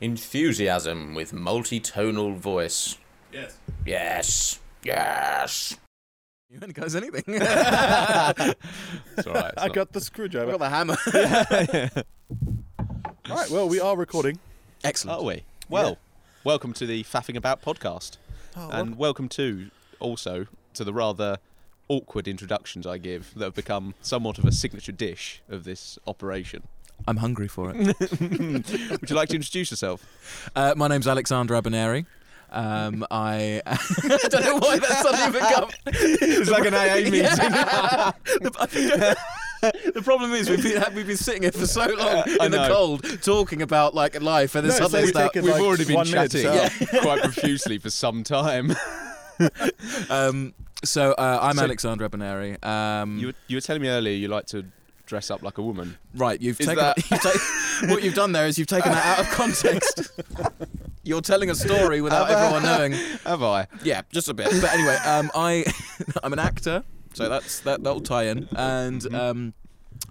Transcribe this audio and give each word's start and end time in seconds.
enthusiasm 0.00 1.14
with 1.14 1.32
multi-tonal 1.32 2.34
voice. 2.34 2.96
Yes. 3.32 3.56
Yes. 3.86 4.60
Yes. 4.82 5.76
You 6.48 6.54
haven't 6.54 6.74
got 6.74 6.86
us 6.86 6.94
anything. 6.94 7.24
It's 9.16 9.26
all 9.26 9.34
right. 9.34 9.52
it's 9.52 9.62
I 9.62 9.66
not- 9.66 9.74
got 9.74 9.92
the 9.92 10.00
screwdriver. 10.00 10.48
I 10.48 10.56
got 10.56 10.60
the 10.60 10.68
hammer. 10.70 10.96
All 13.30 13.36
right. 13.36 13.50
Well, 13.50 13.68
we 13.68 13.78
are 13.80 13.94
recording. 13.96 14.38
Excellent. 14.84 15.20
Are 15.20 15.24
we? 15.24 15.42
Well, 15.68 15.98
welcome 16.44 16.72
to 16.74 16.86
the 16.86 17.02
Faffing 17.04 17.36
About 17.36 17.60
podcast, 17.60 18.16
Oh, 18.56 18.70
and 18.70 18.96
welcome 18.96 19.28
to 19.30 19.70
also 20.00 20.46
to 20.74 20.84
the 20.84 20.94
rather 20.94 21.36
awkward 21.88 22.26
introductions 22.26 22.86
I 22.86 22.96
give 22.96 23.34
that 23.34 23.44
have 23.44 23.54
become 23.54 23.94
somewhat 24.00 24.38
of 24.38 24.44
a 24.46 24.52
signature 24.52 24.92
dish 24.92 25.42
of 25.50 25.64
this 25.64 25.98
operation. 26.06 26.62
I'm 27.06 27.16
hungry 27.16 27.48
for 27.48 27.72
it. 27.74 27.76
Would 29.00 29.10
you 29.10 29.16
like 29.16 29.28
to 29.30 29.36
introduce 29.36 29.70
yourself? 29.70 30.50
Uh, 30.54 30.74
my 30.76 30.88
name's 30.88 31.06
Alexander 31.08 31.54
Abaneri. 31.54 32.06
Um, 32.50 33.06
I 33.10 33.60
I 33.66 33.76
don't 34.30 34.42
know 34.44 34.56
why 34.56 34.78
that 34.78 35.02
suddenly 35.02 35.38
become. 35.38 35.70
It's 35.86 36.50
like 36.50 36.64
an 36.66 36.74
AA 36.74 37.10
meeting. 37.10 37.22
the 39.94 40.02
problem 40.02 40.32
is 40.32 40.48
we've 40.48 40.62
been 40.62 40.82
we've 40.94 41.06
been 41.06 41.16
sitting 41.16 41.42
here 41.42 41.52
for 41.52 41.66
so 41.66 41.84
long 41.86 42.22
I 42.40 42.46
in 42.46 42.52
the 42.52 42.66
cold 42.68 43.04
talking 43.22 43.60
about 43.62 43.94
like 43.94 44.20
life 44.22 44.54
and 44.54 44.66
this 44.66 44.78
No, 44.78 44.86
other 44.86 45.02
so 45.02 45.06
stuff. 45.08 45.34
We've 45.34 45.44
like 45.44 45.60
already 45.60 45.84
been 45.84 45.96
one 45.96 46.10
minute 46.10 46.30
to 46.32 46.42
chatting 46.42 47.00
quite 47.02 47.22
profusely 47.22 47.76
for 47.78 47.90
some 47.90 48.22
time. 48.24 48.74
Um, 50.10 50.54
so 50.84 51.12
uh, 51.12 51.38
I'm 51.42 51.56
So- 51.56 51.64
Alexander 51.64 52.08
Abaneri. 52.08 52.64
Um, 52.64 53.18
You 53.18 53.26
were, 53.28 53.34
you 53.48 53.56
were 53.56 53.60
telling 53.60 53.82
me 53.82 53.88
earlier 53.88 54.14
you 54.16 54.28
like 54.28 54.46
to 54.46 54.64
dress 55.08 55.30
up 55.30 55.42
like 55.42 55.58
a 55.58 55.62
woman. 55.62 55.96
right, 56.14 56.40
you've 56.40 56.60
Is 56.60 56.66
taken 56.66 56.84
that- 56.84 56.96
you've 57.10 57.20
ta- 57.22 57.88
what 57.92 58.02
you've 58.04 58.14
done 58.14 58.32
there 58.32 58.46
is 58.46 58.58
you've 58.58 58.68
taken 58.68 58.92
that 58.92 59.04
out 59.18 59.24
of 59.24 59.30
context. 59.32 60.10
You're 61.04 61.22
telling 61.22 61.48
a 61.48 61.54
story 61.54 62.02
without 62.02 62.30
everyone 62.30 62.62
knowing. 62.64 62.92
Have 63.24 63.42
I? 63.42 63.66
Yeah, 63.82 64.02
just 64.12 64.28
a 64.28 64.34
bit. 64.34 64.48
But 64.60 64.70
anyway, 64.74 64.96
um, 65.06 65.30
I 65.34 65.64
I'm 66.22 66.34
an 66.34 66.38
actor, 66.38 66.84
so 67.14 67.28
that's 67.30 67.60
that 67.60 67.82
that'll 67.82 68.02
tie 68.02 68.24
in, 68.24 68.46
and 68.54 69.00
Mm-hmm. 69.00 69.14
um, 69.14 69.54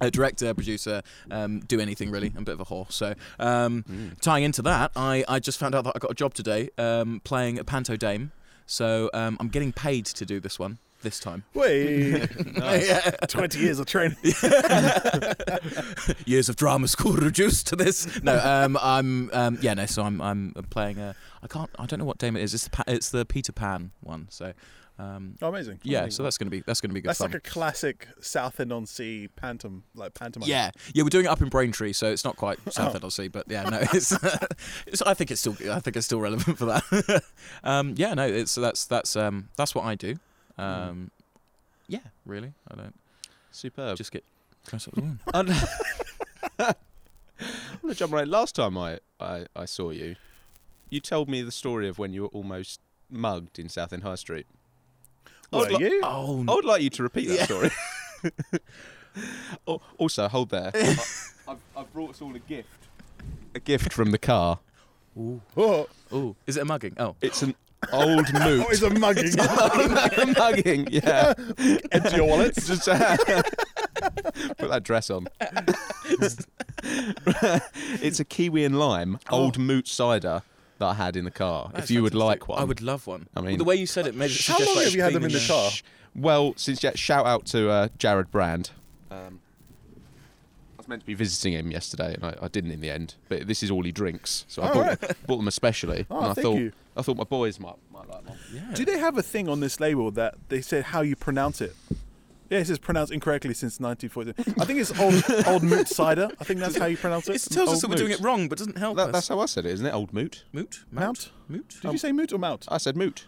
a 0.02 0.10
director, 0.12 0.54
producer, 0.54 1.02
um, 1.32 1.60
do 1.62 1.80
anything 1.80 2.10
really. 2.12 2.32
I'm 2.36 2.42
a 2.42 2.46
bit 2.46 2.54
of 2.54 2.62
a 2.62 2.66
whore. 2.66 2.92
So 2.92 3.14
um, 3.40 4.16
tying 4.22 4.44
into 4.44 4.62
that, 4.64 4.92
I 4.96 5.24
I 5.28 5.38
just 5.40 5.60
found 5.60 5.76
out 5.76 5.84
that 5.84 5.94
I 5.96 6.00
got 6.00 6.10
a 6.12 6.16
job 6.16 6.34
today 6.34 6.70
um, 6.80 7.22
playing 7.24 7.60
a 7.60 7.64
panto 7.64 7.96
dame. 7.96 8.32
So 8.66 9.10
um, 9.14 9.38
I'm 9.40 9.50
getting 9.50 9.72
paid 9.74 10.06
to 10.08 10.26
do 10.26 10.40
this 10.40 10.58
one 10.60 10.80
this 11.02 11.20
time. 11.20 11.44
Wait. 11.54 12.28
Yeah. 12.58 13.12
20 13.28 13.60
years 13.60 13.80
of 13.80 13.86
training. 13.86 14.18
Years 16.26 16.50
of 16.50 16.56
drama 16.56 16.88
school 16.88 17.14
reduced 17.14 17.68
to 17.68 17.76
this. 17.76 18.22
No, 18.24 18.38
um, 18.40 18.78
I'm 18.82 19.30
um, 19.34 19.58
yeah, 19.62 19.74
no. 19.74 19.86
So 19.86 20.04
I'm 20.04 20.22
I'm 20.22 20.54
playing 20.70 21.00
a. 21.00 21.16
I 21.44 21.48
can't. 21.48 21.70
I 21.80 21.86
don't 21.86 22.00
know 22.00 22.06
what 22.06 22.18
dame 22.18 22.36
it 22.36 22.44
is. 22.44 22.54
It's 22.54 22.66
the 22.66 22.70
pa- 22.70 22.84
it's 22.88 23.10
the 23.10 23.26
Peter 23.26 23.52
Pan 23.52 23.92
one. 24.02 24.28
So. 24.30 24.54
Um, 25.00 25.36
Oh, 25.44 25.50
amazing. 25.50 25.80
yeah, 25.84 26.10
so 26.10 26.24
that's 26.24 26.40
gonna 26.40 26.50
be 26.50 26.62
that's 26.62 26.82
gonna 26.82 26.92
be 26.96 27.02
good 27.02 27.10
That's 27.10 27.20
fun. 27.20 27.30
like 27.30 27.36
a 27.36 27.40
classic 27.48 28.08
Southend 28.20 28.74
on 28.74 28.88
Sea 28.88 29.30
pantom, 29.36 29.84
like 29.94 30.16
pantomime. 30.16 30.50
Yeah, 30.50 30.72
yeah, 30.96 31.04
we're 31.04 31.10
doing 31.10 31.26
it 31.26 31.28
up 31.28 31.40
in 31.40 31.50
Braintree, 31.50 31.94
so 31.94 32.12
it's 32.12 32.26
not 32.26 32.36
quite 32.36 32.58
South 32.74 33.04
on 33.04 33.12
Sea, 33.12 33.28
but 33.28 33.44
yeah, 33.48 33.70
no, 33.70 33.78
it's, 33.94 34.12
it's. 34.88 35.04
I 35.04 35.14
think 35.14 35.30
it's 35.30 35.40
still. 35.42 35.56
I 35.72 35.80
think 35.82 35.98
it's 35.98 36.08
still 36.08 36.20
relevant 36.20 36.58
for 36.58 36.66
that. 36.66 37.24
um, 37.64 37.94
yeah, 37.96 38.16
no, 38.16 38.26
it's 38.26 38.56
that's 38.56 38.86
that's 38.86 39.16
um 39.16 39.50
that's 39.56 39.76
what 39.76 39.86
I 39.86 39.94
do. 39.94 40.16
Um, 40.58 41.12
yeah, 41.88 42.00
really, 42.26 42.54
I 42.72 42.76
don't 42.76 42.96
Superb. 43.52 43.98
just 43.98 44.12
get 44.12 44.24
dressed 44.68 44.88
up 44.90 44.98
as 45.34 45.52
a. 45.54 45.58
I'm 46.60 46.74
going 47.82 47.94
to 47.94 47.96
jump 47.96 48.14
right. 48.14 48.28
Last 48.28 48.56
time 48.56 48.78
I, 48.78 49.00
I, 49.20 49.46
I 49.56 49.66
saw 49.66 49.92
you, 49.92 50.16
you 50.90 51.00
told 51.00 51.30
me 51.30 51.42
the 51.42 51.52
story 51.52 51.88
of 51.88 52.00
when 52.00 52.12
you 52.14 52.24
were 52.24 52.28
almost 52.30 52.80
mugged 53.10 53.60
in 53.60 53.70
Southend 53.70 54.04
High 54.04 54.16
Street. 54.16 54.46
I 55.54 55.58
would, 55.58 55.72
Were 55.72 55.78
li- 55.78 55.86
you? 55.86 56.02
Oh, 56.04 56.44
I 56.48 56.54
would 56.56 56.66
like 56.66 56.82
you 56.82 56.90
to 56.90 57.04
repeat 57.04 57.28
that 57.28 57.46
story. 57.46 57.70
Al- 59.68 59.82
also, 59.98 60.28
hold 60.28 60.50
there. 60.50 60.72
I- 60.74 60.98
I've, 61.48 61.58
I've 61.78 61.94
brought 61.94 62.10
us 62.10 62.22
all 62.22 62.36
a 62.36 62.40
gift. 62.40 62.68
A 63.56 63.60
gift 63.60 63.94
from 63.94 64.12
the 64.12 64.18
car. 64.18 64.60
Oh, 65.18 65.88
oh, 66.12 66.36
is 66.46 66.58
it 66.58 66.62
a 66.62 66.66
mugging? 66.66 66.94
Oh, 67.00 67.16
It's 67.22 67.42
an 67.42 67.56
old 67.92 68.32
moot. 68.34 68.66
oh, 68.66 68.70
it's 68.70 68.82
a 68.82 68.90
mugging. 68.90 69.36
mugging, 70.38 70.88
yeah. 70.92 71.34
Empty 71.92 72.16
your 72.18 72.26
wallet. 72.26 72.56
Just 72.56 72.88
uh, 72.88 73.18
put 74.58 74.70
that 74.70 74.82
dress 74.84 75.10
on. 75.10 75.28
it's 76.84 78.20
a 78.20 78.26
kiwi 78.26 78.64
and 78.66 78.78
lime 78.80 79.20
old 79.30 79.58
moot 79.58 79.88
cider 79.88 80.42
that 80.80 80.86
I 80.86 80.94
had 80.94 81.16
in 81.16 81.26
the 81.26 81.32
car. 81.32 81.72
that's 81.74 81.86
if 81.86 81.92
you 81.92 82.04
would 82.04 82.14
like 82.16 82.48
one, 82.48 82.60
I 82.60 82.64
would 82.64 82.82
love 82.82 83.08
one. 83.08 83.28
I 83.36 83.42
mean- 83.42 83.58
the 83.58 83.64
way 83.64 83.76
you 83.76 83.88
said 83.88 84.06
it 84.08 84.16
made 84.16 84.32
it 84.32 84.46
How 84.46 84.58
long 84.60 84.76
like 84.76 84.86
have 84.86 84.96
you 84.96 85.02
had 85.02 85.14
them 85.14 85.24
in 85.24 85.32
the 85.32 85.46
car? 85.48 85.72
Well, 86.16 86.54
since 86.58 86.84
yeah, 86.84 86.92
shout 86.96 87.26
out 87.26 87.46
to 87.48 87.70
uh, 87.70 87.88
Jared 87.98 88.32
Brand. 88.32 88.72
Um, 89.12 89.40
I 89.46 89.47
was 90.88 90.90
meant 90.90 91.02
to 91.02 91.06
be 91.06 91.14
visiting 91.14 91.54
him 91.54 91.72
yesterday, 91.72 92.14
and 92.14 92.24
I, 92.24 92.36
I 92.42 92.48
didn't 92.48 92.72
in 92.72 92.80
the 92.82 92.90
end. 92.90 93.16
But 93.28 93.48
this 93.48 93.62
is 93.62 93.70
all 93.70 93.84
he 93.84 93.92
drinks, 93.92 94.46
so 94.48 94.64
I 94.64 94.74
bought, 94.74 95.28
bought 95.28 95.38
them 95.38 95.48
especially. 95.48 96.06
Oh, 96.10 96.18
and 96.20 96.26
I 96.28 96.34
thank 96.34 96.46
thought 96.46 96.58
you. 96.58 96.72
I 96.96 97.02
thought 97.02 97.18
my 97.18 97.24
boys 97.26 97.60
might 97.60 97.76
might 97.92 98.08
like 98.10 98.28
one. 98.28 98.38
Yeah. 98.54 98.74
Do 98.74 98.86
they 98.86 98.98
have 98.98 99.18
a 99.18 99.24
thing 99.24 99.50
on 99.50 99.60
this 99.60 99.80
label 99.80 100.12
that 100.12 100.36
they 100.50 100.62
said 100.62 100.86
how 100.86 101.02
you 101.02 101.16
pronounce 101.16 101.62
it? 101.62 101.76
Yeah, 102.50 102.60
it 102.60 102.68
says 102.68 102.80
pronounced 102.80 103.12
incorrectly 103.12 103.54
since 103.54 103.78
1940. 103.80 104.62
I 104.62 104.66
think 104.66 104.80
it's 104.80 104.98
old 104.98 105.22
old 105.48 105.64
moot 105.64 105.90
cider. 105.90 106.30
I 106.40 106.44
think 106.46 106.62
that's 106.62 106.78
how 106.78 106.86
you 106.86 106.96
pronounce 106.96 107.28
it. 107.28 107.36
It 107.36 107.42
tells 107.52 107.70
us 107.70 107.76
Old 107.76 107.82
that 107.84 107.90
we're 107.90 107.96
doing 107.98 108.12
it 108.12 108.22
wrong, 108.22 108.48
but 108.48 108.58
doesn't 108.58 108.78
help 108.78 108.96
That, 108.96 109.08
us. 109.08 109.12
that's 109.14 109.28
how 109.28 109.40
I 109.42 109.46
said 109.48 109.66
it, 109.66 109.72
isn't 109.74 109.86
it? 109.86 109.94
Old 109.94 110.14
moot. 110.14 110.46
moot, 110.54 110.86
Mount? 110.90 111.32
moot. 111.50 111.76
Did 111.82 111.92
you 111.92 111.98
say 111.98 112.14
moot 112.14 112.32
or 112.32 112.38
mount? 112.38 112.66
I 112.70 112.78
said 112.78 112.96
moot. 112.96 113.26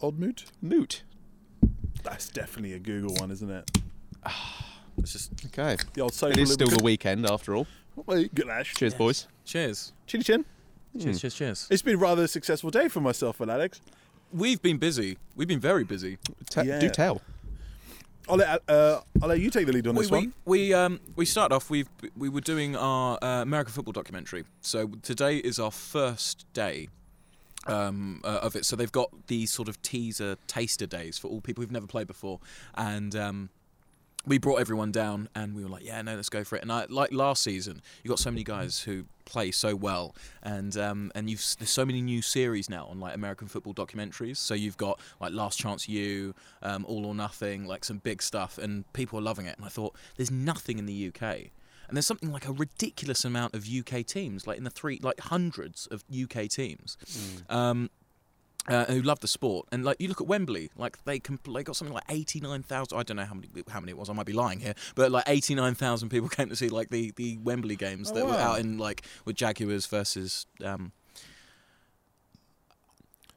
Old 0.00 0.18
moot? 0.20 0.44
Moot. 0.60 1.02
That's 2.04 2.28
definitely 2.28 2.74
a 2.74 2.78
Google 2.78 3.14
one, 3.16 3.30
isn't 3.32 3.50
it? 3.50 3.68
It's 5.02 5.12
just 5.12 5.32
Okay. 5.46 5.76
The 5.94 6.00
old 6.00 6.12
It 6.12 6.14
social 6.14 6.38
is 6.42 6.52
still 6.52 6.66
the 6.68 6.76
lubricant. 6.76 6.84
weekend 6.84 7.26
after 7.30 7.54
all. 7.54 7.66
Well, 8.06 8.24
Good 8.34 8.48
ash. 8.48 8.74
Cheers, 8.74 8.94
boys. 8.94 9.26
cheers, 9.44 9.92
Chinny 10.06 10.24
chin. 10.24 10.44
cheers, 10.98 11.20
cheers, 11.20 11.34
cheers. 11.34 11.66
It's 11.70 11.82
been 11.82 11.98
rather 11.98 12.22
a 12.24 12.28
successful 12.28 12.70
day 12.70 12.88
for 12.88 13.00
myself 13.00 13.40
and 13.40 13.50
Alex. 13.50 13.80
We've 14.32 14.62
been 14.62 14.78
busy. 14.78 15.18
We've 15.36 15.48
been 15.48 15.60
very 15.60 15.84
busy. 15.84 16.16
Te- 16.48 16.62
Yeah. 16.62 16.78
Do 16.78 16.88
tell. 16.88 17.20
I'll 18.28 18.36
let 18.36 18.62
uh, 18.68 19.00
I'll 19.20 19.28
let 19.28 19.40
you 19.40 19.50
take 19.50 19.66
the 19.66 19.72
lead 19.72 19.86
on 19.88 19.94
we, 19.96 20.02
this 20.04 20.10
we, 20.10 20.18
one. 20.18 20.32
we 20.46 20.72
um 20.72 21.00
we 21.16 21.26
started 21.26 21.54
off. 21.54 21.68
We 21.68 21.84
we 22.16 22.28
were 22.28 22.40
doing 22.40 22.76
our 22.76 23.18
uh, 23.22 23.42
American 23.42 23.72
football 23.74 23.92
documentary. 23.92 24.44
So 24.60 24.86
today 25.02 25.38
is 25.38 25.58
our 25.58 25.72
first 25.72 26.46
day 26.54 26.88
um, 27.66 28.20
uh, 28.24 28.38
of 28.42 28.54
it. 28.56 28.64
So 28.64 28.76
they've 28.76 28.92
got 28.92 29.10
these 29.26 29.50
sort 29.52 29.68
of 29.68 29.82
teaser 29.82 30.36
taster 30.46 30.86
days 30.86 31.18
for 31.18 31.28
all 31.28 31.40
people 31.40 31.62
who've 31.62 31.72
never 31.72 31.86
played 31.88 32.06
before, 32.06 32.38
and 32.76 33.14
um, 33.16 33.50
we 34.26 34.38
brought 34.38 34.60
everyone 34.60 34.92
down, 34.92 35.28
and 35.34 35.54
we 35.54 35.64
were 35.64 35.68
like, 35.70 35.84
yeah, 35.84 36.00
no, 36.02 36.14
let's 36.14 36.28
go 36.28 36.44
for 36.44 36.56
it. 36.56 36.62
And 36.62 36.70
I, 36.70 36.86
like 36.88 37.12
last 37.12 37.42
season, 37.42 37.82
you 38.02 38.08
got 38.08 38.18
so 38.18 38.30
many 38.30 38.44
guys 38.44 38.80
who 38.80 39.04
play 39.24 39.50
so 39.50 39.74
well, 39.74 40.14
and 40.42 40.76
um, 40.76 41.10
and 41.14 41.28
you've 41.28 41.44
there's 41.58 41.70
so 41.70 41.84
many 41.84 42.00
new 42.00 42.22
series 42.22 42.70
now 42.70 42.86
on 42.86 43.00
like 43.00 43.14
American 43.14 43.48
football 43.48 43.74
documentaries. 43.74 44.36
So 44.36 44.54
you've 44.54 44.76
got 44.76 45.00
like 45.20 45.32
Last 45.32 45.58
Chance 45.58 45.88
U, 45.88 46.34
um, 46.62 46.84
All 46.86 47.04
or 47.06 47.14
Nothing, 47.14 47.66
like 47.66 47.84
some 47.84 47.98
big 47.98 48.22
stuff, 48.22 48.58
and 48.58 48.90
people 48.92 49.18
are 49.18 49.22
loving 49.22 49.46
it. 49.46 49.56
And 49.56 49.64
I 49.64 49.68
thought, 49.68 49.96
there's 50.16 50.30
nothing 50.30 50.78
in 50.78 50.86
the 50.86 51.08
UK. 51.08 51.50
And 51.88 51.96
there's 51.96 52.06
something 52.06 52.32
like 52.32 52.48
a 52.48 52.52
ridiculous 52.52 53.22
amount 53.22 53.54
of 53.54 53.66
UK 53.68 54.06
teams, 54.06 54.46
like 54.46 54.56
in 54.56 54.64
the 54.64 54.70
three, 54.70 54.98
like 55.02 55.20
hundreds 55.20 55.86
of 55.88 56.04
UK 56.10 56.48
teams. 56.48 56.96
Um, 57.50 57.90
uh, 58.68 58.84
who 58.86 59.02
love 59.02 59.20
the 59.20 59.28
sport. 59.28 59.66
And 59.72 59.84
like 59.84 59.96
you 60.00 60.08
look 60.08 60.20
at 60.20 60.26
Wembley, 60.26 60.70
like 60.76 61.02
they 61.04 61.18
compl- 61.18 61.54
they 61.54 61.62
got 61.64 61.76
something 61.76 61.94
like 61.94 62.04
eighty 62.08 62.40
nine 62.40 62.62
thousand. 62.62 62.98
I 62.98 63.02
don't 63.02 63.16
know 63.16 63.24
how 63.24 63.34
many 63.34 63.48
how 63.68 63.80
many 63.80 63.90
it 63.92 63.98
was. 63.98 64.08
I 64.08 64.12
might 64.12 64.26
be 64.26 64.32
lying 64.32 64.60
here, 64.60 64.74
but 64.94 65.10
like 65.10 65.24
eighty 65.26 65.54
nine 65.54 65.74
thousand 65.74 66.08
people 66.10 66.28
came 66.38 66.48
to 66.48 66.56
see 66.56 66.68
like 66.68 66.90
the 66.90 67.12
the 67.16 67.38
Wembley 67.38 67.76
games 67.76 68.10
Oh, 68.10 68.14
that 68.14 68.26
were 68.26 68.34
out 68.34 68.60
in 68.60 68.78
like 68.78 69.02
with 69.24 69.36
Jaguars 69.36 69.86
versus. 69.86 70.46
Um, 70.64 70.92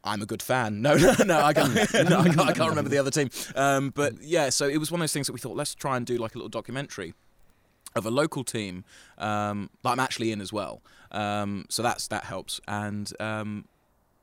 I'm 0.07 0.21
a 0.21 0.25
good 0.27 0.43
fan. 0.43 0.81
No, 0.85 0.95
no, 0.95 1.15
no, 1.25 1.39
I 1.39 1.51
can't, 1.51 1.73
no, 2.09 2.19
I 2.19 2.29
can't, 2.29 2.39
I 2.39 2.53
can't 2.53 2.69
remember 2.69 2.91
the 2.91 2.99
other 2.99 3.09
team. 3.09 3.29
Um, 3.55 3.89
but 3.89 4.21
yeah, 4.21 4.49
so 4.49 4.67
it 4.67 4.77
was 4.77 4.91
one 4.91 4.99
of 4.99 5.03
those 5.03 5.13
things 5.13 5.25
that 5.25 5.33
we 5.33 5.39
thought, 5.39 5.55
let's 5.55 5.73
try 5.73 5.97
and 5.97 6.05
do 6.05 6.17
like 6.17 6.35
a 6.35 6.37
little 6.37 6.49
documentary 6.49 7.15
of 7.95 8.05
a 8.05 8.11
local 8.11 8.43
team 8.43 8.83
um, 9.17 9.71
that 9.81 9.89
I'm 9.89 9.99
actually 9.99 10.31
in 10.31 10.41
as 10.41 10.53
well. 10.53 10.83
Um, 11.11 11.65
so 11.69 11.81
that's 11.81 12.07
that 12.09 12.25
helps. 12.25 12.61
And 12.67 13.11
um, 13.19 13.65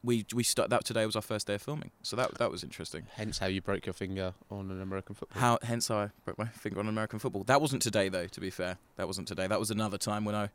we 0.05 0.27
we 0.35 0.43
start 0.43 0.71
that 0.71 0.85
today 0.85 1.07
was 1.07 1.17
our 1.17 1.23
first 1.23 1.47
day 1.47 1.55
of 1.55 1.63
filming, 1.63 1.91
so 2.03 2.17
that 2.17 2.37
that 2.39 2.51
was 2.51 2.63
interesting. 2.65 3.07
Hence 3.15 3.39
how 3.39 3.47
you 3.47 3.61
broke 3.61 3.87
your 3.87 3.93
finger 3.93 4.35
on 4.51 4.71
an 4.71 4.83
American 4.83 5.15
football. 5.15 5.41
How 5.41 5.59
hence 5.63 5.91
I 5.91 6.11
broke 6.25 6.39
my 6.39 6.47
finger 6.47 6.81
on 6.81 6.89
American 6.89 7.19
football. 7.19 7.45
That 7.45 7.61
wasn't 7.61 7.83
today 7.83 8.09
though. 8.09 8.27
To 8.27 8.41
be 8.41 8.51
fair, 8.51 8.79
that 8.97 9.07
wasn't 9.07 9.29
today. 9.29 9.47
That 9.47 9.61
was 9.61 9.71
another 9.71 9.99
time 9.99 10.25
when 10.25 10.35
I 10.35 10.49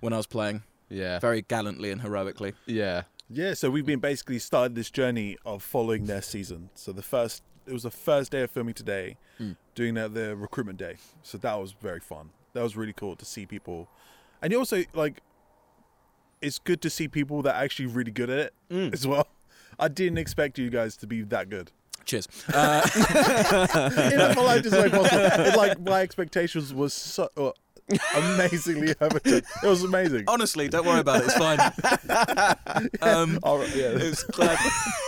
when 0.00 0.12
I 0.12 0.16
was 0.16 0.26
playing 0.26 0.62
Yeah. 0.88 1.18
very 1.18 1.42
gallantly 1.42 1.90
and 1.90 2.00
heroically. 2.02 2.52
Yeah. 2.66 3.02
Yeah, 3.28 3.54
so 3.54 3.70
we've 3.70 3.84
been 3.86 3.98
basically 3.98 4.38
started 4.38 4.76
this 4.76 4.88
journey 4.88 5.36
of 5.44 5.60
following 5.62 6.06
their 6.06 6.22
season. 6.22 6.70
So 6.76 6.92
the 6.92 7.02
first, 7.02 7.42
it 7.66 7.72
was 7.72 7.82
the 7.82 7.90
first 7.90 8.30
day 8.30 8.42
of 8.42 8.52
filming 8.52 8.74
today, 8.74 9.16
Mm. 9.40 9.56
doing 9.74 9.94
the, 9.94 10.08
the 10.08 10.36
recruitment 10.36 10.78
day. 10.78 10.98
So 11.24 11.36
that 11.38 11.54
was 11.58 11.72
very 11.72 11.98
fun. 11.98 12.30
That 12.52 12.62
was 12.62 12.76
really 12.76 12.92
cool 12.92 13.16
to 13.16 13.24
see 13.24 13.44
people, 13.44 13.88
and 14.40 14.52
you 14.52 14.58
also 14.60 14.84
like, 14.94 15.22
it's 16.42 16.58
good 16.58 16.80
to 16.82 16.90
see 16.90 17.08
people 17.08 17.42
that 17.42 17.54
are 17.56 17.62
actually 17.64 17.86
really 17.86 18.10
good 18.12 18.30
at 18.30 18.38
it 18.38 18.54
Mm. 18.70 18.92
as 18.92 19.06
well. 19.06 19.26
I 19.78 19.88
didn't 19.88 20.18
expect 20.18 20.58
you 20.58 20.70
guys 20.70 20.96
to 20.98 21.06
be 21.06 21.22
that 21.22 21.48
good. 21.50 21.70
Cheers. 22.04 22.28
Uh, 22.54 22.82
In 24.12 24.20
a 24.20 24.32
politest 24.34 24.72
way 24.76 24.88
possible. 24.88 25.24
It's 25.44 25.56
like 25.56 25.80
my 25.80 26.02
expectations 26.02 26.72
was 26.72 26.92
so 26.94 27.28
uh, 27.36 27.50
amazingly 28.16 28.94
limited. 29.00 29.44
It 29.62 29.66
was 29.66 29.82
amazing. 29.84 30.24
honestly, 30.28 30.68
don't 30.68 30.86
worry 30.86 31.00
about 31.00 31.22
it. 31.22 31.26
It's 31.26 31.34
fine. 31.36 31.58
Um, 33.00 33.38
All 33.42 33.58
right, 33.58 33.74
yeah. 33.74 33.90
it's 33.94 34.22
glad, 34.24 34.58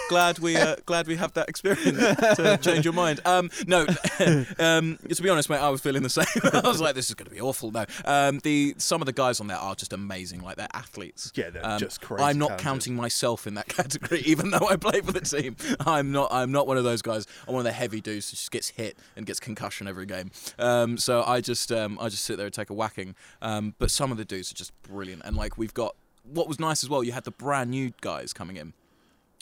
glad 0.09 0.39
we 0.39 0.57
uh, 0.57 0.77
glad 0.87 1.07
we 1.07 1.17
have 1.17 1.33
that 1.35 1.49
experience 1.49 1.99
to 2.37 2.59
change 2.63 2.85
your 2.85 2.95
mind. 2.95 3.21
Um, 3.25 3.51
no, 3.67 3.81
um, 4.59 4.99
to 5.09 5.23
be 5.23 5.29
honest, 5.29 5.51
mate, 5.51 5.59
I 5.59 5.69
was 5.69 5.81
feeling 5.81 6.03
the 6.03 6.09
same. 6.11 6.25
I 6.53 6.61
was 6.67 6.81
like, 6.81 6.95
this 6.95 7.09
is 7.09 7.15
going 7.15 7.29
to 7.29 7.35
be 7.35 7.41
awful. 7.41 7.71
No, 7.71 7.85
um, 8.05 8.39
the 8.41 8.75
some 8.79 9.03
of 9.03 9.07
the 9.07 9.13
guys 9.13 9.41
on 9.41 9.49
there 9.49 9.57
are 9.59 9.75
just 9.75 9.93
amazing. 9.93 10.43
Like 10.43 10.57
they're 10.57 10.69
athletes. 10.73 11.33
Yeah, 11.35 11.51
they're 11.51 11.65
Um, 11.67 11.79
just 11.79 12.01
crazy. 12.01 12.23
I'm 12.25 12.39
not 12.39 12.49
talented. 12.49 12.65
counting 12.65 12.95
myself 12.97 13.47
in 13.47 13.55
that 13.55 13.69
category, 13.69 14.21
even 14.25 14.51
though 14.51 14.67
I 14.69 14.77
play 14.77 15.01
for 15.01 15.13
the 15.13 15.21
team. 15.21 15.57
I'm 15.81 16.11
not. 16.13 16.29
I'm 16.33 16.53
not 16.53 16.67
one 16.67 16.79
of 16.79 16.85
those 16.85 17.03
guys. 17.03 17.27
I'm 17.47 17.53
one 17.55 17.61
of 17.61 17.65
the 17.65 17.73
heavy 17.73 18.01
dudes 18.01 18.31
who 18.31 18.37
just 18.37 18.51
gets 18.51 18.69
hit 18.71 18.97
and 19.17 19.27
gets 19.27 19.41
concussion 19.41 19.89
every 19.89 20.07
game. 20.07 20.31
Um, 20.59 20.97
so 20.97 21.23
I 21.27 21.41
just, 21.41 21.71
um, 21.73 21.99
I 22.01 22.09
just 22.09 22.25
sit 22.25 22.37
there 22.37 22.47
and 22.47 22.55
take 22.55 22.68
a 22.71 22.75
whacking. 22.75 23.15
Um, 23.43 23.75
but 23.79 23.91
some 23.91 24.11
of 24.11 24.19
the 24.19 24.25
dudes 24.25 24.51
are 24.53 24.57
just 24.57 24.73
brilliant, 24.83 25.23
and 25.25 25.37
like 25.37 25.59
we've 25.59 25.75
got. 25.75 25.95
What 26.25 26.47
was 26.47 26.61
nice 26.61 26.85
as 26.85 26.91
well, 26.91 27.03
you 27.03 27.13
had 27.13 27.25
the 27.25 27.31
brand 27.31 27.71
new 27.71 27.93
guys 28.03 28.35
coming 28.35 28.57
in, 28.57 28.75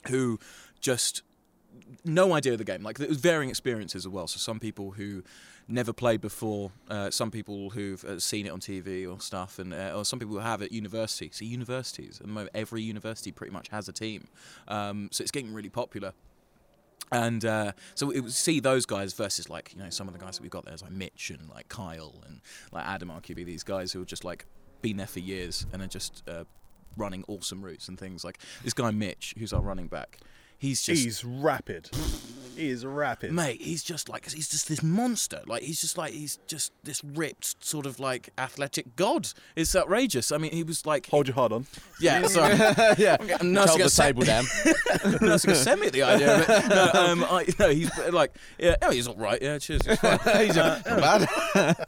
who 0.07 0.39
just 0.81 1.23
no 2.05 2.33
idea 2.33 2.53
of 2.53 2.59
the 2.59 2.65
game. 2.65 2.83
Like 2.83 2.99
there 2.99 3.09
was 3.09 3.19
varying 3.19 3.51
experiences 3.51 4.07
as 4.07 4.09
well. 4.09 4.27
So 4.27 4.39
some 4.39 4.61
people 4.61 4.93
who 4.93 5.23
never 5.69 5.93
played 5.93 6.21
before, 6.21 6.71
uh, 6.89 7.11
some 7.11 7.31
people 7.31 7.71
who've 7.71 8.05
uh, 8.05 8.19
seen 8.21 8.47
it 8.47 8.51
on 8.51 8.61
TV 8.61 9.11
or 9.11 9.21
stuff, 9.21 9.59
and 9.59 9.75
uh, 9.75 9.93
or 9.97 10.05
some 10.05 10.19
people 10.19 10.35
who 10.35 10.41
have 10.41 10.63
at 10.63 10.73
university. 10.73 11.31
So 11.33 11.45
universities, 11.45 12.21
every 12.55 12.83
university 12.83 13.33
pretty 13.33 13.53
much 13.53 13.69
has 13.69 13.89
a 13.89 13.93
team. 13.93 14.29
Um, 14.69 15.09
so 15.13 15.23
it's 15.23 15.31
getting 15.31 15.53
really 15.53 15.69
popular. 15.69 16.13
And 17.13 17.45
uh, 17.45 17.73
so 17.95 18.11
it 18.11 18.21
was 18.21 18.37
see 18.37 18.59
those 18.61 18.85
guys 18.85 19.13
versus 19.13 19.49
like 19.49 19.73
you 19.77 19.83
know 19.83 19.91
some 19.91 20.09
of 20.09 20.13
the 20.13 20.21
guys 20.21 20.37
that 20.37 20.43
we've 20.43 20.51
got 20.51 20.65
there, 20.65 20.75
like 20.83 20.91
Mitch 20.93 21.31
and 21.31 21.49
like 21.49 21.69
Kyle 21.69 22.15
and 22.27 22.41
like 22.73 22.87
Adam 22.87 23.11
RQB. 23.11 23.45
These 23.45 23.63
guys 23.63 23.93
who 23.93 24.01
have 24.01 24.09
just 24.09 24.25
like 24.25 24.47
been 24.83 24.97
there 24.97 25.07
for 25.07 25.21
years 25.21 25.67
and 25.73 25.83
are 25.83 25.87
just 25.87 26.23
uh, 26.29 26.45
running 26.97 27.25
awesome 27.29 27.65
routes 27.65 27.89
and 27.89 27.99
things. 27.99 28.25
Like 28.25 28.39
this 28.65 28.73
guy 28.73 28.91
Mitch, 28.91 29.35
who's 29.39 29.53
our 29.53 29.61
running 29.61 29.87
back. 29.87 30.19
He's 30.59 30.83
just 30.83 31.05
He's 31.05 31.25
rapid. 31.25 31.91
He 32.57 32.71
is 32.71 32.87
rapid. 32.87 33.33
mate 33.33 33.61
he's 33.61 33.83
just 33.83 34.09
like 34.09 34.31
he's 34.31 34.49
just 34.49 34.67
this 34.67 34.83
monster 34.83 35.43
like 35.47 35.63
he's 35.63 35.79
just 35.79 35.99
like 35.99 36.15
he's 36.15 36.39
just 36.47 36.73
this 36.85 37.05
ripped 37.05 37.63
sort 37.63 37.85
of 37.85 38.01
like 38.01 38.31
athletic 38.39 38.97
god 38.97 39.29
it's 39.55 39.77
outrageous 39.77 40.33
i 40.33 40.39
mean 40.39 40.51
he 40.53 40.63
was 40.63 40.87
like 40.87 41.07
Hold 41.11 41.29
your 41.29 41.35
heart 41.35 41.53
on. 41.53 41.67
yeah 42.01 42.23
sorry 42.27 42.55
yeah. 42.97 43.19
I'm 43.21 43.27
nursing 43.53 43.69
Hold 43.69 43.81
a 43.81 43.85
the 43.85 43.91
se- 43.91 44.03
table 44.05 44.23
down. 44.23 44.45
nursing 45.21 45.51
a 45.51 45.55
semi 45.55 45.89
at 45.89 45.93
the 45.93 46.03
idea 46.03 46.35
of 46.35 46.49
it 46.49 46.69
no, 46.71 46.91
um, 46.95 47.25
I, 47.29 47.47
no 47.59 47.69
he's 47.69 47.91
like 48.11 48.35
yeah 48.59 48.77
oh 48.81 48.91
he's 48.91 49.07
all 49.07 49.17
right 49.17 49.43
yeah 49.43 49.59
cheers 49.59 49.83
it's 49.85 50.01
fine. 50.01 50.47
He's 50.47 50.57
a, 50.57 50.83
not 50.87 51.29
bad. 51.53 51.87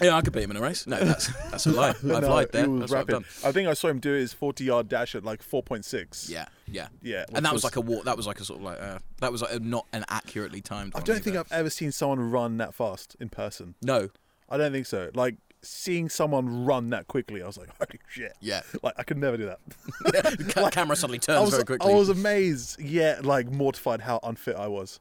Yeah 0.00 0.16
i 0.16 0.20
could 0.22 0.32
beat 0.32 0.42
him 0.42 0.50
in 0.50 0.56
a 0.56 0.60
race 0.60 0.86
no 0.86 0.98
that's 0.98 1.26
that's 1.50 1.66
a 1.66 1.70
lie 1.72 1.88
i've 1.90 2.02
No, 2.04 2.18
lied 2.20 2.52
there 2.52 2.66
that's 2.66 2.90
what 2.90 3.00
I've 3.00 3.06
done 3.06 3.24
I 3.44 3.52
think 3.52 3.68
I 3.68 3.74
saw 3.74 3.88
him 3.88 3.98
do 4.00 4.12
his 4.12 4.32
40 4.32 4.64
yard 4.64 4.88
dash 4.88 5.14
at 5.14 5.24
like 5.24 5.42
4.6. 5.46 6.28
yeah 6.30 6.46
yeah 6.66 6.88
Yeah. 7.02 7.24
and 7.34 7.44
that 7.44 7.52
was 7.52 7.64
like 7.64 7.76
a 7.76 7.80
walk 7.80 8.04
that 8.04 8.16
was 8.16 8.26
like 8.26 8.40
a 8.40 8.44
sort 8.44 8.58
of 8.60 8.64
like 8.64 8.80
uh, 8.80 8.98
that 9.20 9.30
was 9.32 9.42
like 9.42 9.52
a, 9.54 9.58
not 9.60 9.86
an 9.92 10.04
accurately 10.08 10.60
timed 10.60 10.94
I 10.94 10.98
one 10.98 11.04
don't 11.04 11.16
either. 11.16 11.24
think 11.24 11.36
I've 11.36 11.52
ever 11.52 11.70
seen 11.70 11.92
someone 11.92 12.30
run 12.30 12.56
that 12.58 12.74
fast 12.74 13.16
in 13.20 13.28
person. 13.28 13.74
no 13.82 14.08
I 14.48 14.56
don't 14.56 14.72
think 14.72 14.86
so. 14.86 15.10
Like 15.14 15.36
seeing 15.62 16.08
someone 16.08 16.64
run 16.64 16.90
that 16.90 17.06
quickly, 17.06 17.40
I 17.42 17.46
was 17.46 17.56
like, 17.56 17.68
holy 17.78 18.00
shit. 18.08 18.32
yeah 18.40 18.62
Like 18.82 18.94
I 18.98 19.02
could 19.04 19.18
never 19.18 19.36
do 19.36 19.44
that. 19.46 19.60
the 20.38 20.52
ca- 20.52 20.70
camera 20.70 20.96
suddenly 20.96 21.18
I 21.18 21.20
turns 21.20 21.40
was, 21.42 21.50
very 21.50 21.64
quickly 21.64 21.92
I 21.92 21.94
was 21.94 22.08
amazed, 22.08 22.80
yet 22.80 23.24
like 23.24 23.48
mortified 23.50 24.00
how 24.00 24.18
unfit 24.24 24.56
I 24.56 24.66
was. 24.66 24.98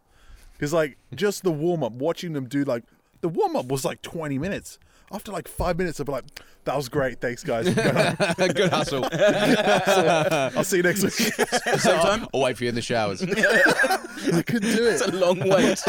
Because 0.53 0.71
like 0.73 0.97
just 1.15 1.43
the 1.43 1.51
warm 1.51 1.83
up, 1.83 1.93
watching 1.93 2.33
them 2.33 2.45
do 2.47 2.63
like 2.63 2.83
the 3.21 3.29
warm 3.29 3.55
up 3.55 3.67
was 3.67 3.83
like 3.85 4.01
20 4.03 4.37
minutes. 4.37 4.77
After 5.11 5.31
like 5.31 5.47
five 5.47 5.77
minutes, 5.77 5.99
I'd 5.99 6.05
be 6.05 6.11
like, 6.11 6.25
"That 6.65 6.75
was 6.75 6.87
great, 6.89 7.19
thanks 7.19 7.43
guys. 7.43 7.65
Good 7.73 8.69
hustle. 8.69 9.07
I'll 9.11 10.63
see 10.63 10.77
you 10.77 10.83
next 10.83 11.03
week." 11.03 11.13
same 11.79 11.99
time 11.99 12.27
I'll 12.33 12.41
wait 12.41 12.57
for 12.57 12.63
you 12.63 12.69
in 12.69 12.75
the 12.75 12.81
showers. 12.81 13.21
I 13.23 14.41
couldn't 14.43 14.75
do 14.75 14.87
it. 14.87 14.93
it's 14.93 15.01
a 15.01 15.11
long 15.11 15.39
wait 15.39 15.79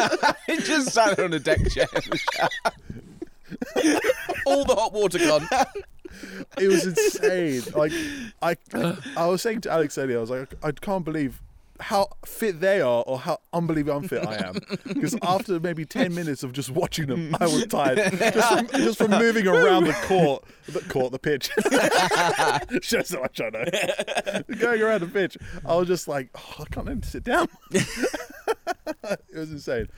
he 0.46 0.56
just 0.58 0.90
sat 0.92 1.18
on 1.18 1.32
a 1.32 1.38
deck 1.38 1.58
chair. 1.70 1.86
all 4.46 4.64
the 4.64 4.74
hot 4.74 4.92
water 4.92 5.18
gone. 5.18 5.46
It 6.58 6.68
was 6.68 6.86
insane. 6.86 7.62
Like 7.74 7.92
I, 8.42 8.56
I 9.16 9.26
was 9.26 9.42
saying 9.42 9.62
to 9.62 9.70
Alex 9.70 9.98
earlier, 9.98 10.18
I 10.18 10.20
was 10.20 10.30
like, 10.30 10.54
I 10.62 10.72
can't 10.72 11.04
believe 11.04 11.40
how 11.80 12.08
fit 12.24 12.60
they 12.60 12.80
are 12.80 13.02
or 13.06 13.18
how 13.18 13.38
unbelievably 13.52 13.96
unfit 13.96 14.26
I 14.26 14.48
am. 14.48 14.56
Because 14.84 15.16
after 15.22 15.58
maybe 15.58 15.84
ten 15.84 16.14
minutes 16.14 16.42
of 16.42 16.52
just 16.52 16.70
watching 16.70 17.06
them, 17.06 17.34
I 17.40 17.44
was 17.44 17.66
tired 17.68 17.98
just 18.18 18.48
from, 18.48 18.66
just 18.68 18.98
from 18.98 19.10
moving 19.12 19.46
around 19.46 19.84
the 19.84 19.92
court, 20.04 20.44
the 20.66 20.80
court, 20.80 21.12
the 21.12 21.18
pitch. 21.18 21.50
Shows 22.82 23.08
so 23.08 23.20
much 23.20 23.40
I 23.40 23.50
know. 23.50 24.42
Going 24.58 24.82
around 24.82 25.00
the 25.00 25.10
pitch, 25.12 25.36
I 25.64 25.76
was 25.76 25.88
just 25.88 26.08
like, 26.08 26.30
oh, 26.34 26.56
I 26.60 26.64
can't 26.64 26.86
even 26.86 27.02
sit 27.02 27.24
down. 27.24 27.48
it 27.70 27.88
was 29.32 29.50
insane. 29.50 29.88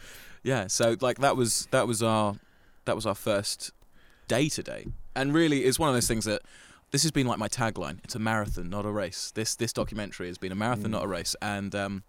Yeah, 0.42 0.66
so 0.66 0.96
like 1.00 1.18
that 1.18 1.36
was 1.36 1.68
that 1.70 1.86
was 1.86 2.02
our 2.02 2.36
that 2.84 2.94
was 2.94 3.06
our 3.06 3.14
first 3.14 3.72
day 4.28 4.48
today, 4.48 4.86
and 5.14 5.32
really 5.34 5.64
it's 5.64 5.78
one 5.78 5.88
of 5.88 5.94
those 5.94 6.08
things 6.08 6.24
that 6.24 6.42
this 6.92 7.02
has 7.02 7.10
been 7.10 7.26
like 7.26 7.38
my 7.38 7.48
tagline. 7.48 7.98
It's 8.04 8.14
a 8.14 8.18
marathon, 8.18 8.70
not 8.70 8.84
a 8.86 8.90
race. 8.90 9.32
This 9.34 9.54
this 9.56 9.72
documentary 9.72 10.28
has 10.28 10.38
been 10.38 10.52
a 10.52 10.54
marathon, 10.54 10.90
not 10.92 11.02
a 11.04 11.08
race, 11.08 11.34
and 11.42 11.74
um, 11.74 12.02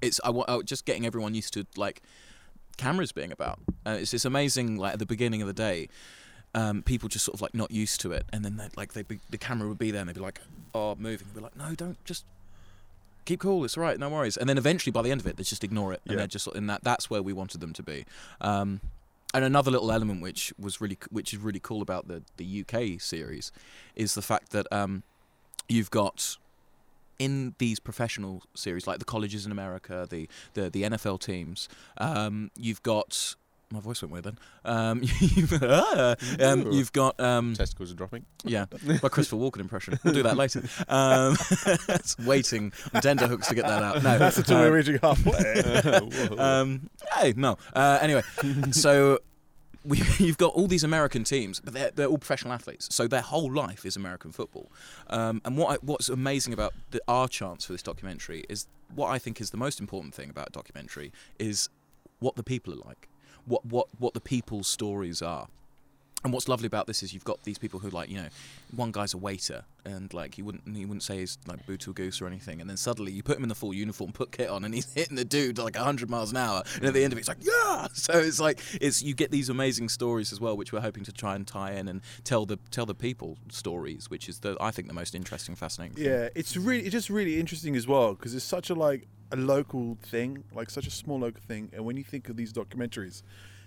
it's 0.00 0.20
I 0.24 0.30
want 0.30 0.64
just 0.66 0.84
getting 0.84 1.06
everyone 1.06 1.34
used 1.34 1.52
to 1.54 1.66
like 1.76 2.02
cameras 2.76 3.12
being 3.12 3.30
about. 3.30 3.60
Uh, 3.86 3.98
it's 4.00 4.12
it's 4.12 4.24
amazing. 4.24 4.76
Like 4.76 4.94
at 4.94 4.98
the 4.98 5.06
beginning 5.06 5.40
of 5.42 5.46
the 5.46 5.54
day. 5.54 5.88
Um, 6.54 6.82
people 6.82 7.08
just 7.08 7.24
sort 7.24 7.32
of 7.34 7.40
like 7.40 7.54
not 7.54 7.70
used 7.70 8.02
to 8.02 8.12
it, 8.12 8.26
and 8.30 8.44
then 8.44 8.58
they 8.58 8.68
like 8.76 8.92
they 8.92 9.04
the 9.30 9.38
camera 9.38 9.66
would 9.68 9.78
be 9.78 9.90
there, 9.90 10.00
and 10.02 10.08
they'd 10.10 10.14
be 10.14 10.20
like, 10.20 10.38
"Oh, 10.74 10.94
moving." 10.96 11.26
We're 11.34 11.40
like, 11.40 11.56
"No, 11.56 11.74
don't 11.74 11.96
just 12.04 12.26
keep 13.24 13.40
cool. 13.40 13.64
It's 13.64 13.78
all 13.78 13.82
right, 13.82 13.98
no 13.98 14.10
worries." 14.10 14.36
And 14.36 14.46
then 14.50 14.58
eventually, 14.58 14.90
by 14.92 15.00
the 15.00 15.10
end 15.10 15.22
of 15.22 15.26
it, 15.26 15.38
they 15.38 15.44
just 15.44 15.64
ignore 15.64 15.94
it, 15.94 16.02
and 16.04 16.12
Yeah. 16.12 16.18
they're 16.18 16.26
just 16.26 16.46
in 16.48 16.66
that. 16.66 16.84
That's 16.84 17.08
where 17.08 17.22
we 17.22 17.32
wanted 17.32 17.62
them 17.62 17.72
to 17.72 17.82
be. 17.82 18.04
Um, 18.42 18.82
and 19.34 19.44
another 19.44 19.70
little 19.70 19.90
element 19.90 20.22
which 20.22 20.52
was 20.58 20.80
really, 20.80 20.98
which 21.10 21.32
is 21.32 21.40
really 21.40 21.60
cool 21.60 21.82
about 21.82 22.08
the 22.08 22.22
the 22.36 22.64
UK 22.64 23.00
series, 23.00 23.52
is 23.96 24.14
the 24.14 24.22
fact 24.22 24.50
that 24.50 24.66
um, 24.72 25.02
you've 25.68 25.90
got 25.90 26.36
in 27.18 27.54
these 27.58 27.78
professional 27.78 28.42
series 28.54 28.86
like 28.86 28.98
the 28.98 29.04
colleges 29.04 29.46
in 29.46 29.52
America, 29.52 30.06
the 30.08 30.28
the, 30.54 30.70
the 30.70 30.82
NFL 30.82 31.20
teams, 31.20 31.68
um, 31.98 32.50
you've 32.56 32.82
got. 32.82 33.36
My 33.72 33.80
voice 33.80 34.02
went 34.02 34.12
weird 34.12 34.24
then. 34.24 34.38
Um, 34.64 35.02
you've, 35.20 35.62
ah, 35.62 36.14
um, 36.40 36.70
you've 36.72 36.92
got 36.92 37.18
um, 37.18 37.54
Testicles 37.54 37.90
are 37.90 37.94
dropping. 37.94 38.26
yeah, 38.44 38.66
my 39.02 39.08
Christopher 39.08 39.36
Walken 39.36 39.60
impression. 39.60 39.98
We'll 40.04 40.12
do 40.12 40.22
that 40.24 40.36
later. 40.36 40.62
Um, 40.88 41.36
it's 41.88 42.18
waiting 42.18 42.72
on 42.92 43.00
tenterhooks 43.00 43.48
to 43.48 43.54
get 43.54 43.66
that 43.66 43.82
out. 43.82 44.02
No, 44.02 44.18
That's 44.18 44.36
until 44.36 44.58
um, 44.58 44.62
we're 44.64 44.76
reaching 44.76 44.98
halfway. 45.02 46.38
um, 46.38 46.90
hey, 47.14 47.32
no. 47.34 47.56
Uh, 47.74 47.98
anyway, 48.02 48.22
so 48.72 49.20
we, 49.84 50.02
you've 50.18 50.38
got 50.38 50.52
all 50.54 50.66
these 50.66 50.84
American 50.84 51.24
teams, 51.24 51.60
but 51.60 51.72
they're, 51.72 51.90
they're 51.90 52.06
all 52.06 52.18
professional 52.18 52.52
athletes. 52.52 52.94
So 52.94 53.08
their 53.08 53.22
whole 53.22 53.50
life 53.50 53.86
is 53.86 53.96
American 53.96 54.32
football. 54.32 54.70
Um, 55.08 55.40
and 55.44 55.56
what 55.56 55.74
I, 55.74 55.78
what's 55.82 56.08
amazing 56.08 56.52
about 56.52 56.74
the, 56.90 57.00
our 57.08 57.26
chance 57.26 57.64
for 57.64 57.72
this 57.72 57.82
documentary 57.82 58.44
is 58.48 58.66
what 58.94 59.08
I 59.08 59.18
think 59.18 59.40
is 59.40 59.50
the 59.50 59.56
most 59.56 59.80
important 59.80 60.14
thing 60.14 60.30
about 60.30 60.48
a 60.48 60.52
documentary 60.52 61.12
is 61.38 61.68
what 62.20 62.36
the 62.36 62.42
people 62.42 62.72
are 62.72 62.84
like, 62.86 63.08
what 63.44 63.64
what 63.64 63.88
what 63.98 64.14
the 64.14 64.20
people's 64.20 64.68
stories 64.68 65.22
are. 65.22 65.48
And 66.24 66.32
what's 66.32 66.48
lovely 66.48 66.66
about 66.66 66.86
this 66.86 67.02
is 67.02 67.12
you've 67.12 67.24
got 67.24 67.42
these 67.42 67.58
people 67.58 67.80
who 67.80 67.90
like 67.90 68.08
you 68.08 68.16
know, 68.16 68.28
one 68.74 68.92
guy's 68.92 69.12
a 69.12 69.18
waiter 69.18 69.64
and 69.84 70.12
like 70.14 70.36
he 70.36 70.42
wouldn't 70.42 70.76
he 70.76 70.84
wouldn't 70.84 71.02
say 71.02 71.18
he's 71.18 71.38
like 71.46 71.66
bootle 71.66 71.92
goose 71.92 72.20
or 72.20 72.26
anything, 72.26 72.60
and 72.60 72.70
then 72.70 72.76
suddenly 72.76 73.12
you 73.12 73.22
put 73.22 73.36
him 73.36 73.42
in 73.42 73.48
the 73.48 73.54
full 73.54 73.74
uniform, 73.74 74.12
put 74.12 74.30
kit 74.32 74.48
on, 74.48 74.64
and 74.64 74.74
he's 74.74 74.92
hitting 74.94 75.16
the 75.16 75.24
dude 75.24 75.58
like 75.58 75.76
hundred 75.76 76.10
miles 76.10 76.30
an 76.30 76.36
hour, 76.36 76.62
and 76.76 76.84
at 76.84 76.94
the 76.94 77.02
end 77.02 77.12
of 77.12 77.18
it, 77.18 77.20
it's 77.20 77.28
like 77.28 77.44
yeah. 77.44 77.88
So 77.94 78.18
it's 78.18 78.40
like 78.40 78.60
it's 78.80 79.02
you 79.02 79.14
get 79.14 79.30
these 79.30 79.48
amazing 79.48 79.88
stories 79.88 80.32
as 80.32 80.40
well, 80.40 80.56
which 80.56 80.72
we're 80.72 80.80
hoping 80.80 81.04
to 81.04 81.12
try 81.12 81.34
and 81.34 81.46
tie 81.46 81.72
in 81.72 81.88
and 81.88 82.00
tell 82.24 82.46
the 82.46 82.58
tell 82.70 82.86
the 82.86 82.94
people 82.94 83.38
stories, 83.50 84.08
which 84.08 84.28
is 84.28 84.40
the 84.40 84.56
I 84.60 84.70
think 84.70 84.88
the 84.88 84.94
most 84.94 85.14
interesting, 85.14 85.54
fascinating. 85.54 85.96
thing. 85.96 86.04
Yeah, 86.04 86.28
it's 86.34 86.56
really 86.56 86.82
it's 86.82 86.92
just 86.92 87.10
really 87.10 87.40
interesting 87.40 87.76
as 87.76 87.86
well 87.86 88.14
because 88.14 88.34
it's 88.34 88.44
such 88.44 88.70
a 88.70 88.74
like 88.74 89.08
a 89.32 89.36
local 89.36 89.96
thing, 90.02 90.44
like 90.52 90.70
such 90.70 90.86
a 90.86 90.90
small 90.90 91.18
local 91.18 91.42
thing. 91.42 91.70
And 91.72 91.84
when 91.84 91.96
you 91.96 92.04
think 92.04 92.28
of 92.28 92.36
these 92.36 92.52
documentaries, 92.52 93.22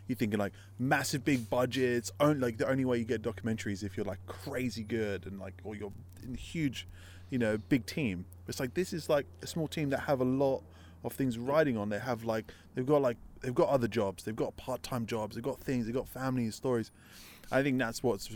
you're 0.07 0.15
thinking 0.15 0.39
like 0.39 0.53
massive 0.79 1.23
big 1.25 1.49
budgets. 1.49 2.11
Only 2.19 2.39
like 2.39 2.57
the 2.57 2.67
only 2.69 2.85
way 2.85 2.97
you 2.97 3.05
get 3.05 3.21
documentaries 3.21 3.83
if 3.83 3.97
you're 3.97 4.05
like 4.05 4.25
crazy 4.27 4.83
good 4.83 5.25
and 5.25 5.39
like 5.39 5.53
or 5.63 5.75
you're 5.75 5.93
in 6.23 6.33
a 6.35 6.37
huge, 6.37 6.87
you 7.29 7.37
know, 7.39 7.57
big 7.57 7.85
team. 7.85 8.25
It's 8.47 8.59
like 8.59 8.73
this 8.73 8.93
is 8.93 9.09
like 9.09 9.25
a 9.41 9.47
small 9.47 9.67
team 9.67 9.89
that 9.89 10.01
have 10.01 10.21
a 10.21 10.25
lot 10.25 10.63
of 11.03 11.13
things 11.13 11.37
riding 11.37 11.77
on. 11.77 11.89
They 11.89 11.99
have 11.99 12.23
like 12.23 12.51
they've 12.75 12.85
got 12.85 13.01
like 13.01 13.17
they've 13.41 13.55
got 13.55 13.69
other 13.69 13.87
jobs, 13.87 14.23
they've 14.23 14.35
got 14.35 14.55
part 14.57 14.83
time 14.83 15.05
jobs, 15.05 15.35
they've 15.35 15.43
got 15.43 15.59
things, 15.59 15.85
they've 15.85 15.95
got 15.95 16.07
families, 16.07 16.55
stories. 16.55 16.91
I 17.51 17.61
think 17.63 17.77
that's 17.79 18.01
what's 18.03 18.29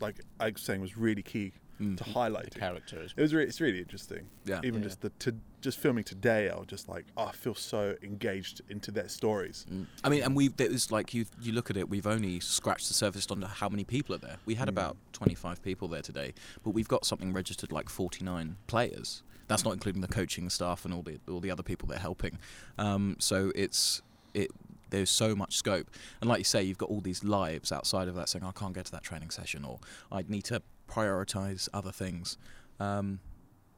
like 0.00 0.20
I 0.40 0.50
was 0.50 0.62
saying 0.62 0.80
was 0.80 0.96
really 0.96 1.22
key 1.22 1.52
Mm. 1.78 1.98
to 1.98 2.04
highlight 2.04 2.52
The 2.54 2.58
characters. 2.58 3.12
It 3.14 3.20
was 3.20 3.34
really, 3.34 3.48
it's 3.48 3.60
really 3.60 3.80
interesting. 3.80 4.26
Yeah. 4.46 4.60
Even 4.64 4.80
Yeah. 4.80 4.88
just 4.88 5.02
the 5.02 5.10
to 5.10 5.34
just 5.66 5.78
filming 5.78 6.04
today, 6.04 6.48
I 6.48 6.56
was 6.56 6.68
just 6.68 6.88
like, 6.88 7.04
oh, 7.16 7.24
I 7.26 7.32
feel 7.32 7.54
so 7.56 7.96
engaged 8.02 8.60
into 8.68 8.92
their 8.92 9.08
stories. 9.08 9.66
Mm. 9.70 9.86
I 10.04 10.08
mean, 10.08 10.22
and 10.22 10.36
we 10.36 10.50
it 10.58 10.70
was 10.70 10.92
like 10.92 11.12
you 11.12 11.26
you 11.42 11.52
look 11.52 11.70
at 11.70 11.76
it, 11.76 11.88
we've 11.88 12.06
only 12.06 12.38
scratched 12.40 12.86
the 12.88 12.94
surface 12.94 13.26
on 13.30 13.42
how 13.42 13.68
many 13.68 13.82
people 13.84 14.14
are 14.14 14.18
there. 14.18 14.36
We 14.46 14.54
had 14.54 14.68
Mm. 14.68 14.76
about 14.76 14.96
25 15.12 15.62
people 15.62 15.88
there 15.88 16.02
today, 16.02 16.34
but 16.62 16.70
we've 16.70 16.86
got 16.88 17.04
something 17.04 17.32
registered 17.32 17.72
like 17.72 17.88
49 17.88 18.56
players. 18.68 19.22
That's 19.48 19.64
not 19.64 19.72
including 19.74 20.02
the 20.02 20.08
coaching 20.08 20.48
staff 20.50 20.84
and 20.84 20.94
all 20.94 21.02
the 21.02 21.18
all 21.28 21.40
the 21.40 21.50
other 21.50 21.64
people 21.64 21.88
they're 21.88 21.98
helping. 21.98 22.38
Um, 22.78 23.16
so 23.18 23.50
it's 23.56 24.02
it 24.34 24.50
there's 24.90 25.10
so 25.10 25.34
much 25.34 25.56
scope. 25.56 25.88
And 26.20 26.30
like 26.30 26.38
you 26.38 26.44
say, 26.44 26.62
you've 26.62 26.78
got 26.78 26.90
all 26.90 27.00
these 27.00 27.24
lives 27.24 27.72
outside 27.72 28.06
of 28.06 28.14
that 28.14 28.28
saying, 28.28 28.44
I 28.44 28.52
can't 28.52 28.72
get 28.72 28.84
to 28.86 28.92
that 28.92 29.02
training 29.02 29.30
session 29.30 29.64
or 29.64 29.80
I 30.12 30.22
need 30.28 30.44
to 30.44 30.62
prioritize 30.88 31.68
other 31.74 31.90
things. 31.90 32.38
Um, 32.78 33.18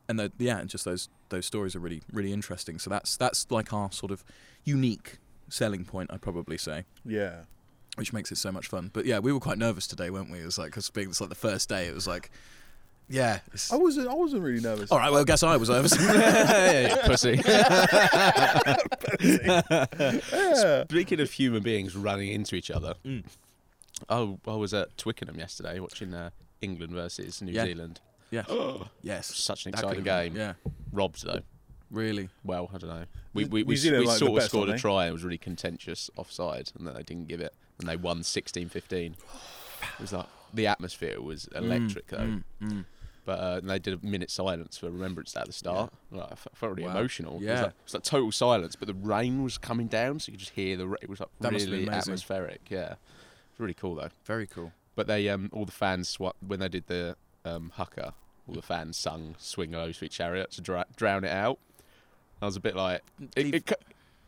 and 0.09 0.19
the, 0.19 0.33
yeah, 0.39 0.59
and 0.59 0.69
just 0.71 0.85
those 0.85 1.09
those 1.29 1.47
stories 1.47 1.77
are 1.77 1.81
really 1.81 2.03
really 2.13 2.33
interesting. 2.33 2.79
So 2.79 2.89
that's 2.91 3.17
that's 3.17 3.47
like 3.51 3.73
our 3.73 3.91
sort 3.93 4.11
of 4.13 4.25
unique 4.65 5.19
selling 5.49 5.85
point, 5.85 6.11
I'd 6.13 6.21
probably 6.23 6.59
say, 6.59 6.85
Yeah. 7.05 7.41
which 7.97 8.13
makes 8.13 8.31
it 8.33 8.37
so 8.37 8.53
much 8.53 8.67
fun. 8.69 8.91
But 8.93 9.07
yeah, 9.07 9.19
we 9.19 9.33
were 9.33 9.41
quite 9.41 9.59
nervous 9.59 9.87
today, 9.87 10.11
weren't 10.11 10.31
we? 10.31 10.41
It 10.41 10.45
was 10.45 10.59
like 10.59 10.69
because 10.71 10.91
being 10.91 11.09
it's 11.09 11.21
like 11.21 11.31
the 11.31 11.35
first 11.37 11.69
day, 11.69 11.87
it 11.87 11.95
was 11.95 12.07
like, 12.07 12.31
yeah. 13.09 13.39
I 13.73 13.77
wasn't. 13.77 14.09
I 14.09 14.15
wasn't 14.15 14.43
really 14.43 14.61
nervous. 14.61 14.91
all 14.93 14.99
right, 14.99 15.11
well, 15.11 15.25
guess 15.25 15.43
I 15.43 15.57
was 15.57 15.71
nervous. 15.71 15.97
yeah, 16.01 17.07
pussy. 17.07 17.41
Yeah. 19.21 20.85
Speaking 20.85 21.21
of 21.21 21.31
human 21.31 21.63
beings 21.63 21.97
running 21.97 22.29
into 22.31 22.55
each 22.57 22.71
other, 22.71 22.95
Mm. 23.05 23.25
oh, 24.09 24.39
I 24.47 24.55
was 24.55 24.75
at 24.75 24.97
Twickenham 24.97 25.39
yesterday 25.39 25.81
watching 25.81 26.15
uh, 26.15 26.31
England 26.61 26.93
versus 26.93 27.41
New 27.43 27.53
Yeah. 27.53 27.65
Zealand. 27.65 28.01
Yeah. 28.31 28.45
yes. 29.03 29.27
Such 29.35 29.67
an 29.67 29.73
That 29.73 29.79
exciting 29.81 30.05
could've 30.05 30.05
been- 30.05 30.33
game. 30.35 30.37
Yeah. 30.37 30.73
Robbed 30.93 31.25
though. 31.25 31.41
Really. 31.91 32.29
Well, 32.45 32.71
I 32.75 32.79
don't 32.79 32.91
know. 32.91 33.05
We 33.35 33.45
New- 33.45 33.51
we, 33.51 33.63
we, 33.63 33.69
New 33.73 33.77
Zealand 33.77 34.01
we 34.01 34.05
are 34.05 34.09
like 34.09 34.15
the 34.15 34.19
sort 34.19 34.31
of 34.33 34.37
best, 34.37 34.49
scored 34.51 34.69
a 34.69 34.73
aren't 34.73 34.79
they? 34.79 34.83
try. 34.83 35.03
and 35.05 35.11
It 35.11 35.13
was 35.13 35.25
really 35.25 35.39
contentious 35.39 36.11
offside, 36.17 36.71
and 36.77 36.87
then 36.87 36.95
they 36.95 37.03
didn't 37.03 37.29
give 37.29 37.41
it, 37.41 37.55
and 37.79 37.89
they 37.89 37.97
won 37.97 38.21
16-15. 38.21 39.13
It 39.13 39.15
was 40.01 40.13
like 40.13 40.27
the 40.53 40.67
atmosphere 40.67 41.21
was 41.21 41.49
electric 41.55 42.09
though. 42.09 42.19
Mm, 42.19 42.43
mm. 42.63 42.85
But 43.25 43.41
uh, 43.41 43.59
and 43.61 43.69
they 43.71 43.79
did 43.79 44.03
a 44.03 44.07
minute 44.07 44.31
silence 44.31 44.79
for 44.79 44.91
Remembrance 44.91 45.33
Day 45.33 45.41
at 45.41 45.47
the 45.47 45.53
start. 45.53 45.93
Like, 46.11 46.29
I 46.31 46.33
f- 46.33 46.49
felt 46.55 46.73
really 46.77 46.85
Wow. 46.89 46.97
emotional. 46.97 47.35
It 47.35 47.39
was, 47.41 47.47
Yeah. 47.47 47.61
like, 47.63 47.71
it 47.71 47.75
was 47.85 47.95
like 47.95 48.03
total 48.03 48.33
silence, 48.33 48.75
but 48.77 48.89
the 48.89 48.95
rain 48.95 49.43
was 49.43 49.59
coming 49.59 49.87
down, 49.87 50.19
so 50.19 50.29
you 50.31 50.33
could 50.33 50.41
just 50.41 50.53
hear 50.53 50.77
the. 50.79 50.89
Ra- 50.89 50.97
it 51.03 51.09
was 51.11 51.21
like 51.21 51.29
That 51.41 51.53
must 51.53 51.65
have 51.67 51.71
been 51.71 51.81
really 51.81 51.89
amazing. 51.93 52.13
atmospheric. 52.13 52.61
Yeah, 52.71 52.95
it's 53.51 53.61
really 53.61 53.75
cool 53.75 53.95
though. 53.97 54.09
Very 54.25 54.47
cool. 54.47 54.73
But 54.95 55.07
they, 55.07 55.29
um, 55.29 55.49
all 55.53 55.65
the 55.67 55.73
fans, 55.73 56.17
swa- 56.17 56.33
when 56.47 56.61
they 56.61 56.69
did 56.69 56.87
the 56.87 57.17
um, 57.49 57.73
haka, 57.75 58.15
all 58.47 58.55
the 58.55 58.63
fans 58.63 58.97
sung 58.97 59.35
"Swing 59.39 59.73
Low, 59.73 59.93
Sweet 59.93 60.11
Chariot" 60.13 60.51
to 60.53 60.61
dra- 60.61 60.87
drown 60.97 61.25
it 61.25 61.31
out. 61.33 61.59
I 62.41 62.47
was 62.47 62.57
a 62.57 62.61
bit 62.61 62.77
like, 62.77 63.03
it, 63.37 63.45
Leave- 63.45 63.55
it, 63.55 63.73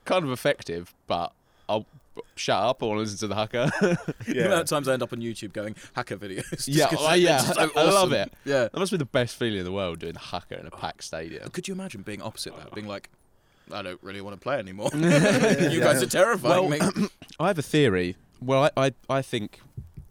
kind 0.04 0.24
of 0.24 0.30
effective, 0.30 0.94
but 1.06 1.32
I'll 1.68 1.86
shut 2.34 2.60
up. 2.60 2.82
I 2.82 2.86
want 2.86 2.96
to 2.98 3.00
listen 3.02 3.18
to 3.18 3.28
the 3.28 3.34
haka. 3.36 3.70
The 4.26 4.32
amount 4.32 4.50
Yeah. 4.50 4.60
of 4.60 4.66
times 4.66 4.88
I 4.88 4.94
end 4.94 5.02
up 5.02 5.12
on 5.12 5.20
YouTube 5.20 5.52
going 5.52 5.76
haka 5.94 6.16
videos. 6.16 6.48
just 6.50 6.68
yeah, 6.68 6.88
'cause 6.88 6.98
oh, 7.00 7.14
yeah, 7.14 7.38
just 7.38 7.54
so 7.54 7.70
I 7.76 7.84
love 7.84 8.12
it. 8.12 8.32
Yeah. 8.44 8.64
That 8.64 8.76
must 8.76 8.90
be 8.90 8.98
the 8.98 9.04
best 9.04 9.36
feeling 9.36 9.58
in 9.60 9.64
the 9.64 9.70
world 9.72 10.00
doing 10.00 10.16
haka 10.16 10.58
in 10.58 10.66
a 10.66 10.70
packed 10.70 11.04
stadium. 11.04 11.48
Could 11.50 11.68
you 11.68 11.74
imagine 11.74 12.02
being 12.02 12.20
opposite 12.22 12.56
that? 12.56 12.74
Being 12.74 12.88
like, 12.88 13.08
I 13.72 13.82
don't 13.82 14.02
really 14.02 14.20
want 14.20 14.34
to 14.34 14.40
play 14.42 14.58
anymore. 14.58 14.90
you 14.94 15.80
guys 15.80 16.02
are 16.02 16.06
terrifying 16.06 16.68
Well, 16.70 16.90
me. 16.92 17.08
I 17.40 17.46
have 17.46 17.58
a 17.58 17.62
theory. 17.62 18.16
Well, 18.42 18.64
I, 18.76 18.86
I, 18.86 18.92
I 19.08 19.22
think 19.22 19.60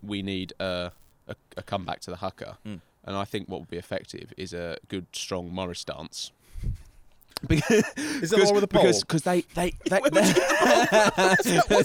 we 0.02 0.22
need 0.22 0.54
a, 0.62 0.92
a, 1.28 1.36
a 1.58 1.64
comeback 1.64 2.00
to 2.02 2.12
the 2.12 2.18
haka. 2.18 2.58
Mm. 2.66 2.80
And 3.06 3.16
I 3.16 3.26
think 3.26 3.48
what 3.50 3.60
would 3.62 3.70
be 3.70 3.78
effective 3.78 4.34
is 4.38 4.54
a 4.54 4.78
good, 4.88 5.08
strong 5.14 5.52
Morris 5.54 5.84
dance. 5.84 6.32
Is 7.50 7.60
that 8.32 8.36
the 8.38 8.44
one 8.44 8.54
with 8.56 8.62
the 8.64 8.68
pole? 8.68 8.82
Because 8.82 9.02
cause 9.06 9.22
they, 9.22 9.42
they, 9.56 9.72
they, 9.90 10.00
What's 10.02 10.18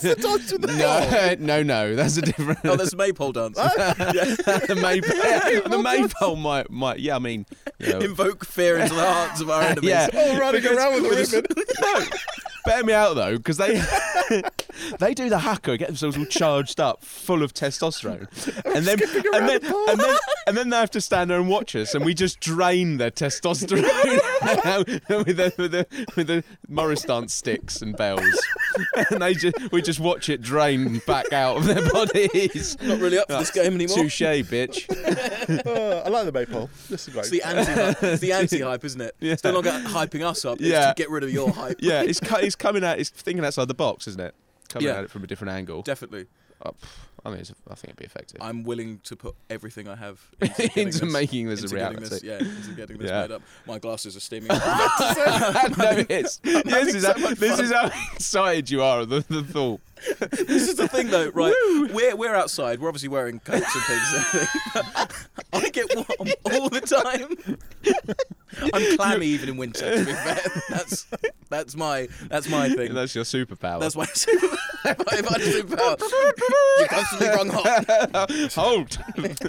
the 0.02 0.16
dance 0.21 0.52
with 0.52 0.62
the 0.62 0.75
no, 0.76 1.37
no, 1.38 1.62
no, 1.62 1.94
that's 1.94 2.16
a 2.16 2.23
different. 2.23 2.59
Oh, 2.64 2.75
there's 2.75 2.97
maypole 2.97 3.30
dance. 3.30 3.56
the 3.56 4.78
maypole, 4.83 5.16
yeah, 5.16 5.61
the 5.68 5.78
maypole 5.80 6.35
might, 6.35 6.71
might, 6.71 6.99
yeah. 6.99 7.14
I 7.14 7.21
mean, 7.21 7.47
you 7.78 7.92
know, 7.92 8.00
Invoke 8.00 8.44
fear 8.44 8.78
into 8.78 8.94
the 8.94 9.04
hearts 9.04 9.40
of 9.40 9.49
our 9.49 9.62
enemies. 9.62 9.90
yeah. 9.90 10.09
Oh, 10.12 10.38
running 10.40 10.61
Because- 10.61 10.76
around 10.76 10.94
with 10.94 11.04
a 11.04 11.09
because- 11.11 11.33
ribbon. 11.33 11.64
no, 11.80 12.04
bear 12.64 12.83
me 12.85 12.92
out 12.92 13.14
though, 13.14 13.37
because 13.37 13.56
they 13.56 13.80
they 14.99 15.14
do 15.14 15.28
the 15.28 15.38
haka, 15.40 15.76
get 15.76 15.88
themselves 15.88 16.16
all 16.16 16.25
charged 16.26 16.80
up, 16.80 17.02
full 17.04 17.42
of 17.42 17.52
testosterone, 17.54 18.26
and 18.75 18.85
then 18.87 18.99
and 19.35 19.49
then, 19.49 19.61
and 19.88 20.00
then 20.00 20.16
and 20.47 20.56
then 20.56 20.71
they 20.71 20.76
have 20.76 20.90
to 20.90 21.00
stand 21.00 21.30
there 21.30 21.38
and 21.38 21.49
watch 21.49 21.75
us, 21.76 21.94
and 21.94 22.04
we 22.04 22.14
just 22.14 22.40
drain 22.40 22.97
their 22.99 23.11
testosterone 23.11 23.83
with 25.26 25.37
the 25.37 25.52
with 25.59 25.73
the 25.73 25.87
with 26.16 26.26
the 26.26 26.44
Morris 26.68 27.02
dance 27.02 27.35
sticks 27.35 27.83
and 27.83 27.97
bells, 27.97 28.40
and 29.11 29.23
they 29.23 29.35
just 29.35 29.56
we 29.73 29.83
just 29.83 30.00
watch 30.00 30.28
it 30.28 30.40
drain 30.42 31.00
back 31.06 31.33
out 31.33 31.56
of 31.56 31.64
their 31.66 31.88
bodies. 31.90 32.76
Not 32.83 32.99
really 33.00 33.18
up 33.18 33.28
for 33.30 33.38
this 33.38 33.50
game 33.50 33.75
anymore. 33.75 33.97
Touche, 33.97 34.21
bitch. 34.21 34.88
Uh, 35.66 36.02
I 36.04 36.09
like 36.09 36.25
the 36.26 36.33
maypole. 36.33 36.71
This 36.88 37.06
is 37.09 37.12
great. 37.14 37.21
It's 37.26 37.30
the 37.30 37.42
anti 37.42 38.06
it's 38.12 38.21
the 38.21 38.33
anti 38.33 38.61
hype, 38.61 38.85
isn't 38.85 39.00
it? 39.00 39.14
It's 39.21 39.44
no 39.44 39.52
longer 39.52 39.71
hyping 39.71 40.25
us 40.25 40.44
up. 40.44 40.59
It's 40.61 40.68
Yeah. 40.68 40.88
to 40.88 40.94
get 40.94 41.11
rid 41.11 41.23
of 41.25 41.30
your 41.30 41.50
hype. 41.50 41.78
Yeah, 41.80 42.02
it's 42.02 42.21
cu- 42.21 42.37
it's 42.55 42.63
coming 42.63 42.85
out. 42.85 42.99
It's 43.01 43.11
thinking 43.11 43.45
outside 43.45 43.67
the 43.69 43.75
box, 43.75 44.07
isn't 44.07 44.21
it? 44.21 44.35
Coming 44.69 44.89
Yeah. 44.89 44.99
at 44.99 45.05
it 45.05 45.11
from 45.11 45.25
a 45.25 45.27
different 45.27 45.53
angle. 45.53 45.83
Definitely. 45.83 46.27
Uh, 46.63 46.71
pff, 46.71 46.89
I 47.27 47.31
mean, 47.31 47.41
it's, 47.41 47.53
I 47.69 47.75
think 47.75 47.85
it'd 47.91 47.97
be 47.97 48.05
effective. 48.05 48.41
I'm 48.41 48.63
willing 48.65 49.01
to 49.05 49.17
put 49.17 49.35
everything 49.51 49.89
I 49.89 49.97
have 49.97 50.21
into, 50.41 50.55
getting 50.57 50.87
Into 50.87 50.99
this, 51.01 51.13
making 51.13 51.49
this 51.49 51.61
a 51.61 51.63
into 51.65 51.75
getting 51.77 51.97
reality. 51.99 52.09
This, 52.11 52.23
yeah, 52.23 52.39
into 52.39 52.73
getting 52.77 52.99
this 52.99 53.11
Yeah. 53.11 53.21
made 53.23 53.31
up. 53.33 53.43
My 53.67 53.79
glasses 53.79 54.17
are 54.17 54.21
steaming. 54.21 54.49
no, 54.49 54.57
it's, 56.09 56.37
this, 56.39 56.95
is 56.95 57.05
how, 57.05 57.13
this 57.35 57.59
is 57.59 57.73
how 57.73 57.91
excited 58.15 58.71
you 58.71 58.83
are 58.83 59.01
of 59.01 59.09
the, 59.09 59.25
the 59.29 59.43
thought. 59.43 59.81
this 60.31 60.69
is 60.69 60.77
the 60.77 60.87
thing, 60.87 61.09
though, 61.09 61.29
right? 61.31 61.53
We're 61.93 62.15
we're 62.15 62.35
outside. 62.35 62.79
We're 62.81 62.89
obviously 62.89 63.09
wearing 63.09 63.41
coats 63.41 63.75
and 63.75 63.85
things. 63.85 64.13
and 64.75 64.87
everything. 64.87 65.27
I 65.55 65.69
get 65.71 65.95
warm 65.97 66.31
all 66.45 66.69
the 66.69 66.81
time. 66.83 67.59
I'm 68.75 68.97
clammy 68.97 69.27
even 69.27 69.49
in 69.51 69.57
winter. 69.57 69.99
To 69.99 70.05
be 70.05 70.13
fair, 70.13 70.39
that's 70.71 71.07
that's 71.49 71.77
my 71.77 72.09
that's 72.29 72.49
my 72.49 72.69
thing. 72.69 72.95
That's 72.95 73.15
your 73.15 73.25
superpower. 73.25 73.81
That's 73.81 73.97
my 73.97 74.05
superpower. 74.07 74.59
if 74.85 75.09
I 75.09 75.17
if 75.17 75.31
I 75.31 75.33
had 75.33 75.43
a 75.43 76.05
superpower, 76.05 76.79
you're 76.79 76.89
constantly 76.89 77.29
wrong 77.29 77.49
hot. 77.51 78.53
Hold. 78.55 78.99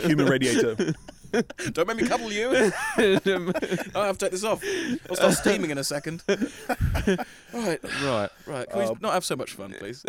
Human 0.03 0.25
radiator. 0.27 0.93
Don't 1.73 1.87
make 1.89 1.97
me 1.97 2.07
cuddle 2.07 2.31
you. 2.31 2.49
I 2.55 2.69
have 3.95 4.17
to 4.17 4.25
take 4.25 4.31
this 4.31 4.45
off. 4.45 4.63
I'll 5.09 5.17
start 5.17 5.33
steaming 5.33 5.69
in 5.69 5.77
a 5.77 5.83
second. 5.83 6.23
Right, 6.27 7.79
right. 8.03 8.29
right. 8.45 8.69
Can 8.69 8.79
we 8.79 8.85
Um, 8.85 8.97
not 9.01 9.13
have 9.13 9.25
so 9.25 9.35
much 9.35 9.53
fun, 9.53 9.73
please? 9.79 10.03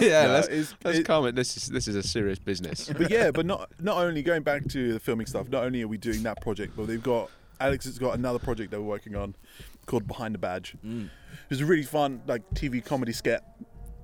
Yeah, 0.00 0.26
No, 0.26 0.32
let's, 0.32 0.48
it's- 0.48 0.74
let's 0.84 0.98
it- 0.98 1.04
calm 1.06 1.26
it. 1.26 1.34
This 1.34 1.56
is 1.56 1.68
this 1.68 1.88
is 1.88 1.94
a 1.96 2.02
serious 2.02 2.38
business. 2.38 2.88
but 2.96 3.10
yeah, 3.10 3.30
but 3.30 3.44
not 3.46 3.70
not 3.80 3.98
only 3.98 4.22
going 4.22 4.42
back 4.42 4.66
to 4.68 4.94
the 4.94 5.00
filming 5.00 5.26
stuff. 5.26 5.48
Not 5.50 5.64
only 5.64 5.82
are 5.82 5.88
we 5.88 5.98
doing 5.98 6.22
that 6.22 6.40
project, 6.40 6.74
but 6.76 6.86
they've 6.86 7.02
got 7.02 7.30
Alex 7.62 7.84
has 7.84 7.98
got 7.98 8.14
another 8.14 8.38
project 8.38 8.70
that 8.70 8.80
we're 8.80 8.88
working 8.88 9.14
on 9.14 9.34
called 9.86 10.06
Behind 10.06 10.34
the 10.34 10.38
Badge. 10.38 10.74
Mm. 10.84 11.08
It's 11.50 11.60
a 11.60 11.66
really 11.66 11.82
fun 11.82 12.22
like 12.26 12.48
TV 12.50 12.84
comedy 12.84 13.12
skit 13.12 13.40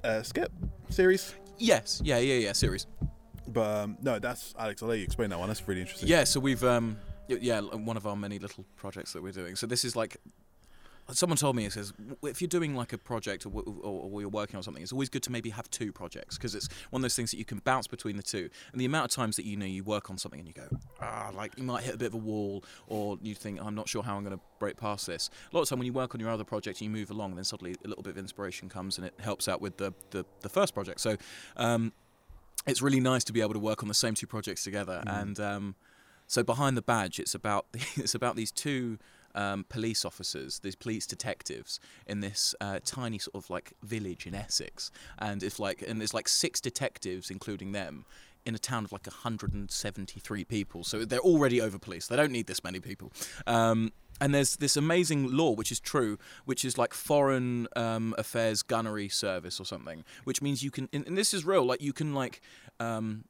uh, 0.04 0.22
skit 0.22 0.50
series. 0.88 1.34
Yes. 1.58 2.00
Yeah. 2.04 2.18
Yeah. 2.18 2.34
Yeah. 2.34 2.52
Series. 2.52 2.86
But 3.48 3.84
um, 3.84 3.98
no, 4.02 4.18
that's 4.18 4.54
Alex. 4.58 4.82
I'll 4.82 4.88
let 4.88 4.98
you 4.98 5.04
explain 5.04 5.30
that 5.30 5.38
one. 5.38 5.48
That's 5.48 5.66
really 5.66 5.80
interesting. 5.80 6.08
Yeah, 6.08 6.24
so 6.24 6.38
we've 6.38 6.62
um 6.62 6.98
yeah, 7.28 7.60
one 7.60 7.96
of 7.96 8.06
our 8.06 8.16
many 8.16 8.38
little 8.38 8.64
projects 8.76 9.12
that 9.12 9.22
we're 9.22 9.32
doing. 9.32 9.56
So 9.56 9.66
this 9.66 9.84
is 9.84 9.96
like 9.96 10.16
someone 11.12 11.36
told 11.36 11.56
me 11.56 11.64
it 11.64 11.72
says 11.72 11.92
if 12.22 12.40
you're 12.40 12.48
doing 12.48 12.74
like 12.74 12.92
a 12.92 12.98
project 12.98 13.46
or, 13.46 13.50
or, 13.50 14.10
or 14.12 14.20
you're 14.20 14.28
working 14.28 14.56
on 14.56 14.62
something, 14.62 14.82
it's 14.82 14.92
always 14.92 15.08
good 15.08 15.22
to 15.22 15.32
maybe 15.32 15.50
have 15.50 15.70
two 15.70 15.92
projects 15.92 16.36
because 16.36 16.54
it's 16.54 16.68
one 16.90 17.00
of 17.00 17.02
those 17.02 17.16
things 17.16 17.30
that 17.30 17.38
you 17.38 17.44
can 17.44 17.58
bounce 17.58 17.86
between 17.86 18.16
the 18.16 18.22
two. 18.22 18.50
And 18.72 18.80
the 18.80 18.84
amount 18.84 19.06
of 19.06 19.10
times 19.10 19.36
that 19.36 19.44
you 19.44 19.56
know 19.56 19.66
you 19.66 19.84
work 19.84 20.10
on 20.10 20.18
something 20.18 20.40
and 20.40 20.48
you 20.48 20.54
go 20.54 20.68
ah 21.00 21.30
like 21.34 21.56
you 21.56 21.64
might 21.64 21.84
hit 21.84 21.94
a 21.94 21.98
bit 21.98 22.06
of 22.06 22.14
a 22.14 22.18
wall 22.18 22.64
or 22.86 23.18
you 23.22 23.34
think 23.34 23.60
I'm 23.62 23.74
not 23.74 23.88
sure 23.88 24.02
how 24.02 24.16
I'm 24.16 24.24
going 24.24 24.36
to 24.36 24.42
break 24.58 24.76
past 24.76 25.06
this. 25.06 25.30
A 25.52 25.56
lot 25.56 25.62
of 25.62 25.68
time 25.68 25.78
when 25.78 25.86
you 25.86 25.92
work 25.92 26.14
on 26.14 26.20
your 26.20 26.30
other 26.30 26.44
project 26.44 26.80
and 26.80 26.90
you 26.90 26.96
move 26.96 27.10
along, 27.10 27.36
then 27.36 27.44
suddenly 27.44 27.76
a 27.84 27.88
little 27.88 28.02
bit 28.02 28.10
of 28.10 28.18
inspiration 28.18 28.68
comes 28.68 28.98
and 28.98 29.06
it 29.06 29.14
helps 29.20 29.48
out 29.48 29.60
with 29.60 29.76
the 29.78 29.94
the, 30.10 30.24
the 30.40 30.48
first 30.48 30.74
project. 30.74 31.00
So 31.00 31.16
um, 31.56 31.92
it's 32.66 32.82
really 32.82 33.00
nice 33.00 33.24
to 33.24 33.32
be 33.32 33.40
able 33.40 33.54
to 33.54 33.58
work 33.58 33.82
on 33.82 33.88
the 33.88 33.94
same 33.94 34.14
two 34.14 34.26
projects 34.26 34.62
together. 34.62 35.02
And 35.06 35.40
um, 35.40 35.74
so 36.26 36.42
behind 36.42 36.76
the 36.76 36.82
badge, 36.82 37.18
it's 37.18 37.34
about 37.34 37.66
it's 37.96 38.14
about 38.14 38.36
these 38.36 38.52
two 38.52 38.98
um, 39.38 39.64
police 39.68 40.04
officers, 40.04 40.58
these 40.58 40.74
police 40.74 41.06
detectives 41.06 41.78
in 42.06 42.20
this 42.20 42.54
uh, 42.60 42.80
tiny 42.84 43.18
sort 43.18 43.36
of 43.36 43.48
like 43.48 43.72
village 43.82 44.26
in 44.26 44.34
Essex, 44.34 44.90
and 45.18 45.42
it's 45.42 45.58
like 45.58 45.80
and 45.86 46.00
there's 46.00 46.12
like 46.12 46.28
six 46.28 46.60
detectives, 46.60 47.30
including 47.30 47.72
them. 47.72 48.04
In 48.46 48.54
a 48.54 48.58
town 48.58 48.84
of 48.84 48.92
like 48.92 49.06
173 49.06 50.44
people, 50.44 50.82
so 50.82 51.04
they're 51.04 51.18
already 51.18 51.60
over 51.60 51.78
police. 51.78 52.06
They 52.06 52.16
don't 52.16 52.32
need 52.32 52.46
this 52.46 52.64
many 52.64 52.80
people. 52.80 53.12
Um, 53.46 53.92
and 54.22 54.34
there's 54.34 54.56
this 54.56 54.74
amazing 54.74 55.36
law, 55.36 55.50
which 55.50 55.70
is 55.70 55.80
true, 55.80 56.18
which 56.46 56.64
is 56.64 56.78
like 56.78 56.94
Foreign 56.94 57.68
um, 57.76 58.14
Affairs 58.16 58.62
Gunnery 58.62 59.10
Service 59.10 59.60
or 59.60 59.64
something, 59.64 60.02
which 60.24 60.40
means 60.40 60.62
you 60.62 60.70
can, 60.70 60.88
and, 60.94 61.06
and 61.06 61.18
this 61.18 61.34
is 61.34 61.44
real, 61.44 61.64
like 61.64 61.82
you 61.82 61.92
can 61.92 62.14
like 62.14 62.40
um, 62.80 63.24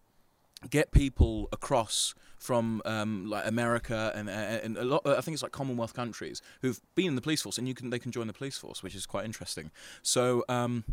get 0.71 0.91
people 0.91 1.49
across 1.53 2.15
from 2.37 2.83
um, 2.85 3.29
like 3.29 3.47
America 3.47 4.13
and, 4.15 4.29
and 4.31 4.77
a 4.77 4.85
lot. 4.85 5.07
I 5.07 5.21
think 5.21 5.35
it's 5.35 5.43
like 5.43 5.53
Commonwealth 5.53 5.95
countries 5.95 6.41
who've 6.63 6.81
been 6.95 7.09
in 7.09 7.15
the 7.17 7.21
police 7.21 7.43
force, 7.43 7.59
and 7.59 7.69
you 7.69 7.75
can 7.75 7.91
they 7.91 7.99
can 7.99 8.13
join 8.13 8.27
the 8.27 8.33
police 8.33 8.59
force, 8.59 8.83
which 8.83 8.95
is 8.95 9.07
quite 9.07 9.25
interesting. 9.25 9.71
So. 10.03 10.45
Um, 10.49 10.85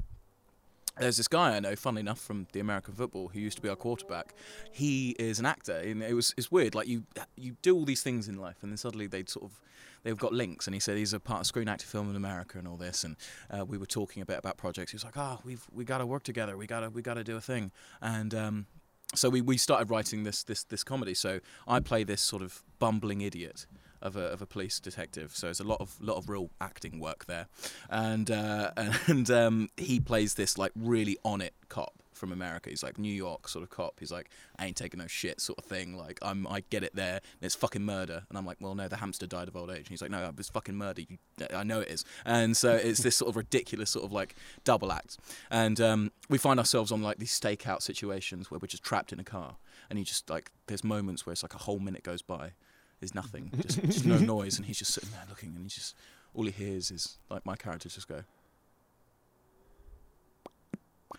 there's 0.97 1.17
this 1.17 1.27
guy 1.27 1.57
I 1.57 1.59
know, 1.59 1.75
funnily 1.75 1.99
enough, 1.99 2.21
from 2.21 2.47
the 2.53 2.61
American 2.61 2.93
football, 2.93 3.27
who 3.27 3.39
used 3.39 3.57
to 3.57 3.61
be 3.61 3.67
our 3.67 3.75
quarterback. 3.75 4.33
He 4.71 5.09
is 5.19 5.39
an 5.39 5.45
actor, 5.45 5.75
and 5.75 6.01
it 6.01 6.13
was 6.13 6.33
it's 6.37 6.49
weird. 6.49 6.73
Like 6.73 6.87
you, 6.87 7.03
you 7.35 7.57
do 7.61 7.75
all 7.75 7.83
these 7.83 8.01
things 8.01 8.29
in 8.29 8.37
life, 8.37 8.57
and 8.61 8.71
then 8.71 8.77
suddenly 8.77 9.05
they 9.05 9.25
sort 9.27 9.43
of 9.43 9.59
they've 10.03 10.15
got 10.15 10.31
links. 10.31 10.67
And 10.67 10.73
he 10.73 10.79
said 10.79 10.97
he's 10.97 11.11
a 11.11 11.19
part 11.19 11.41
of 11.41 11.47
Screen 11.47 11.67
Actor 11.67 11.85
Film 11.85 12.09
in 12.09 12.15
America 12.15 12.57
and 12.57 12.65
all 12.65 12.77
this. 12.77 13.03
And 13.03 13.17
uh, 13.51 13.65
we 13.65 13.77
were 13.77 13.85
talking 13.85 14.21
a 14.21 14.25
bit 14.25 14.39
about 14.39 14.55
projects. 14.55 14.91
He 14.91 14.95
was 14.95 15.03
like, 15.03 15.17
"Oh, 15.17 15.39
we've 15.43 15.65
we 15.73 15.83
got 15.83 15.97
to 15.97 16.05
work 16.05 16.23
together. 16.23 16.55
We 16.55 16.65
got 16.65 16.79
to 16.79 16.89
we 16.89 17.01
got 17.01 17.15
to 17.15 17.25
do 17.25 17.35
a 17.35 17.41
thing." 17.41 17.71
And 18.01 18.33
um, 18.33 18.67
so 19.13 19.29
we, 19.29 19.41
we 19.41 19.57
started 19.57 19.89
writing 19.89 20.23
this 20.23 20.43
this 20.43 20.63
this 20.63 20.83
comedy. 20.83 21.13
So 21.13 21.39
I 21.67 21.79
play 21.79 22.03
this 22.03 22.21
sort 22.21 22.41
of 22.41 22.63
bumbling 22.79 23.21
idiot 23.21 23.65
of 24.01 24.15
a, 24.15 24.21
of 24.21 24.41
a 24.41 24.45
police 24.45 24.79
detective. 24.79 25.35
So 25.35 25.49
it's 25.49 25.59
a 25.59 25.63
lot 25.63 25.81
of 25.81 25.99
lot 26.01 26.17
of 26.17 26.29
real 26.29 26.49
acting 26.59 26.99
work 26.99 27.25
there, 27.25 27.47
and 27.89 28.29
uh, 28.31 28.71
and 29.07 29.29
um, 29.29 29.69
he 29.77 29.99
plays 29.99 30.35
this 30.35 30.57
like 30.57 30.71
really 30.75 31.17
on 31.23 31.41
it 31.41 31.53
cop 31.69 32.01
from 32.15 32.31
America. 32.31 32.69
He's 32.69 32.83
like 32.83 32.97
New 32.97 33.13
York 33.13 33.47
sort 33.47 33.63
of 33.63 33.69
cop. 33.69 33.99
He's 33.99 34.11
like 34.11 34.29
I 34.57 34.65
ain't 34.65 34.77
taking 34.77 34.99
no 34.99 35.07
shit 35.07 35.41
sort 35.41 35.59
of 35.59 35.65
thing. 35.65 35.97
Like 35.97 36.19
I'm 36.21 36.47
I 36.47 36.63
get 36.69 36.83
it 36.83 36.95
there. 36.95 37.21
It's 37.41 37.55
fucking 37.55 37.83
murder, 37.83 38.23
and 38.29 38.37
I'm 38.37 38.45
like 38.45 38.57
well 38.59 38.75
no 38.75 38.87
the 38.87 38.97
hamster 38.97 39.27
died 39.27 39.47
of 39.47 39.55
old 39.55 39.69
age. 39.69 39.79
And 39.79 39.89
he's 39.89 40.01
like 40.01 40.11
no 40.11 40.31
it's 40.37 40.49
fucking 40.49 40.75
murder. 40.75 41.01
You, 41.01 41.17
I 41.53 41.63
know 41.63 41.81
it 41.81 41.89
is. 41.89 42.05
And 42.25 42.55
so 42.55 42.71
it's 42.83 43.01
this 43.01 43.15
sort 43.15 43.29
of 43.29 43.35
ridiculous 43.35 43.91
sort 43.91 44.05
of 44.05 44.11
like 44.11 44.35
double 44.63 44.91
act, 44.91 45.17
and 45.49 45.79
um, 45.81 46.11
we 46.29 46.37
find 46.37 46.59
ourselves 46.59 46.91
on 46.91 47.01
like 47.01 47.17
these 47.17 47.37
stakeout 47.37 47.81
situations 47.81 48.49
where 48.49 48.59
we're 48.59 48.67
just 48.67 48.83
trapped 48.83 49.11
in 49.13 49.19
a 49.19 49.23
car, 49.23 49.55
and 49.89 49.99
you 49.99 50.05
just 50.05 50.29
like 50.29 50.51
there's 50.67 50.83
moments 50.83 51.25
where 51.25 51.31
it's 51.31 51.43
like 51.43 51.53
a 51.53 51.59
whole 51.59 51.79
minute 51.79 52.03
goes 52.03 52.21
by 52.21 52.51
there's 52.99 53.13
nothing, 53.13 53.51
just, 53.61 53.81
just 53.83 54.05
no 54.05 54.17
noise, 54.35 54.57
and 54.57 54.65
he's 54.65 54.79
just 54.79 54.93
sitting 54.93 55.09
there 55.11 55.25
looking, 55.29 55.49
and 55.49 55.63
he 55.63 55.69
just 55.69 55.95
all 56.33 56.45
he 56.45 56.51
hears 56.51 56.91
is 56.91 57.17
like 57.29 57.45
my 57.45 57.55
characters 57.55 57.95
just 57.95 58.07
go, 58.07 58.23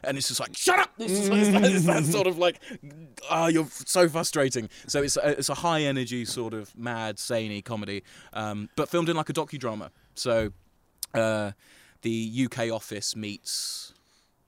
and 0.04 0.16
it's 0.16 0.28
just 0.28 0.40
like 0.40 0.56
shut 0.56 0.78
up. 0.78 0.90
It's, 0.98 1.12
just, 1.12 1.32
it's, 1.32 1.50
that, 1.50 1.64
it's 1.64 1.84
that 1.86 2.04
sort 2.04 2.26
of 2.26 2.38
like, 2.38 2.60
ah, 3.30 3.46
you're 3.48 3.66
so 3.70 4.08
frustrating. 4.08 4.68
So 4.86 5.02
it's 5.02 5.16
a, 5.16 5.30
it's 5.38 5.48
a 5.48 5.54
high 5.54 5.82
energy 5.82 6.24
sort 6.24 6.54
of 6.54 6.76
mad, 6.76 7.16
saney 7.16 7.64
comedy, 7.64 8.02
um, 8.32 8.68
but 8.76 8.88
filmed 8.88 9.08
in 9.08 9.16
like 9.16 9.28
a 9.28 9.32
docudrama. 9.32 9.90
So 10.14 10.52
uh, 11.14 11.52
the 12.02 12.46
UK 12.50 12.70
office 12.70 13.16
meets. 13.16 13.92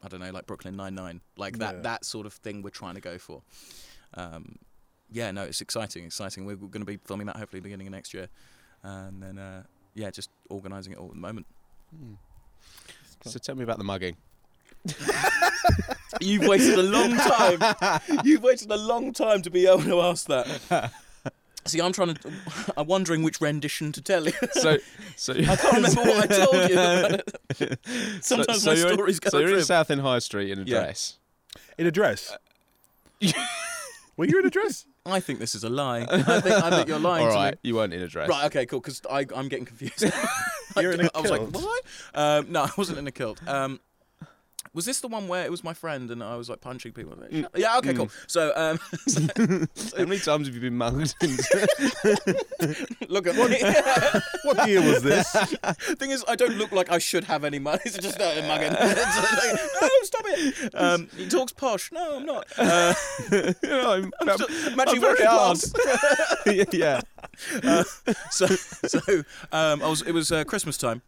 I 0.01 0.07
don't 0.07 0.21
know, 0.21 0.31
like 0.31 0.47
Brooklyn 0.47 0.77
Nine 0.77 0.95
Nine, 0.95 1.21
like 1.37 1.59
that 1.59 1.75
Yeah. 1.77 1.81
that 1.83 2.05
sort 2.05 2.25
of 2.25 2.33
thing 2.33 2.63
we're 2.63 2.71
trying 2.71 2.95
to 2.95 3.01
go 3.01 3.19
for. 3.19 3.43
Um, 4.15 4.57
yeah, 5.11 5.33
no, 5.33 5.43
it's 5.43 5.61
exciting, 5.61 6.05
exciting. 6.05 6.45
We're, 6.45 6.55
going 6.55 6.81
to 6.81 6.85
be 6.85 6.99
filming 7.05 7.27
that 7.27 7.37
hopefully 7.37 7.61
beginning 7.61 7.89
of 7.89 7.93
next 7.93 8.15
year, 8.15 8.29
and 8.85 9.21
then 9.21 9.39
uh, 9.39 9.65
yeah, 9.95 10.11
just 10.11 10.31
organising 10.51 10.93
it 10.93 10.99
all 10.99 11.07
at 11.07 11.15
the 11.15 11.19
moment. 11.21 11.47
So 13.25 13.39
tell 13.41 13.57
me 13.57 13.65
about 13.65 13.79
the 13.79 13.85
mugging. 13.85 14.17
You've 16.21 16.47
waited 16.47 16.79
a 16.79 16.83
long 16.83 17.17
time. 17.17 18.01
You've 18.25 18.43
waited 18.43 18.71
a 18.71 18.77
long 18.77 19.13
time 19.13 19.43
to 19.43 19.51
be 19.51 19.67
able 19.67 19.83
to 19.83 20.01
ask 20.01 20.27
that. 20.27 20.93
See, 21.67 21.81
I'm 21.83 21.93
trying 21.93 22.15
to. 22.15 22.33
I'm 22.79 22.87
wondering 22.87 23.23
which 23.23 23.41
rendition 23.43 23.93
to 23.93 24.01
tell 24.01 24.25
you. 24.25 24.33
So, 24.53 24.79
so 25.17 25.35
I 25.35 25.57
can't 25.57 25.75
remember 25.75 26.01
what 26.01 26.31
I 26.31 26.45
told 26.45 26.71
you. 27.69 27.69
Sometimes 28.23 28.63
so 28.63 28.71
my 28.71 28.77
you're 28.77 28.89
in- 28.89 28.95
stories 28.95 29.21
go 29.21 29.31
So 29.31 29.39
you're 29.39 29.59
in. 29.59 29.65
Southend 29.65 30.01
High 30.01 30.21
Street 30.21 30.51
in 30.51 30.61
a 30.61 30.63
Yeah. 30.63 30.81
dress. 30.81 31.19
In 31.77 31.87
a 31.87 31.91
dress. 31.91 32.37
Were 34.17 34.25
you 34.25 34.39
in 34.39 34.47
a 34.47 34.51
dress? 34.51 34.87
I 35.05 35.21
think 35.21 35.39
this 35.41 35.55
is 35.55 35.63
a 35.65 35.69
lie. 35.71 36.07
I 36.11 36.41
think, 36.41 36.47
I 36.65 36.71
think 36.71 36.89
you're 36.89 36.99
lying 36.99 37.27
All 37.29 37.33
to 37.33 37.51
me. 37.53 37.59
you 37.63 37.75
weren't 37.77 37.93
in 37.95 38.03
a 38.03 38.09
dress. 38.09 38.29
Right, 38.29 38.45
okay, 38.47 38.67
cool. 38.67 38.81
Because 38.81 39.01
I'm 39.11 39.49
getting 39.49 39.65
confused. 39.67 40.05
You're 40.77 40.93
in 40.93 41.01
a 41.07 41.11
I 41.15 41.21
was 41.21 41.31
like, 41.31 41.41
kilt. 41.41 41.53
was 41.53 41.67
I? 42.15 42.39
Um, 42.39 42.53
no, 42.53 42.63
I 42.65 42.71
wasn't 42.77 42.99
in 42.99 43.07
a 43.07 43.11
kilt. 43.13 43.47
Um, 43.49 43.81
was 44.79 44.85
this 44.85 45.01
the 45.01 45.09
one 45.09 45.27
where 45.27 45.45
it 45.45 45.51
was 45.51 45.65
my 45.65 45.75
friend 45.75 46.09
and 46.09 46.23
I 46.23 46.37
was 46.37 46.49
like 46.49 46.61
punching 46.61 46.93
people? 46.93 47.13
Yeah, 47.33 47.79
okay, 47.79 47.95
cool. 47.95 48.11
So, 48.29 48.53
um, 48.55 48.79
How 49.97 50.05
many 50.05 50.21
times 50.21 50.47
have 50.47 50.55
you 50.55 50.61
been 50.61 50.77
mugged? 50.79 51.17
look 53.09 53.27
at 53.27 53.35
me. 53.35 53.59
What 54.45 54.69
year 54.69 54.81
was 54.81 55.03
this? 55.03 55.33
Thing 55.99 56.13
is, 56.13 56.25
I 56.29 56.37
don't 56.37 56.57
look 56.59 56.71
like 56.71 56.93
I 56.93 56.99
should 56.99 57.25
have 57.25 57.43
any 57.43 57.59
money. 57.59 57.81
It's 57.87 57.99
just 57.99 58.21
uh, 58.21 58.41
mugging. 58.47 58.73
Like, 58.73 58.97
no, 59.83 59.89
stop 60.03 60.23
it. 60.27 60.75
Um, 60.77 61.09
he 61.17 61.29
talks 61.29 61.51
posh. 61.51 61.91
No, 61.91 62.19
I'm 62.19 62.25
not. 62.25 62.47
Uh, 62.57 62.95
You 63.33 63.55
know, 63.65 63.91
I'm, 63.91 64.13
I'm, 64.21 64.29
I'm 64.29 64.81
actually 64.81 64.99
I'm 64.99 65.01
very 65.01 65.25
hard. 65.25 65.59
yeah. 66.73 67.01
so, 68.31 68.47
so 68.47 69.01
um, 69.51 69.83
I 69.83 69.89
was. 69.89 70.03
It 70.03 70.13
was 70.13 70.31
uh, 70.31 70.45
Christmas 70.45 70.79
time. 70.79 71.03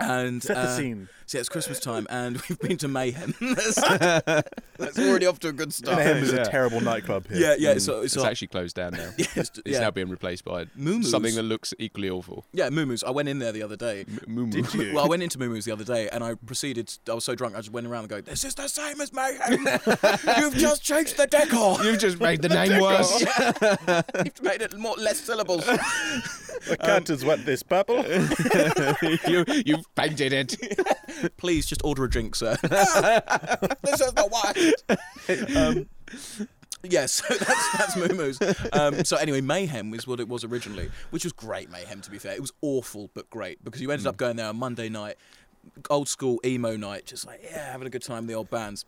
And 0.00 0.42
Set 0.42 0.54
the 0.54 0.62
uh, 0.62 0.76
scene. 0.76 1.08
See, 1.26 1.38
it's 1.38 1.48
Christmas 1.48 1.78
time, 1.80 2.06
and 2.08 2.40
we've 2.48 2.58
been 2.58 2.76
to 2.78 2.88
Mayhem. 2.88 3.34
that's, 3.40 3.74
that's 4.78 4.98
already 4.98 5.26
off 5.26 5.38
to 5.40 5.48
a 5.48 5.52
good 5.52 5.74
start. 5.74 5.98
Mayhem 5.98 6.18
is 6.18 6.32
yeah. 6.32 6.42
a 6.42 6.44
terrible 6.46 6.80
nightclub 6.80 7.28
here. 7.28 7.38
Yeah, 7.38 7.54
yeah. 7.58 7.70
It's, 7.72 7.86
it's, 7.88 8.14
It's 8.14 8.24
actually 8.24 8.48
closed 8.48 8.76
down 8.76 8.92
now. 8.92 9.10
yeah, 9.18 9.26
it's, 9.34 9.50
It's 9.58 9.60
yeah. 9.66 9.80
now 9.80 9.90
being 9.90 10.08
replaced 10.08 10.44
by 10.44 10.66
Moo-moos. 10.74 11.10
something 11.10 11.34
that 11.34 11.42
looks 11.42 11.74
equally 11.78 12.08
awful. 12.08 12.44
yeah, 12.52 12.70
Moo-Moos. 12.70 13.02
I 13.04 13.10
went 13.10 13.28
in 13.28 13.40
there 13.40 13.52
the 13.52 13.62
other 13.62 13.76
day. 13.76 14.06
Moo 14.26 14.46
Did 14.48 14.72
you? 14.72 14.94
Well, 14.94 15.04
I 15.04 15.08
went 15.08 15.22
into 15.22 15.38
Moo-Moos 15.38 15.64
the 15.64 15.72
other 15.72 15.84
day, 15.84 16.08
and 16.08 16.24
I 16.24 16.34
proceeded. 16.34 16.96
I 17.10 17.14
was 17.14 17.24
so 17.24 17.34
drunk, 17.34 17.54
I 17.56 17.58
just 17.58 17.72
went 17.72 17.86
around 17.86 18.04
and 18.04 18.08
go, 18.10 18.20
"This 18.20 18.44
is 18.44 18.54
the 18.54 18.68
same 18.68 19.00
as 19.00 19.12
Mayhem. 19.12 19.66
You've 20.38 20.54
just 20.54 20.82
changed 20.82 21.16
the 21.16 21.26
decor. 21.26 21.82
You've 21.84 21.98
just 21.98 22.20
made 22.20 22.40
the 22.40 22.48
name 22.48 22.80
worse. 22.80 23.20
You've 24.24 24.42
made 24.42 24.62
it 24.62 24.78
more 24.78 24.94
less 24.96 25.20
syllables." 25.20 25.68
The 26.66 26.76
curtains 26.76 27.24
went 27.24 27.44
this 27.44 27.62
purple. 27.62 27.96
you, 29.28 29.44
you've 29.64 29.94
painted 29.94 30.32
it. 30.32 31.36
Please 31.36 31.66
just 31.66 31.84
order 31.84 32.04
a 32.04 32.10
drink, 32.10 32.34
sir. 32.34 32.56
this 32.62 34.00
is 34.00 34.12
the 34.12 34.28
white. 34.30 35.56
Um, 35.56 35.88
yeah, 36.82 37.06
so 37.06 37.34
that's 37.34 37.76
that's 37.76 37.96
Moo-Moos. 37.96 38.38
Um, 38.72 39.04
so 39.04 39.16
anyway, 39.16 39.40
Mayhem 39.40 39.90
was 39.90 40.06
what 40.06 40.20
it 40.20 40.28
was 40.28 40.44
originally, 40.44 40.90
which 41.10 41.24
was 41.24 41.32
great. 41.32 41.70
Mayhem, 41.70 42.00
to 42.02 42.10
be 42.10 42.18
fair, 42.18 42.32
it 42.32 42.40
was 42.40 42.52
awful 42.60 43.10
but 43.14 43.28
great 43.30 43.62
because 43.64 43.80
you 43.80 43.90
ended 43.90 44.06
up 44.06 44.16
going 44.16 44.36
there 44.36 44.46
on 44.46 44.56
Monday 44.56 44.88
night, 44.88 45.16
old 45.90 46.08
school 46.08 46.40
emo 46.44 46.76
night, 46.76 47.06
just 47.06 47.26
like 47.26 47.40
yeah, 47.42 47.72
having 47.72 47.86
a 47.86 47.90
good 47.90 48.02
time 48.02 48.24
with 48.24 48.28
the 48.28 48.34
old 48.34 48.50
bands. 48.50 48.84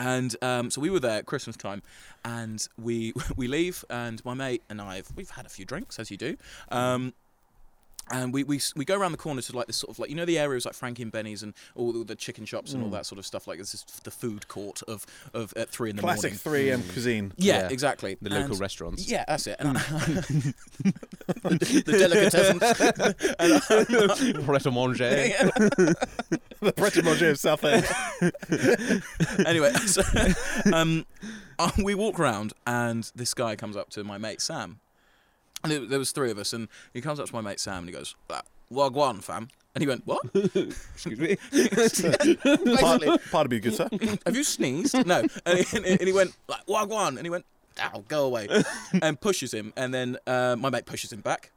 And 0.00 0.34
um, 0.42 0.70
so 0.70 0.80
we 0.80 0.88
were 0.88 0.98
there 0.98 1.18
at 1.18 1.26
Christmas 1.26 1.56
time, 1.58 1.82
and 2.24 2.66
we 2.78 3.12
we 3.36 3.46
leave, 3.46 3.84
and 3.90 4.24
my 4.24 4.34
mate 4.34 4.62
and 4.68 4.80
I 4.80 5.02
we've 5.14 5.30
had 5.30 5.44
a 5.46 5.50
few 5.50 5.66
drinks 5.66 5.98
as 5.98 6.10
you 6.10 6.16
do. 6.16 6.36
Um, 6.70 7.12
and 8.10 8.32
we, 8.32 8.42
we 8.44 8.60
we 8.76 8.84
go 8.84 8.98
around 8.98 9.12
the 9.12 9.18
corner 9.18 9.40
to 9.42 9.56
like 9.56 9.66
this 9.66 9.76
sort 9.76 9.90
of 9.90 9.98
like 9.98 10.10
you 10.10 10.16
know 10.16 10.24
the 10.24 10.38
areas 10.38 10.64
like 10.64 10.74
Frankie 10.74 11.02
and 11.02 11.12
Benny's 11.12 11.42
and 11.42 11.54
all 11.74 11.92
the, 11.92 12.04
the 12.04 12.14
chicken 12.16 12.44
shops 12.44 12.72
and 12.72 12.82
all 12.82 12.90
that 12.90 13.06
sort 13.06 13.18
of 13.18 13.26
stuff 13.26 13.46
like 13.46 13.58
this 13.58 13.74
is 13.74 13.84
the 14.04 14.10
food 14.10 14.48
court 14.48 14.82
of 14.88 15.06
of 15.34 15.52
at 15.56 15.68
three 15.70 15.90
in 15.90 15.96
the 15.96 16.02
morning. 16.02 16.20
Classic 16.20 16.44
morning. 16.46 16.66
3M 16.80 16.92
cuisine. 16.92 17.32
Yeah, 17.36 17.60
Yeah. 17.60 17.68
exactly. 17.70 18.16
The 18.20 18.30
local 18.30 18.52
And- 18.52 18.60
restaurants. 18.60 19.08
Yeah, 19.08 19.24
that's 19.28 19.46
it. 19.46 19.56
And 19.58 19.76
I, 19.78 19.80
the, 21.28 21.82
the 21.86 21.98
delicatessen. 21.98 22.58
Pret 24.44 24.66
a 24.66 24.70
manger. 24.70 25.10
The 26.60 26.72
Pret 26.76 26.96
a 26.96 27.02
Manger 27.02 27.30
of 27.30 27.38
Southend. 27.38 27.86
anyway, 29.46 29.72
so 29.86 30.02
um, 30.72 31.06
uh, 31.58 31.70
we 31.82 31.94
walk 31.94 32.18
around, 32.18 32.52
and 32.66 33.10
this 33.14 33.34
guy 33.34 33.56
comes 33.56 33.76
up 33.76 33.90
to 33.90 34.04
my 34.04 34.18
mate 34.18 34.40
Sam, 34.40 34.50
and 34.62 34.70
it, 34.70 34.80
there 35.64 35.98
was 35.98 36.12
three 36.12 36.30
of 36.30 36.38
us, 36.38 36.52
and 36.52 36.68
he 36.94 37.00
comes 37.00 37.20
up 37.20 37.26
to 37.26 37.34
my 37.34 37.40
mate 37.40 37.60
Sam, 37.60 37.78
and 37.78 37.88
he 37.88 37.92
goes, 37.92 38.14
"Ah, 38.30 38.42
"Wagwan, 38.72 39.22
fam," 39.22 39.48
and 39.74 39.82
he 39.82 39.88
went, 39.88 40.06
"What?" 40.06 40.20
Excuse 40.34 41.18
me. 41.18 41.36
Basically, 41.52 42.36
Part, 42.76 43.02
pardon 43.30 43.50
me, 43.50 43.60
good 43.60 43.74
sir. 43.74 43.88
have 44.26 44.34
you 44.36 44.44
sneezed? 44.44 45.06
No. 45.06 45.22
And 45.46 45.58
he, 45.58 45.76
and 45.76 45.84
he- 45.86 45.92
and 45.92 46.02
he 46.06 46.12
went, 46.12 46.36
like, 46.48 46.66
Wagwan. 46.66 47.16
And 47.16 47.22
he 47.26 47.30
went, 47.30 47.44
ow, 47.80 48.04
go 48.08 48.24
away. 48.26 48.48
and 49.02 49.20
pushes 49.20 49.52
him. 49.54 49.72
And 49.76 49.92
then 49.94 50.16
uh, 50.26 50.56
my 50.58 50.70
mate 50.70 50.86
pushes 50.86 51.12
him 51.12 51.20
back. 51.20 51.50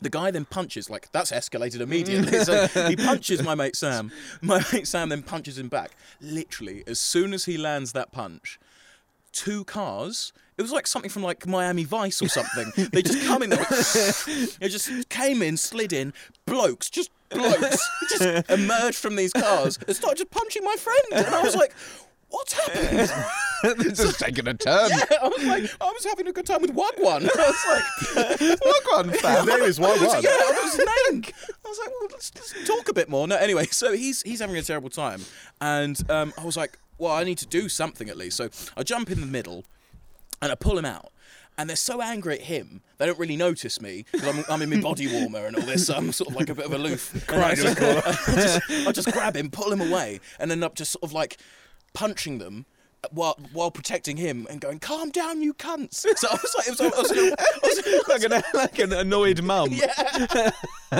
The 0.00 0.10
guy 0.10 0.30
then 0.30 0.44
punches, 0.44 0.90
like, 0.90 1.10
that's 1.12 1.32
escalated 1.32 1.80
immediately. 1.80 2.40
so 2.44 2.66
he 2.88 2.96
punches 2.96 3.42
my 3.42 3.54
mate 3.54 3.76
Sam. 3.76 4.12
My 4.42 4.62
mate 4.72 4.86
Sam 4.86 5.08
then 5.08 5.22
punches 5.22 5.58
him 5.58 5.68
back. 5.68 5.92
Literally, 6.20 6.84
as 6.86 7.00
soon 7.00 7.32
as 7.32 7.46
he 7.46 7.56
lands 7.56 7.92
that 7.92 8.12
punch, 8.12 8.58
two 9.36 9.64
cars. 9.64 10.32
It 10.56 10.62
was 10.62 10.72
like 10.72 10.86
something 10.86 11.10
from 11.10 11.22
like 11.22 11.46
Miami 11.46 11.84
Vice 11.84 12.22
or 12.22 12.28
something. 12.28 12.72
they 12.92 13.02
just 13.02 13.24
come 13.26 13.42
in 13.42 13.50
there. 13.50 13.66
They 14.58 14.68
just 14.68 15.08
came 15.10 15.42
in, 15.42 15.56
slid 15.58 15.92
in. 15.92 16.14
Blokes, 16.46 16.88
just 16.88 17.10
blokes, 17.28 17.78
just 18.08 18.50
emerged 18.50 18.96
from 18.96 19.16
these 19.16 19.32
cars 19.32 19.78
and 19.86 19.94
started 19.94 20.18
just 20.18 20.30
punching 20.30 20.64
my 20.64 20.76
friend. 20.76 21.26
And 21.26 21.34
I 21.34 21.42
was 21.42 21.54
like, 21.54 21.74
"What's 22.30 22.54
happened?" 22.54 23.10
this 23.78 23.98
is 24.00 24.16
taking 24.16 24.48
a 24.48 24.54
turn. 24.54 24.90
Yeah, 24.90 25.04
I 25.22 25.28
was 25.28 25.44
like, 25.44 25.70
I 25.80 25.92
was 25.92 26.04
having 26.04 26.26
a 26.26 26.32
good 26.32 26.46
time 26.46 26.62
with 26.62 26.74
Wagwan. 26.74 27.28
I 27.28 27.50
was 27.50 27.64
like, 27.68 28.60
Wagwan, 28.60 29.14
fam. 29.16 29.46
Name 29.46 29.60
is 29.62 29.78
One 29.78 29.98
yeah, 30.00 30.06
One. 30.06 30.22
that 30.22 30.60
was 30.62 30.78
name. 30.78 31.22
I 31.64 31.68
was 31.68 31.78
like, 31.78 31.90
well, 32.00 32.08
let's, 32.12 32.32
let's 32.34 32.66
talk 32.66 32.88
a 32.88 32.94
bit 32.94 33.10
more. 33.10 33.28
No, 33.28 33.36
anyway, 33.36 33.66
so 33.66 33.92
he's 33.92 34.22
he's 34.22 34.40
having 34.40 34.56
a 34.56 34.62
terrible 34.62 34.90
time, 34.90 35.20
and 35.60 35.98
um, 36.10 36.32
I 36.38 36.44
was 36.44 36.56
like, 36.56 36.78
well, 36.98 37.12
I 37.12 37.24
need 37.24 37.38
to 37.38 37.46
do 37.46 37.68
something 37.68 38.08
at 38.08 38.16
least. 38.16 38.36
So 38.36 38.48
I 38.76 38.82
jump 38.82 39.10
in 39.10 39.20
the 39.20 39.26
middle 39.26 39.64
and 40.40 40.52
I 40.52 40.54
pull 40.54 40.78
him 40.78 40.84
out. 40.84 41.12
And 41.58 41.70
they're 41.70 41.76
so 41.76 42.02
angry 42.02 42.34
at 42.34 42.42
him, 42.42 42.82
they 42.98 43.06
don't 43.06 43.18
really 43.18 43.36
notice 43.36 43.80
me 43.80 44.04
because 44.12 44.28
I'm, 44.28 44.44
I'm 44.50 44.60
in 44.60 44.68
my 44.68 44.80
body 44.80 45.06
warmer 45.06 45.46
and 45.46 45.56
all 45.56 45.62
this. 45.64 45.86
So 45.86 45.94
I'm 45.94 46.12
sort 46.12 46.28
of 46.30 46.36
like 46.36 46.50
a 46.50 46.54
bit 46.54 46.66
of 46.66 46.72
aloof. 46.74 47.30
I 47.32 47.54
just, 47.54 47.80
I 47.80 48.34
just, 48.34 48.70
I 48.88 48.92
just 48.92 49.10
grab 49.12 49.34
him, 49.36 49.50
pull 49.50 49.72
him 49.72 49.80
away, 49.80 50.20
and 50.38 50.52
end 50.52 50.62
up 50.62 50.74
just 50.74 50.92
sort 50.92 51.02
of 51.02 51.14
like 51.14 51.38
punching 51.94 52.38
them. 52.38 52.66
While, 53.12 53.38
while 53.52 53.70
protecting 53.70 54.16
him 54.16 54.48
and 54.50 54.60
going, 54.60 54.80
calm 54.80 55.10
down, 55.10 55.40
you 55.40 55.54
cunts. 55.54 56.04
So 56.16 56.28
I 56.28 56.32
was 56.32 56.54
like, 56.56 56.66
it 56.66 56.70
was, 56.70 56.80
I 56.80 56.88
was, 56.88 57.12
I 57.12 57.94
was, 57.94 58.08
like, 58.08 58.24
an, 58.24 58.42
like 58.52 58.78
an 58.80 58.92
annoyed 58.92 59.42
mum. 59.42 59.70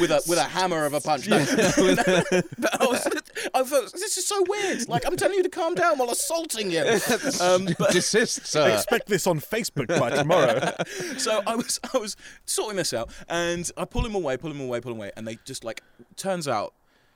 with 0.00 0.10
a 0.10 0.22
with 0.26 0.38
a 0.38 0.44
hammer 0.44 0.84
of 0.84 0.94
a 0.94 1.00
punch. 1.00 1.28
No. 1.38 1.38
but 2.58 2.82
I 2.82 2.86
was, 2.86 3.06
I 3.54 3.62
thought, 3.62 3.92
this 3.92 4.16
is 4.16 4.26
so 4.26 4.42
weird. 4.48 4.88
Like 4.88 5.06
I'm 5.06 5.16
telling 5.16 5.36
you 5.36 5.42
to 5.42 5.48
calm 5.48 5.74
down 5.74 5.98
while 5.98 6.10
assaulting 6.10 6.70
you. 6.70 6.80
Um, 6.80 7.66
but, 7.78 7.92
Desist, 7.92 8.46
sir. 8.46 8.70
Expect 8.70 9.08
this 9.08 9.26
on 9.26 9.40
Facebook 9.40 9.88
by 9.98 10.10
tomorrow. 10.10 10.72
so 11.18 11.42
I 11.46 11.56
was 11.56 11.80
I 11.94 11.98
was 11.98 12.16
sorting 12.46 12.76
this 12.76 12.92
out, 12.92 13.10
and 13.28 13.70
I 13.76 13.84
pull 13.84 14.04
him 14.04 14.14
away, 14.14 14.36
pull 14.36 14.50
him 14.50 14.60
away, 14.60 14.80
pull 14.80 14.92
him 14.92 14.98
away, 14.98 15.12
and 15.16 15.26
they 15.26 15.38
just 15.44 15.64
like 15.64 15.82
turns 16.16 16.48
out. 16.48 16.74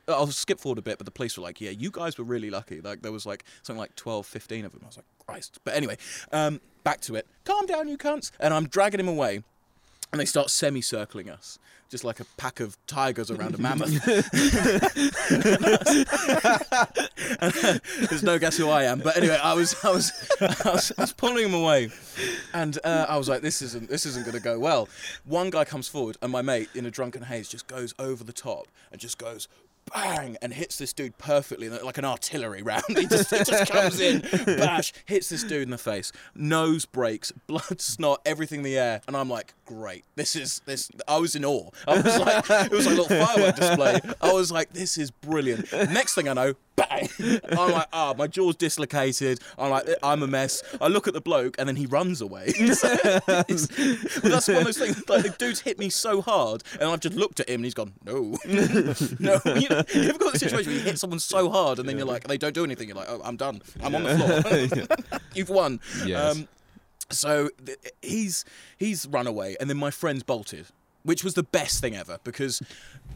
I'll 0.09 0.27
skip 0.27 0.59
forward 0.59 0.79
a 0.79 0.83
bit, 0.83 0.98
but 0.98 1.05
the 1.05 1.12
police 1.12 1.37
were 1.37 1.44
like, 1.44 1.61
"Yeah, 1.61 1.70
you 1.70 1.90
guys 1.90 2.18
were 2.18 2.25
really 2.25 2.51
lucky. 2.51 2.81
Like 2.81 3.03
there 3.03 3.12
was 3.12 3.25
like 3.25 3.44
something 3.62 3.79
like 3.81 3.94
12, 3.94 4.27
15 4.27 4.64
of 4.64 4.72
them." 4.72 4.81
I 4.83 4.87
was 4.87 4.96
like, 4.96 5.07
"Christ!" 5.27 5.61
But 5.64 5.75
anyway, 5.75 5.96
um, 6.33 6.61
back 6.85 7.01
to 7.03 7.14
it. 7.14 7.27
Calm 7.44 7.66
down, 7.66 7.88
you 7.88 7.96
cunts. 7.96 8.31
And 8.40 8.53
I'm 8.53 8.66
dragging 8.66 9.01
him 9.01 9.09
away, 9.09 9.44
and 10.12 10.20
they 10.20 10.27
start 10.27 10.51
semicircling 10.51 11.31
us, 11.31 11.59
just 11.90 12.05
like 12.05 12.20
a 12.20 12.25
pack 12.37 12.61
of 12.61 12.77
tigers 12.87 13.31
around 13.31 13.55
a 13.55 13.59
mammoth. 13.59 14.05
There's 18.11 18.22
no 18.22 18.38
guess 18.38 18.57
who 18.57 18.68
I 18.68 18.85
am, 18.85 19.01
but 19.01 19.16
anyway, 19.16 19.38
I 19.42 19.55
was 19.55 19.75
I 19.83 19.90
was 19.90 20.12
I 20.40 20.70
was, 20.70 20.92
I 20.98 21.03
was 21.03 21.12
pulling 21.12 21.46
him 21.46 21.55
away, 21.55 21.90
and 22.53 22.79
uh, 22.85 23.07
I 23.09 23.16
was 23.16 23.29
like, 23.29 23.40
this 23.40 23.62
isn't 23.62 23.88
this 23.88 24.05
isn't 24.07 24.25
going 24.25 24.37
to 24.37 24.42
go 24.42 24.59
well. 24.59 24.88
One 25.25 25.51
guy 25.51 25.64
comes 25.64 25.88
forward, 25.88 26.18
and 26.20 26.31
my 26.31 26.42
mate 26.42 26.68
in 26.75 26.85
a 26.85 26.90
drunken 26.90 27.22
haze 27.22 27.48
just 27.48 27.66
goes 27.66 27.94
over 27.98 28.22
the 28.22 28.33
top 28.33 28.68
and 28.90 29.01
just 29.01 29.18
goes. 29.18 29.48
Bang 29.92 30.37
and 30.40 30.53
hits 30.53 30.79
this 30.79 30.92
dude 30.92 31.18
perfectly, 31.18 31.68
like 31.68 31.99
an 31.99 32.05
artillery 32.05 32.62
round. 32.62 32.83
He 33.03 33.07
just, 33.07 33.31
he 33.31 33.42
just 33.42 33.71
comes 33.73 34.01
in, 34.01 34.21
bash, 34.47 34.92
hits 35.07 35.29
this 35.29 35.42
dude 35.42 35.62
in 35.62 35.71
the 35.71 35.79
face. 35.79 36.12
Nose 36.35 36.85
breaks, 36.85 37.33
blood, 37.47 37.81
snot, 37.81 38.21
everything 38.25 38.61
in 38.61 38.64
the 38.64 38.79
air, 38.79 39.01
and 39.07 39.16
I'm 39.16 39.29
like, 39.29 39.55
great. 39.66 40.05
This 40.14 40.37
is 40.37 40.61
this. 40.66 40.90
I 41.09 41.18
was 41.18 41.35
in 41.35 41.45
awe. 41.45 41.71
I 41.88 41.97
was 41.97 42.18
like, 42.18 42.51
it 42.51 42.71
was 42.71 42.87
like 42.87 42.97
a 42.97 43.01
little 43.01 43.27
firework 43.27 43.57
display. 43.57 44.01
I 44.21 44.33
was 44.33 44.53
like, 44.53 44.73
this 44.73 44.99
is 44.99 45.11
brilliant. 45.11 45.73
Next 45.73 46.14
thing 46.14 46.29
I 46.29 46.35
know, 46.35 46.55
bang! 46.77 47.09
I'm 47.51 47.73
like, 47.73 47.89
ah, 47.93 48.15
my 48.17 48.27
jaw's 48.27 48.57
dislocated. 48.57 49.41
I'm 49.59 49.71
like, 49.71 49.87
I'm 50.03 50.23
a 50.23 50.27
mess. 50.27 50.63
I 50.81 50.89
look 50.89 51.07
at 51.09 51.15
the 51.15 51.21
bloke, 51.21 51.57
and 51.59 51.69
then 51.69 51.77
he 51.77 51.87
runs 51.87 52.21
away. 52.21 52.53
So 52.73 52.89
that's 52.89 54.49
one 54.49 54.57
of 54.59 54.65
those 54.65 54.79
things. 54.79 55.09
Like 55.09 55.23
the 55.25 55.35
dude's 55.39 55.61
hit 55.61 55.79
me 55.79 55.91
so 55.91 56.21
hard, 56.21 56.63
and 56.81 56.89
I've 56.89 57.01
just 57.01 57.15
looked 57.15 57.41
at 57.41 57.49
him, 57.49 57.57
and 57.57 57.65
he's 57.65 57.75
gone, 57.75 57.93
no, 58.05 58.37
no. 58.49 59.41
You 59.45 59.69
know, 59.69 59.83
you've 59.95 60.19
got 60.19 60.33
the 60.33 60.39
situation 60.39 60.71
where 60.73 60.79
you 60.79 60.85
hit 60.85 60.99
someone 60.99 61.19
so 61.19 61.51
hard, 61.51 61.79
and 61.79 61.89
then 61.89 61.97
you're 61.97 62.07
like, 62.07 62.27
they 62.27 62.39
don't 62.39 62.55
do 62.55 62.65
anything. 62.65 62.89
You're 62.89 62.97
like, 62.97 63.09
oh, 63.11 63.21
I'm 63.25 63.37
done. 63.37 63.63
I'm 63.83 63.95
on 63.95 64.03
the 64.05 64.87
floor. 64.89 65.21
You've 65.35 65.51
won. 65.51 65.81
Yes. 66.05 66.37
Um, 66.37 66.49
so 67.11 67.51
th- 67.65 67.79
he's 68.01 68.45
he's 68.79 69.07
run 69.07 69.27
away, 69.27 69.57
and 69.61 69.69
then 69.69 69.77
my 69.77 69.91
friends 69.91 70.23
bolted, 70.23 70.67
which 71.03 71.23
was 71.25 71.35
the 71.35 71.43
best 71.43 71.81
thing 71.81 71.95
ever 71.97 72.19
because 72.25 72.63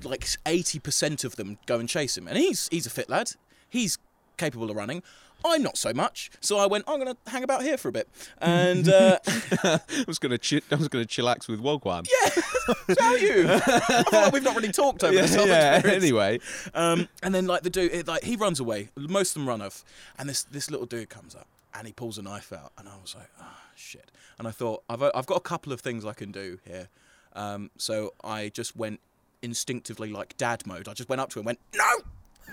like 0.05 0.27
eighty 0.47 0.79
percent 0.79 1.25
of 1.25 1.37
them 1.37 1.59
go 1.66 1.79
and 1.79 1.88
chase 1.88 2.16
him, 2.16 2.29
and 2.29 2.37
he's 2.37 2.69
he's 2.71 2.87
a 2.87 2.90
fit 2.90 3.09
lad. 3.09 3.33
He's 3.68 3.98
capable 4.37 4.70
of 4.70 4.76
running. 4.76 5.02
I'm 5.44 5.62
not 5.62 5.76
so 5.76 5.92
much, 5.92 6.31
so 6.40 6.57
I 6.59 6.66
went. 6.66 6.85
I'm 6.88 6.98
going 6.98 7.14
to 7.14 7.31
hang 7.31 7.44
about 7.44 7.62
here 7.62 7.76
for 7.76 7.88
a 7.88 7.92
bit, 7.92 8.09
and 8.40 8.88
uh, 8.88 9.18
I 9.26 9.81
was 10.09 10.18
gonna 10.18 10.38
chi- 10.38 10.62
I 10.72 10.74
was 10.76 10.88
gonna 10.88 11.05
chillax 11.05 11.46
with 11.46 11.61
Wagwan. 11.61 12.09
Yeah, 12.11 12.94
how 12.98 13.12
are 13.12 13.18
you? 13.18 13.46
I 13.48 14.02
feel 14.11 14.20
like 14.22 14.33
we've 14.33 14.42
not 14.42 14.57
really 14.57 14.72
talked 14.72 15.05
over 15.05 15.14
this 15.14 15.35
whole 15.37 15.46
yeah. 15.48 15.74
experience. 15.76 16.02
Anyway, 16.05 16.40
Um, 16.74 17.09
and 17.22 17.35
then 17.35 17.46
like 17.46 17.62
the 17.62 17.70
dude, 17.70 17.92
it, 17.92 18.09
like 18.09 18.24
he 18.24 18.35
runs 18.35 18.59
away. 18.59 18.88
Most 18.96 19.31
of 19.37 19.42
them 19.42 19.48
run 19.48 19.61
off, 19.62 19.85
and 20.18 20.29
this 20.29 20.42
this 20.44 20.70
little 20.70 20.87
dude 20.87 21.11
comes 21.11 21.35
up 21.35 21.46
and 21.74 21.87
he 21.87 21.92
pulls 21.92 22.16
a 22.18 22.22
knife 22.22 22.52
out, 22.52 22.72
and 22.79 22.88
I 22.88 22.96
was 23.00 23.14
like, 23.14 23.29
ah, 23.40 23.61
shit. 23.76 24.11
And 24.38 24.48
I 24.48 24.50
thought 24.50 24.83
I've 24.88 25.02
I've 25.02 25.26
got 25.26 25.37
a 25.37 25.40
couple 25.40 25.72
of 25.72 25.81
things 25.81 26.05
I 26.05 26.14
can 26.14 26.33
do 26.33 26.59
here. 26.66 26.88
Um, 27.35 27.70
so 27.76 28.14
I 28.24 28.48
just 28.48 28.74
went 28.74 29.00
instinctively 29.42 30.11
like 30.11 30.37
dad 30.38 30.66
mode. 30.66 30.88
I 30.88 30.94
just 30.94 31.11
went 31.11 31.20
up 31.20 31.29
to 31.31 31.40
him, 31.40 31.46
and 31.46 31.59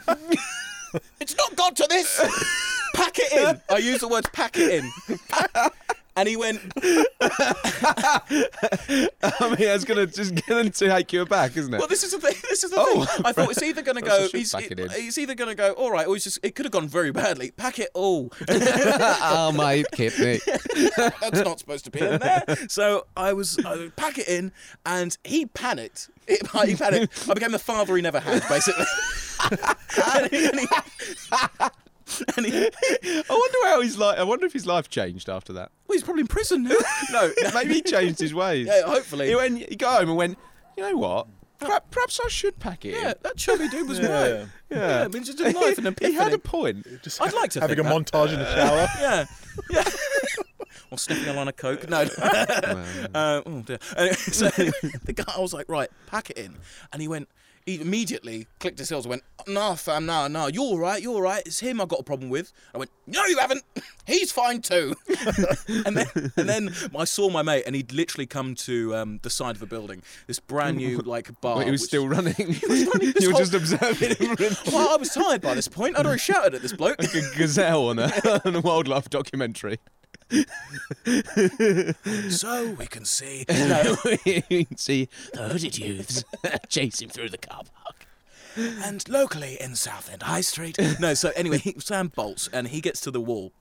went 0.05 0.15
no. 0.15 0.15
It's 1.19 1.35
not 1.37 1.55
got 1.55 1.75
to 1.77 1.87
this. 1.89 2.19
Pack 2.95 3.17
it 3.17 3.31
in. 3.33 3.61
I 3.69 3.79
use 3.79 4.01
the 4.01 4.07
words 4.07 4.29
pack 4.33 4.55
it 4.55 4.83
in. 4.83 4.91
And 6.15 6.29
he 6.29 6.37
went, 6.37 6.61
I 6.83 8.21
mean, 9.41 9.55
that's 9.57 9.83
gonna 9.83 10.05
just 10.05 10.35
get 10.35 10.45
him 10.47 10.69
to 10.69 10.89
take 10.89 11.11
you 11.11 11.21
aback, 11.21 11.57
isn't 11.57 11.73
it? 11.73 11.79
Well, 11.79 11.87
this 11.87 12.03
is 12.03 12.11
the 12.11 12.19
thing. 12.19 12.35
This 12.49 12.63
is 12.63 12.69
the 12.71 12.77
Oh, 12.79 13.05
thing. 13.05 13.25
I 13.25 13.31
thought 13.31 13.49
it's 13.49 13.63
either 13.63 13.81
going 13.81 13.95
to 13.95 14.01
go. 14.01 14.27
He's, 14.31 14.53
it 14.53 14.91
he's 14.91 15.17
either 15.17 15.33
going 15.33 15.49
to 15.49 15.55
go. 15.55 15.71
All 15.73 15.91
right, 15.91 16.05
or 16.05 16.13
he's 16.15 16.23
just. 16.25 16.39
It 16.43 16.53
could 16.55 16.65
have 16.65 16.71
gone 16.71 16.87
very 16.87 17.11
badly. 17.11 17.51
Pack 17.51 17.79
it 17.79 17.89
all. 17.93 18.31
oh, 18.49 19.83
keep 19.93 20.17
me. 20.19 20.39
That's 20.97 21.43
not 21.43 21.59
supposed 21.59 21.85
to 21.85 21.91
be 21.91 22.01
in 22.01 22.19
there. 22.19 22.43
So 22.67 23.07
I 23.17 23.33
was. 23.33 23.57
I 23.65 23.75
would 23.75 23.95
pack 23.95 24.17
it 24.19 24.27
in, 24.27 24.51
and 24.85 25.17
he 25.23 25.45
panicked. 25.47 26.09
It, 26.27 26.45
he 26.65 26.75
panicked. 26.75 27.27
I 27.29 27.33
became 27.33 27.51
the 27.51 27.59
father 27.59 27.95
he 27.95 28.01
never 28.01 28.19
had, 28.19 28.47
basically. 28.47 28.85
and 29.51 30.31
he, 30.31 30.45
and 30.47 30.59
he, 30.59 30.67
and 32.37 32.45
he- 32.45 32.67
I 32.67 33.23
wonder 33.29 33.57
how 33.69 33.81
his 33.81 33.97
life. 33.97 34.17
I 34.19 34.23
wonder 34.23 34.45
if 34.45 34.53
his 34.53 34.65
life 34.65 34.89
changed 34.89 35.29
after 35.29 35.53
that. 35.53 35.71
well, 35.87 35.95
he's 35.95 36.03
probably 36.03 36.21
in 36.21 36.27
prison 36.27 36.63
now. 36.63 36.75
No, 37.11 37.31
Maybe 37.53 37.75
he 37.75 37.81
changed 37.81 38.19
his 38.19 38.33
ways. 38.33 38.67
Yeah, 38.67 38.83
hopefully. 38.85 39.27
He 39.29 39.35
went. 39.35 39.57
He 39.69 39.75
got 39.75 39.99
home 39.99 40.09
and 40.09 40.17
went. 40.17 40.37
You 40.77 40.83
know 40.83 40.97
what? 40.97 41.27
Perhaps, 41.59 41.85
perhaps 41.91 42.19
I 42.25 42.27
should 42.29 42.59
pack 42.59 42.83
it. 42.83 42.93
Yeah, 42.93 43.09
in." 43.11 43.15
that 43.23 43.37
chubby 43.37 43.69
dude 43.69 43.87
was 43.87 43.99
Yeah. 43.99 44.07
right. 44.21 44.29
Yeah. 44.29 44.45
Yeah, 44.99 45.03
I 45.03 45.07
mean, 45.07 45.23
just 45.23 45.39
a 45.39 45.51
knife 45.51 45.77
and 45.77 45.87
a 45.87 45.95
he 46.07 46.13
had 46.13 46.33
a 46.33 46.39
point. 46.39 46.85
Just 47.03 47.21
I'd 47.21 47.31
like 47.33 47.51
to 47.51 47.61
having 47.61 47.77
think 47.77 47.87
a 47.87 47.89
that. 47.89 48.05
montage 48.11 48.33
in 48.33 48.39
the 48.39 48.55
shower. 48.55 48.87
Yeah, 48.99 49.25
yeah. 49.69 49.83
or 50.89 50.97
sniffing 50.97 51.27
a 51.29 51.33
line 51.33 51.47
of 51.47 51.55
coke. 51.55 51.87
No. 51.89 52.01
Uh, 52.01 53.41
oh 53.45 53.61
dear. 53.65 53.77
Anyway, 53.95 54.15
so 54.15 54.49
the 54.49 55.13
guy, 55.13 55.31
I 55.35 55.39
was 55.39 55.53
like, 55.53 55.69
right, 55.69 55.89
pack 56.07 56.29
it 56.31 56.37
in, 56.37 56.55
and 56.91 57.01
he 57.01 57.07
went. 57.07 57.29
He 57.65 57.79
immediately 57.79 58.47
clicked 58.59 58.77
his 58.79 58.89
heels 58.89 59.05
and 59.05 59.11
went, 59.11 59.23
"No, 59.47 59.75
fam, 59.75 60.05
no, 60.05 60.27
no, 60.27 60.47
you're 60.47 60.63
all 60.63 60.77
right, 60.79 61.01
you're 61.01 61.13
all 61.15 61.21
right. 61.21 61.41
It's 61.45 61.59
him 61.61 61.79
I 61.79 61.85
got 61.85 61.99
a 62.01 62.03
problem 62.03 62.29
with." 62.29 62.51
I 62.75 62.77
went, 62.77 62.91
"No, 63.07 63.23
you 63.25 63.37
haven't. 63.37 63.63
He's 64.05 64.31
fine 64.31 64.61
too." 64.61 64.95
and 65.85 65.95
then, 65.97 66.07
and 66.35 66.49
then 66.49 66.75
I 66.97 67.05
saw 67.05 67.29
my 67.29 67.41
mate, 67.41 67.63
and 67.65 67.75
he'd 67.75 67.93
literally 67.93 68.25
come 68.25 68.55
to 68.55 68.95
um, 68.95 69.19
the 69.23 69.29
side 69.29 69.55
of 69.55 69.61
a 69.61 69.65
building, 69.65 70.01
this 70.27 70.39
brand 70.39 70.77
new 70.77 70.97
like 71.05 71.39
bar. 71.41 71.57
Wait, 71.57 71.65
he 71.65 71.71
was 71.71 71.81
which- 71.81 71.87
still 71.87 72.07
running. 72.07 72.33
running 72.37 72.57
this 73.13 73.21
you 73.23 73.27
were 73.29 73.31
whole- 73.33 73.39
just 73.39 73.53
observing 73.53 74.15
him 74.17 74.35
Well, 74.71 74.89
I 74.89 74.97
was 74.97 75.09
tired 75.09 75.41
by 75.41 75.53
this 75.53 75.67
point. 75.69 75.97
I'd 75.97 76.05
already 76.05 76.19
shouted 76.19 76.55
at 76.55 76.61
this 76.61 76.73
bloke. 76.73 76.99
like 77.01 77.13
a 77.15 77.21
gazelle 77.37 77.87
on 77.89 77.99
a, 77.99 78.11
on 78.45 78.55
a 78.55 78.61
wildlife 78.61 79.09
documentary. 79.09 79.79
so 82.29 82.71
we 82.71 82.85
can 82.87 83.05
see. 83.05 83.45
No. 83.53 83.95
you 84.25 84.65
can 84.65 84.77
see 84.77 85.07
the 85.33 85.43
hooded 85.43 85.77
youths 85.77 86.23
chase 86.67 87.01
him 87.01 87.09
through 87.09 87.29
the 87.29 87.37
car 87.37 87.63
park. 87.73 88.07
and 88.57 89.07
locally 89.07 89.57
in 89.61 89.75
Southend 89.75 90.23
High 90.23 90.41
Street. 90.41 90.77
No, 90.99 91.13
so 91.13 91.31
anyway, 91.35 91.59
he, 91.59 91.75
Sam 91.79 92.09
bolts 92.13 92.49
and 92.51 92.67
he 92.67 92.81
gets 92.81 92.99
to 93.01 93.11
the 93.11 93.21
wall. 93.21 93.51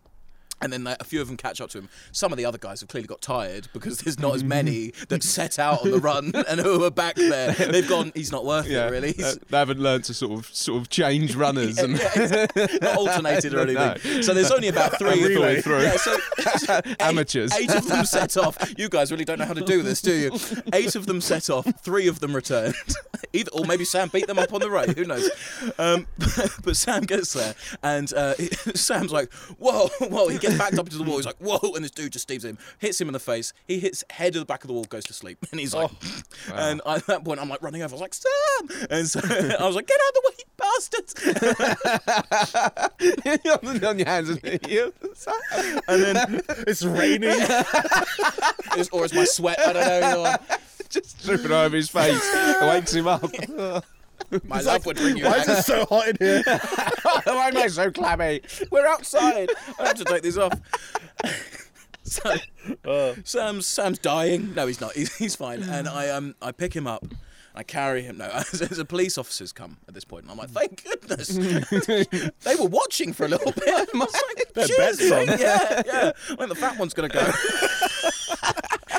And 0.63 0.73
then 0.73 0.87
a 0.87 1.05
few 1.05 1.21
of 1.21 1.27
them 1.29 1.37
catch 1.37 1.61
up 1.61 1.71
to 1.71 1.79
him. 1.79 1.89
Some 2.13 2.33
of 2.33 2.39
the 2.39 2.45
other 2.45 2.59
guys 2.59 2.81
have 2.81 2.89
clearly 2.89 3.09
got 3.09 3.21
tired 3.21 3.69
because 3.73 3.99
there's 3.99 4.19
not 4.19 4.35
as 4.35 4.45
many 4.45 4.93
that 5.09 5.23
set 5.23 5.59
out 5.59 5.83
on 5.85 5.91
the 5.91 5.99
run 5.99 6.33
and 6.49 6.61
who 6.61 6.85
are 6.85 6.91
back 6.91 7.17
there. 7.17 7.53
They've 7.53 7.89
gone. 7.89 8.13
He's 8.15 8.31
not 8.33 8.45
worth 8.45 8.67
Yeah, 8.67 8.87
it, 8.87 8.91
really. 8.91 9.13
He's 9.13 9.37
they 9.51 9.57
haven't 9.59 9.81
learned 9.81 10.05
to 10.05 10.15
sort 10.15 10.39
of 10.39 10.47
sort 10.55 10.81
of 10.81 10.89
change 10.89 11.35
runners 11.35 11.79
and 11.83 11.99
yeah, 11.99 12.11
exactly. 12.15 12.79
not 12.81 12.97
alternated 12.97 13.55
or 13.55 13.61
anything. 13.61 14.15
No. 14.15 14.21
So 14.23 14.35
there's 14.35 14.51
only 14.51 14.69
about 14.69 14.99
three 14.99 15.23
of 15.37 15.41
them. 15.43 15.63
through. 15.63 15.83
Yeah, 15.83 15.97
so 15.97 16.17
eight- 16.87 16.97
Amateurs. 17.01 17.53
Eight 17.55 17.75
of 17.75 17.87
them 17.89 18.05
set 18.05 18.37
off. 18.37 18.57
You 18.79 18.89
guys 18.89 19.11
really 19.11 19.25
don't 19.25 19.39
know 19.39 19.45
how 19.47 19.55
to 19.55 19.65
do 19.65 19.83
this, 19.83 20.01
do 20.03 20.13
you? 20.13 20.31
Eight 20.73 20.95
of 20.95 21.07
them 21.07 21.21
set 21.21 21.51
off. 21.51 21.67
Three 21.81 22.09
of 22.09 22.21
them 22.21 22.35
returned. 22.35 22.75
Either, 23.33 23.51
or 23.53 23.65
maybe 23.65 23.85
Sam 23.85 24.09
beat 24.13 24.27
them 24.27 24.39
up 24.39 24.53
on 24.53 24.61
the 24.61 24.71
road. 24.71 24.91
Who 24.97 25.05
knows? 25.05 25.31
Um, 25.79 26.07
but 26.65 26.77
Sam 26.77 27.03
gets 27.05 27.33
there, 27.33 27.55
and 27.83 28.13
uh, 28.13 28.35
Sam's 28.75 29.11
like, 29.13 29.33
"Whoa, 29.59 29.89
whoa!" 30.01 30.29
He 30.29 30.39
gets 30.39 30.52
backed 30.59 30.79
up 30.79 30.87
into 30.87 30.99
the 30.99 31.05
wall. 31.05 31.17
He's 31.17 31.27
like, 31.27 31.37
"Whoa!" 31.39 31.75
And 31.75 31.85
this 31.85 31.91
dude 31.91 32.13
just 32.13 32.23
steams 32.25 32.45
him, 32.45 32.59
hits 32.79 33.01
him 33.01 33.09
in 33.09 33.13
the 33.13 33.19
face. 33.21 33.53
He 33.67 33.79
hits 33.79 34.05
head 34.11 34.35
of 34.37 34.41
the 34.41 34.47
back 34.47 34.63
of 34.65 34.69
the 34.69 34.75
wall, 34.75 34.85
goes 34.85 35.05
to 35.05 35.13
sleep, 35.13 35.39
and 35.51 35.61
he's 35.61 35.75
like, 35.75 35.91
oh, 35.91 36.53
and 36.55 36.81
I, 36.87 36.97
at 36.97 37.07
that 37.07 37.25
point, 37.25 37.41
I'm 37.41 37.49
like 37.49 37.63
running 37.63 37.83
over. 37.83 37.93
I 37.95 37.99
was 37.99 38.01
like, 38.01 38.15
"Sam!" 38.15 38.87
And 38.91 39.09
so 39.09 39.21
I 39.59 39.67
was 39.67 39.77
like, 39.77 39.87
"Get 39.87 39.99
out 40.01 40.09
of 40.09 40.15
the 40.15 40.23
way, 40.29 40.35
you 40.39 40.45
bastards!" 40.57 41.15
on 43.65 43.85
on 43.85 43.99
your 43.99 44.09
hands 44.09 44.29
and 44.31 44.41
you. 44.69 44.93
And 45.89 46.03
then, 46.03 46.43
It's 46.67 46.83
raining. 46.85 47.31
it's- 47.31 48.89
or 48.93 49.05
it's 49.05 49.15
my 49.15 49.25
sweat. 49.25 49.59
I 49.61 49.73
don't 49.73 50.01
know, 50.01 50.37
just 50.89 51.25
dripping 51.25 51.53
over 51.53 51.77
his 51.77 51.89
face. 51.91 52.21
It 52.23 52.63
wakes 52.69 52.93
him 52.95 53.07
up. 53.09 53.23
My 54.45 54.57
love 54.57 54.67
like, 54.67 54.87
would 54.87 54.97
bring 54.97 55.17
you 55.17 55.25
Why 55.25 55.39
is 55.39 55.49
it 55.49 55.63
so 55.65 55.85
hot 55.87 56.09
in 56.09 56.17
here? 56.21 56.43
Why 57.25 57.49
am 57.49 57.57
I 57.57 57.67
so 57.69 57.91
clammy? 57.91 58.41
We're 58.71 58.87
outside. 58.87 59.51
I 59.79 59.89
have 59.89 59.97
to 59.97 60.05
take 60.05 60.23
these 60.23 60.39
off. 60.39 60.53
so 62.03 62.35
Uh, 62.85 63.15
Sam's 63.25 63.67
Sam's 63.67 63.99
dying. 63.99 64.55
No, 64.55 64.67
he's 64.67 64.81
not. 64.81 64.93
He's, 64.95 65.15
he's 65.17 65.37
fine. 65.37 65.63
And 65.63 65.89
I 65.89 66.09
um 66.11 66.35
I 66.43 66.53
pick 66.53 66.75
him 66.75 66.87
up. 66.87 67.05
I 67.55 67.63
carry 67.63 68.01
him. 68.03 68.17
No, 68.17 68.29
there's 68.55 68.79
a 68.79 68.85
police 68.85 69.19
officers 69.19 69.53
come 69.53 69.77
at 69.87 69.93
this 69.93 70.05
point, 70.05 70.23
and 70.25 70.31
I'm 70.33 70.39
like, 70.39 70.49
thank 70.49 70.85
goodness. 70.85 71.29
they 71.29 72.55
were 72.57 72.67
watching 72.67 73.13
for 73.13 73.27
a 73.27 73.29
little 73.29 73.53
bit. 73.53 73.69
I 73.69 73.85
was 73.93 74.15
like, 74.37 74.55
Their 74.55 74.67
"Cheers, 74.69 74.97
bet's 74.99 75.13
on." 75.13 75.27
mate." 75.27 75.39
Yeah, 75.41 75.83
yeah. 75.87 76.13
When 76.37 76.49
the 76.49 76.55
fat 76.55 76.79
one's 76.79 76.95
gonna 76.95 77.11
go. 77.11 77.31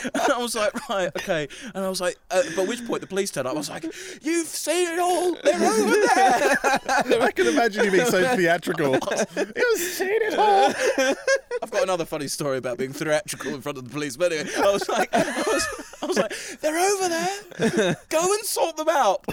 And 0.03 0.21
I 0.33 0.37
was 0.37 0.55
like, 0.55 0.89
right, 0.89 1.07
okay. 1.17 1.47
And 1.73 1.83
I 1.83 1.89
was 1.89 2.01
like, 2.01 2.17
uh, 2.31 2.41
but 2.55 2.63
at 2.63 2.67
which 2.67 2.85
point 2.85 3.01
the 3.01 3.07
police 3.07 3.31
turned 3.31 3.47
up. 3.47 3.53
I 3.53 3.57
was 3.57 3.69
like, 3.69 3.83
you've 4.21 4.47
seen 4.47 4.87
it 4.89 4.99
all. 4.99 5.35
They're 5.43 5.55
over 5.55 5.95
there. 6.15 7.21
I 7.23 7.31
can 7.31 7.47
imagine 7.47 7.85
you 7.85 7.91
being 7.91 8.05
so 8.05 8.35
theatrical. 8.35 8.93
You've 8.93 9.79
seen 9.79 10.19
it 10.21 10.37
all. 10.37 10.73
I've 11.61 11.71
got 11.71 11.83
another 11.83 12.05
funny 12.05 12.27
story 12.27 12.57
about 12.57 12.77
being 12.77 12.93
theatrical 12.93 13.53
in 13.53 13.61
front 13.61 13.77
of 13.77 13.85
the 13.85 13.89
police. 13.89 14.17
But 14.17 14.33
anyway, 14.33 14.49
I 14.57 14.71
was 14.71 14.87
like, 14.89 15.09
I 15.13 15.43
was, 15.47 15.67
I 16.01 16.05
was 16.05 16.17
like, 16.17 16.33
they're 16.61 16.77
over 16.77 17.09
there. 17.09 17.97
Go 18.09 18.33
and 18.33 18.43
sort 18.45 18.77
them 18.77 18.89
out. 18.89 19.23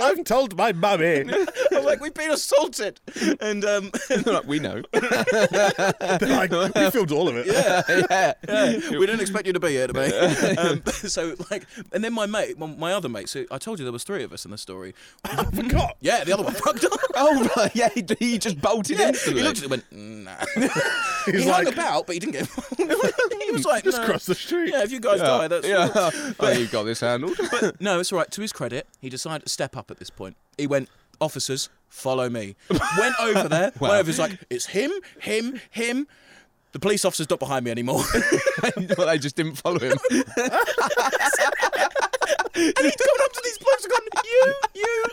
I've 0.00 0.24
told 0.24 0.56
my 0.56 0.72
mummy. 0.72 1.24
I 1.30 1.46
was 1.72 1.84
like, 1.84 2.00
we've 2.00 2.14
been 2.14 2.30
assaulted. 2.30 3.00
And 3.40 3.64
um, 3.64 3.90
like, 4.26 4.46
we 4.46 4.58
know. 4.58 4.82
like, 4.92 6.50
we 6.50 6.90
filmed 6.90 7.12
all 7.12 7.28
of 7.28 7.36
it. 7.36 7.46
Yeah, 7.46 8.34
yeah. 8.48 8.98
We 9.00 9.06
didn't 9.06 9.22
expect 9.22 9.46
you 9.46 9.54
to 9.54 9.60
be 9.60 9.70
here 9.70 9.86
today. 9.86 10.10
Um, 10.60 10.82
so 10.92 11.34
like, 11.50 11.64
and 11.92 12.04
then 12.04 12.12
my 12.12 12.26
mate, 12.26 12.58
my, 12.58 12.66
my 12.66 12.92
other 12.92 13.08
mate. 13.08 13.28
So 13.28 13.46
I 13.50 13.56
told 13.56 13.78
you 13.78 13.84
there 13.84 13.92
was 13.92 14.04
three 14.04 14.22
of 14.24 14.32
us 14.32 14.44
in 14.44 14.50
the 14.50 14.58
story. 14.58 14.94
I 15.24 15.44
forgot. 15.44 15.96
Yeah, 16.00 16.22
the 16.24 16.32
other 16.32 16.42
one 16.42 16.52
fucked 16.52 16.84
up. 16.84 16.92
Oh, 17.14 17.48
right. 17.56 17.74
Yeah, 17.74 17.88
he, 17.88 18.04
he 18.18 18.38
just 18.38 18.60
bolted 18.60 18.98
Yeah, 18.98 19.08
instantly. 19.08 19.40
he 19.40 19.46
looked 19.46 19.58
at 19.58 19.64
it 19.64 19.70
went, 19.70 19.84
nah. 19.90 20.34
He's 21.24 21.44
he 21.44 21.50
like, 21.50 21.64
hung 21.64 21.72
about, 21.72 22.06
but 22.06 22.12
he 22.14 22.18
didn't 22.18 22.32
get 22.32 22.48
he 22.76 23.52
was 23.52 23.64
like, 23.64 23.84
just 23.84 23.98
no. 23.98 24.06
cross 24.06 24.26
the 24.26 24.34
street. 24.34 24.70
Yeah, 24.72 24.82
if 24.82 24.92
you 24.92 25.00
guys 25.00 25.20
die, 25.20 25.48
that's 25.48 25.66
yeah. 25.66 25.88
oh, 25.94 26.50
you've 26.50 26.72
got 26.72 26.82
this 26.82 27.00
handled. 27.00 27.38
No, 27.80 28.00
it's 28.00 28.12
all 28.12 28.18
right. 28.18 28.30
To 28.30 28.42
his 28.42 28.52
credit, 28.52 28.86
he 29.00 29.08
decided 29.08 29.44
to 29.44 29.48
step 29.48 29.76
up 29.76 29.90
at 29.90 29.98
this 29.98 30.10
point. 30.10 30.36
He 30.58 30.66
went, 30.66 30.90
officers, 31.20 31.70
follow 31.88 32.28
me. 32.28 32.56
Went 32.68 33.14
over 33.20 33.48
there. 33.48 33.72
Wow. 33.78 33.88
Went 33.88 34.00
over. 34.00 34.06
He's 34.10 34.18
like, 34.18 34.38
it's 34.50 34.66
him, 34.66 34.92
him, 35.20 35.60
him. 35.70 36.06
The 36.72 36.78
police 36.78 37.04
officer's 37.04 37.28
not 37.28 37.40
behind 37.40 37.64
me 37.64 37.70
anymore. 37.70 38.02
well, 38.96 39.06
they 39.06 39.18
just 39.18 39.36
didn't 39.36 39.56
follow 39.56 39.78
him. 39.78 39.96
and 40.10 40.24
he'd 42.54 42.76
gone 42.76 43.20
up 43.22 43.32
to 43.32 43.40
these 43.44 43.58
blokes 43.58 43.84
and 43.84 43.92
gone, 43.92 44.00
you, 44.24 44.54
you, 44.74 45.04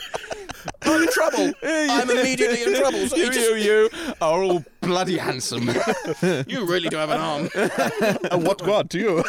I'm 0.83 1.01
in 1.01 1.07
trouble. 1.11 1.53
I'm 1.63 2.09
immediately 2.09 2.63
in 2.63 2.79
trouble. 2.79 3.07
So 3.07 3.15
you, 3.15 3.31
just, 3.31 3.49
you, 3.49 3.55
you 3.55 3.89
are 4.21 4.43
all 4.43 4.63
bloody 4.81 5.17
handsome. 5.17 5.67
you 6.47 6.65
really 6.65 6.89
do 6.89 6.97
have 6.97 7.09
an 7.09 7.19
arm. 7.19 7.49
And 8.31 8.45
what 8.45 8.59
God 8.59 8.89
to 8.91 8.99
you? 8.99 9.23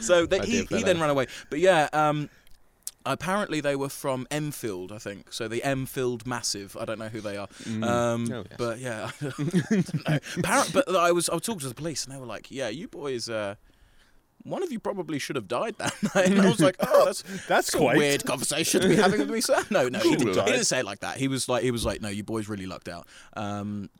So 0.00 0.26
they, 0.26 0.38
My 0.38 0.44
he, 0.44 0.64
he 0.64 0.82
then 0.82 1.00
ran 1.00 1.10
away. 1.10 1.26
But 1.48 1.58
yeah, 1.58 1.88
um, 1.92 2.28
apparently 3.06 3.60
they 3.60 3.76
were 3.76 3.88
from 3.88 4.26
Enfield, 4.30 4.92
I 4.92 4.98
think. 4.98 5.32
So 5.32 5.48
the 5.48 5.62
Enfield 5.64 6.26
Massive. 6.26 6.76
I 6.78 6.84
don't 6.84 6.98
know 6.98 7.08
who 7.08 7.20
they 7.20 7.36
are. 7.36 7.48
Um, 7.66 8.26
Oh, 8.32 8.44
yes. 8.48 8.56
But 8.58 8.78
yeah, 8.78 9.10
I 9.20 9.24
don't 9.30 9.54
know. 10.08 10.18
Appar- 10.42 10.72
but 10.72 10.94
I 10.96 11.12
was 11.12 11.28
I 11.28 11.34
was 11.34 11.42
talking 11.42 11.60
to 11.60 11.68
the 11.68 11.74
police 11.74 12.04
and 12.04 12.14
they 12.14 12.18
were 12.18 12.26
like, 12.26 12.50
"Yeah, 12.50 12.68
you 12.68 12.88
boys." 12.88 13.28
Uh, 13.28 13.54
one 14.42 14.62
of 14.62 14.72
you 14.72 14.80
probably 14.80 15.18
should 15.18 15.36
have 15.36 15.48
died 15.48 15.74
that 15.78 15.94
night. 16.14 16.28
And 16.30 16.40
I 16.40 16.48
was 16.48 16.60
like, 16.60 16.76
"Oh, 16.80 17.04
that's 17.04 17.22
That's 17.46 17.74
a 17.74 17.76
quite. 17.78 17.98
weird 17.98 18.24
conversation 18.24 18.80
to 18.80 18.88
be 18.88 18.96
having 18.96 19.20
with 19.20 19.30
me, 19.30 19.40
sir." 19.42 19.62
No, 19.70 19.88
no, 19.88 19.98
he, 19.98 20.16
didn't, 20.16 20.28
he 20.34 20.50
didn't 20.52 20.64
say 20.64 20.78
it 20.80 20.84
like 20.86 21.00
that. 21.00 21.18
He 21.18 21.28
was 21.28 21.48
like, 21.48 21.62
he 21.62 21.70
was 21.70 21.84
like, 21.84 22.00
"No, 22.00 22.08
you 22.08 22.24
boys 22.24 22.48
really 22.48 22.64
lucked 22.66 22.88
out." 22.88 23.06
Um, 23.36 23.90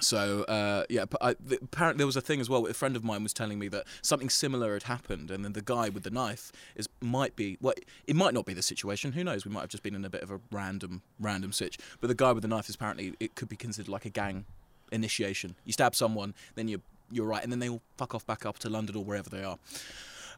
so 0.00 0.42
uh, 0.44 0.84
yeah, 0.88 1.04
I, 1.20 1.34
the, 1.40 1.58
apparently 1.62 1.98
there 1.98 2.06
was 2.06 2.16
a 2.16 2.20
thing 2.20 2.40
as 2.40 2.48
well. 2.48 2.66
A 2.66 2.74
friend 2.74 2.96
of 2.96 3.04
mine 3.04 3.22
was 3.22 3.32
telling 3.32 3.58
me 3.58 3.68
that 3.68 3.86
something 4.02 4.28
similar 4.28 4.74
had 4.74 4.84
happened, 4.84 5.30
and 5.30 5.44
then 5.44 5.52
the 5.52 5.62
guy 5.62 5.88
with 5.88 6.04
the 6.04 6.10
knife 6.10 6.52
is 6.76 6.88
might 7.00 7.36
be 7.36 7.58
well, 7.60 7.74
it 8.06 8.16
might 8.16 8.34
not 8.34 8.46
be 8.46 8.54
the 8.54 8.62
situation. 8.62 9.12
Who 9.12 9.24
knows? 9.24 9.44
We 9.44 9.50
might 9.50 9.62
have 9.62 9.70
just 9.70 9.82
been 9.82 9.94
in 9.94 10.04
a 10.04 10.10
bit 10.10 10.22
of 10.22 10.30
a 10.30 10.40
random 10.50 11.02
random 11.18 11.52
sitch. 11.52 11.78
But 12.00 12.08
the 12.08 12.14
guy 12.14 12.32
with 12.32 12.42
the 12.42 12.48
knife 12.48 12.68
is 12.68 12.74
apparently 12.74 13.14
it 13.20 13.34
could 13.34 13.48
be 13.48 13.56
considered 13.56 13.90
like 13.90 14.04
a 14.04 14.10
gang 14.10 14.44
initiation. 14.92 15.56
You 15.64 15.72
stab 15.72 15.94
someone, 15.94 16.34
then 16.54 16.68
you 16.68 16.80
you're 17.10 17.26
right, 17.26 17.42
and 17.42 17.50
then 17.50 17.58
they 17.58 17.68
all 17.68 17.82
fuck 17.96 18.14
off 18.14 18.26
back 18.26 18.46
up 18.46 18.58
to 18.60 18.70
London 18.70 18.96
or 18.96 19.04
wherever 19.04 19.30
they 19.30 19.42
are. 19.42 19.58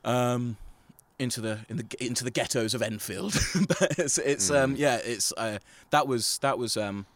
Um, 0.04 0.56
into 1.18 1.42
the 1.42 1.60
in 1.68 1.76
the 1.76 1.86
into 2.00 2.24
the 2.24 2.30
ghettos 2.30 2.74
of 2.74 2.82
Enfield. 2.82 3.32
but 3.68 3.98
it's, 3.98 4.18
it's 4.18 4.50
um 4.50 4.74
yeah, 4.76 4.96
it's 4.96 5.32
uh, 5.36 5.58
that 5.90 6.08
was 6.08 6.38
that 6.38 6.58
was 6.58 6.76
um 6.76 7.06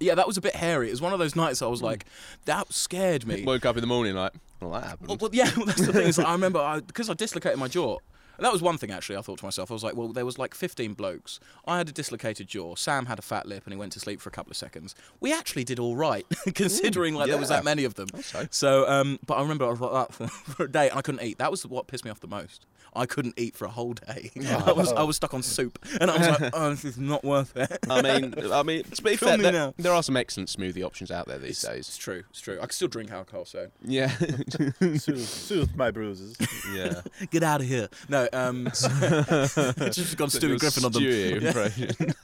yeah, 0.00 0.14
that 0.14 0.26
was 0.26 0.36
a 0.36 0.40
bit 0.40 0.54
hairy. 0.54 0.88
It 0.88 0.92
was 0.92 1.02
one 1.02 1.12
of 1.12 1.18
those 1.18 1.36
nights 1.36 1.62
I 1.62 1.66
was 1.66 1.82
like, 1.82 2.04
that 2.44 2.72
scared 2.72 3.26
me. 3.26 3.44
Woke 3.44 3.66
up 3.66 3.76
in 3.76 3.80
the 3.80 3.86
morning 3.86 4.14
like, 4.14 4.32
well, 4.60 4.72
that 4.72 4.84
happened. 4.84 5.08
Well, 5.08 5.18
well, 5.20 5.30
yeah, 5.32 5.50
well, 5.56 5.66
that's 5.66 5.84
the 5.84 5.92
thing. 5.92 6.06
Is 6.06 6.18
I 6.18 6.32
remember 6.32 6.60
I, 6.60 6.80
because 6.80 7.10
I 7.10 7.14
dislocated 7.14 7.58
my 7.58 7.68
jaw. 7.68 7.98
And 8.38 8.44
that 8.44 8.52
was 8.52 8.62
one 8.62 8.78
thing 8.78 8.92
actually. 8.92 9.16
I 9.16 9.20
thought 9.22 9.38
to 9.38 9.44
myself, 9.44 9.68
I 9.70 9.74
was 9.74 9.82
like, 9.82 9.96
well, 9.96 10.08
there 10.08 10.24
was 10.24 10.38
like 10.38 10.54
15 10.54 10.94
blokes. 10.94 11.40
I 11.66 11.78
had 11.78 11.88
a 11.88 11.92
dislocated 11.92 12.46
jaw. 12.46 12.76
Sam 12.76 13.06
had 13.06 13.18
a 13.18 13.22
fat 13.22 13.46
lip, 13.46 13.64
and 13.64 13.72
he 13.72 13.78
went 13.78 13.92
to 13.92 14.00
sleep 14.00 14.20
for 14.20 14.28
a 14.28 14.32
couple 14.32 14.52
of 14.52 14.56
seconds. 14.56 14.94
We 15.18 15.32
actually 15.32 15.64
did 15.64 15.80
all 15.80 15.96
right, 15.96 16.24
considering 16.54 17.14
like 17.14 17.28
there 17.28 17.36
was 17.36 17.50
yeah. 17.50 17.56
that 17.56 17.64
many 17.64 17.82
of 17.82 17.94
them. 17.94 18.06
so. 18.22 18.46
So, 18.50 18.88
um, 18.88 19.18
but 19.26 19.34
I 19.34 19.42
remember 19.42 19.66
I 19.66 19.70
was 19.70 19.80
like 19.80 19.92
that 19.92 20.14
for, 20.14 20.28
for 20.52 20.64
a 20.64 20.70
day, 20.70 20.88
and 20.88 20.98
I 20.98 21.02
couldn't 21.02 21.22
eat. 21.22 21.38
That 21.38 21.50
was 21.50 21.66
what 21.66 21.88
pissed 21.88 22.04
me 22.04 22.12
off 22.12 22.20
the 22.20 22.28
most. 22.28 22.64
I 22.94 23.06
couldn't 23.06 23.34
eat 23.38 23.56
for 23.56 23.64
a 23.66 23.70
whole 23.70 23.92
day. 23.94 24.30
I 24.66 24.72
was 24.72 24.92
I 24.92 25.02
was 25.02 25.16
stuck 25.16 25.34
on 25.34 25.42
soup, 25.42 25.78
and 26.00 26.10
I 26.10 26.18
was 26.18 26.40
like, 26.40 26.50
oh, 26.54 26.70
this 26.70 26.84
is 26.84 26.98
not 26.98 27.22
worth 27.24 27.56
it. 27.56 27.78
I 27.90 28.02
mean, 28.02 28.34
I 28.52 28.62
mean, 28.62 28.82
to 28.84 29.02
be 29.02 29.16
Film 29.16 29.30
fair, 29.30 29.38
me 29.38 29.42
there, 29.44 29.52
now. 29.52 29.74
there 29.76 29.92
are 29.92 30.02
some 30.02 30.16
excellent 30.16 30.48
smoothie 30.48 30.82
options 30.84 31.10
out 31.10 31.26
there 31.26 31.38
these 31.38 31.50
It's 31.50 31.62
days. 31.62 31.78
It's 31.88 31.96
true. 31.96 32.24
It's 32.30 32.40
true. 32.40 32.56
I 32.58 32.62
can 32.62 32.70
still 32.70 32.88
drink 32.88 33.10
alcohol, 33.10 33.44
so 33.44 33.68
Yeah, 33.84 34.08
Soothe, 34.80 35.20
soothe 35.20 35.74
my 35.76 35.90
bruises. 35.90 36.36
yeah. 36.74 37.02
get 37.30 37.42
out 37.42 37.60
of 37.60 37.66
here. 37.66 37.88
No, 38.08 38.28
um, 38.32 38.68
so, 38.72 38.88
it's 38.92 39.96
just 39.96 40.16
got 40.16 40.30
Stewie 40.30 40.58
Griffin 40.58 40.84
on 40.84 40.92
them. 40.92 41.02
Impression. 41.02 42.14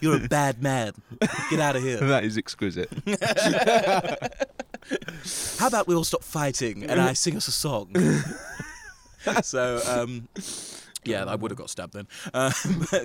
You're 0.00 0.16
a 0.24 0.28
bad 0.28 0.62
man. 0.62 0.92
Get 1.50 1.60
out 1.60 1.76
of 1.76 1.82
here. 1.82 1.98
that 1.98 2.24
is 2.24 2.36
exquisite. 2.36 2.90
How 5.58 5.66
about 5.68 5.86
we 5.86 5.94
all 5.94 6.04
stop 6.04 6.22
fighting 6.22 6.84
and 6.84 7.00
I 7.00 7.12
sing 7.14 7.36
us 7.36 7.48
a 7.48 7.52
song? 7.52 7.94
so, 9.42 9.80
um, 9.86 10.28
yeah, 11.04 11.24
I 11.24 11.34
would 11.34 11.50
have 11.50 11.58
got 11.58 11.70
stabbed 11.70 11.92
then. 11.94 12.06
Um, 12.34 12.52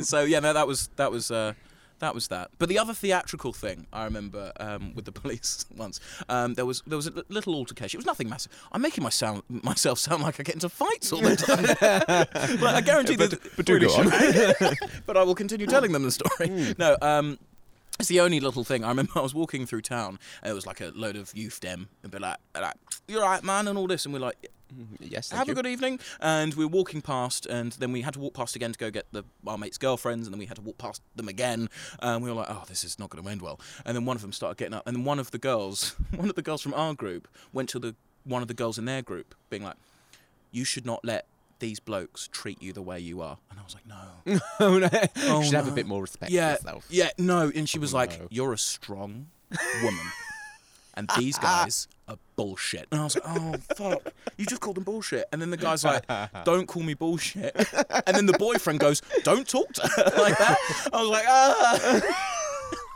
so 0.01 0.21
yeah, 0.23 0.39
no, 0.39 0.53
that 0.53 0.67
was 0.67 0.89
that 0.95 1.11
was. 1.11 1.31
Uh, 1.31 1.53
that 1.99 2.15
was 2.15 2.29
that. 2.29 2.49
But 2.57 2.69
the 2.69 2.79
other 2.79 2.93
theatrical 2.93 3.51
thing 3.51 3.85
I 3.91 4.05
remember 4.05 4.53
um, 4.57 4.93
with 4.95 5.03
the 5.03 5.11
police 5.21 5.65
once, 5.75 5.99
um, 6.29 6.53
there 6.53 6.65
was 6.65 6.81
there 6.87 6.95
was 6.95 7.07
a 7.07 7.23
little 7.27 7.53
altercation. 7.55 7.97
It 7.97 7.99
was 7.99 8.05
nothing 8.05 8.29
massive. 8.29 8.53
I'm 8.71 8.81
making 8.81 9.03
my 9.03 9.09
sound, 9.09 9.43
myself 9.49 9.99
sound 9.99 10.23
like 10.23 10.39
I 10.39 10.43
get 10.43 10.55
into 10.55 10.69
fights 10.69 11.11
all 11.11 11.19
the 11.19 11.35
time. 11.35 12.57
but 12.61 12.73
I 12.73 12.79
guarantee 12.79 13.17
But- 13.17 13.31
that. 13.31 13.41
but 13.57 13.65
do 13.65 13.77
go 13.81 13.87
on. 13.93 14.75
but 15.05 15.17
I 15.17 15.23
will 15.23 15.35
continue 15.35 15.67
telling 15.67 15.91
them 15.91 16.03
the 16.03 16.11
story. 16.11 16.73
No, 16.79 16.95
um, 17.01 17.37
it's 17.99 18.07
the 18.07 18.21
only 18.21 18.39
little 18.39 18.63
thing. 18.63 18.85
I 18.85 18.87
remember 18.87 19.11
I 19.17 19.21
was 19.21 19.35
walking 19.35 19.65
through 19.65 19.81
town 19.81 20.19
and 20.41 20.51
it 20.51 20.53
was 20.53 20.65
like 20.65 20.79
a 20.79 20.93
load 20.95 21.17
of 21.17 21.35
youth 21.35 21.59
dem 21.59 21.89
and 22.03 22.13
be 22.13 22.17
like, 22.19 22.37
like 22.55 22.75
"You're 23.09 23.23
right, 23.23 23.43
man," 23.43 23.67
and 23.67 23.77
all 23.77 23.87
this, 23.87 24.05
and 24.05 24.13
we're 24.13 24.21
like, 24.21 24.37
Mm, 24.73 24.97
yes, 24.99 25.29
thank 25.29 25.37
"Have 25.37 25.47
you. 25.47 25.53
a 25.53 25.55
good 25.55 25.67
evening." 25.67 25.99
And 26.19 26.53
we 26.53 26.65
were 26.65 26.71
walking 26.71 27.01
past, 27.01 27.45
and 27.45 27.71
then 27.73 27.91
we 27.91 28.01
had 28.01 28.13
to 28.13 28.19
walk 28.19 28.33
past 28.33 28.55
again 28.55 28.71
to 28.71 28.79
go 28.79 28.91
get 28.91 29.05
the 29.11 29.23
our 29.45 29.57
mates' 29.57 29.77
girlfriends, 29.77 30.27
and 30.27 30.33
then 30.33 30.39
we 30.39 30.45
had 30.45 30.55
to 30.57 30.61
walk 30.61 30.77
past 30.77 31.01
them 31.15 31.27
again. 31.27 31.69
And 31.99 32.23
we 32.23 32.29
were 32.29 32.35
like, 32.35 32.49
"Oh, 32.49 32.63
this 32.67 32.83
is 32.83 32.99
not 32.99 33.09
going 33.09 33.23
to 33.23 33.29
end 33.29 33.41
well." 33.41 33.59
And 33.85 33.95
then 33.95 34.05
one 34.05 34.15
of 34.15 34.21
them 34.21 34.31
started 34.31 34.57
getting 34.57 34.73
up, 34.73 34.83
and 34.85 34.95
then 34.95 35.03
one 35.03 35.19
of 35.19 35.31
the 35.31 35.39
girls, 35.39 35.95
one 36.15 36.29
of 36.29 36.35
the 36.35 36.41
girls 36.41 36.61
from 36.61 36.73
our 36.73 36.93
group, 36.93 37.27
went 37.53 37.69
to 37.69 37.79
the 37.79 37.95
one 38.23 38.41
of 38.41 38.47
the 38.47 38.53
girls 38.53 38.77
in 38.77 38.85
their 38.85 39.01
group, 39.01 39.35
being 39.49 39.63
like, 39.63 39.77
"You 40.51 40.63
should 40.65 40.85
not 40.85 41.03
let." 41.03 41.25
These 41.59 41.81
blokes 41.81 42.29
treat 42.31 42.61
you 42.63 42.71
the 42.71 42.81
way 42.81 43.01
you 43.01 43.19
are, 43.19 43.37
and 43.51 43.59
I 43.59 43.63
was 43.63 43.75
like, 43.75 43.85
"No, 43.85 44.39
oh, 44.61 44.79
no. 44.79 44.87
Oh, 45.23 45.39
you 45.39 45.45
should 45.45 45.55
have 45.55 45.67
a 45.67 45.71
bit 45.71 45.85
more 45.87 45.99
respect 45.99 46.31
yeah, 46.31 46.55
for 46.55 46.61
yourself. 46.61 46.85
yeah, 46.89 47.09
no. 47.17 47.51
And 47.53 47.67
she 47.67 47.79
was 47.79 47.93
oh, 47.93 47.97
like, 47.97 48.17
no. 48.17 48.27
"You're 48.31 48.53
a 48.53 48.57
strong 48.57 49.27
woman, 49.83 50.05
and 50.99 51.09
these 51.17 51.37
guys 51.39 51.87
are 52.07 52.17
bullshit." 52.35 52.87
And 52.91 53.01
I 53.01 53.03
was 53.05 53.15
like, 53.15 53.23
"Oh 53.27 53.55
fuck, 53.75 54.13
you 54.37 54.45
just 54.45 54.61
called 54.61 54.77
them 54.77 54.83
bullshit." 54.83 55.25
And 55.31 55.41
then 55.41 55.49
the 55.49 55.57
guy's 55.57 55.83
like, 55.83 56.05
"Don't 56.45 56.67
call 56.67 56.83
me 56.83 56.93
bullshit." 56.93 57.55
And 58.05 58.15
then 58.15 58.25
the 58.25 58.37
boyfriend 58.37 58.79
goes, 58.79 59.01
"Don't 59.23 59.47
talk 59.47 59.71
to 59.73 59.87
her 59.87 60.03
like 60.21 60.37
that." 60.37 60.57
I 60.93 61.01
was 61.01 61.09
like, 61.09 61.25
"Ah." 61.27 62.25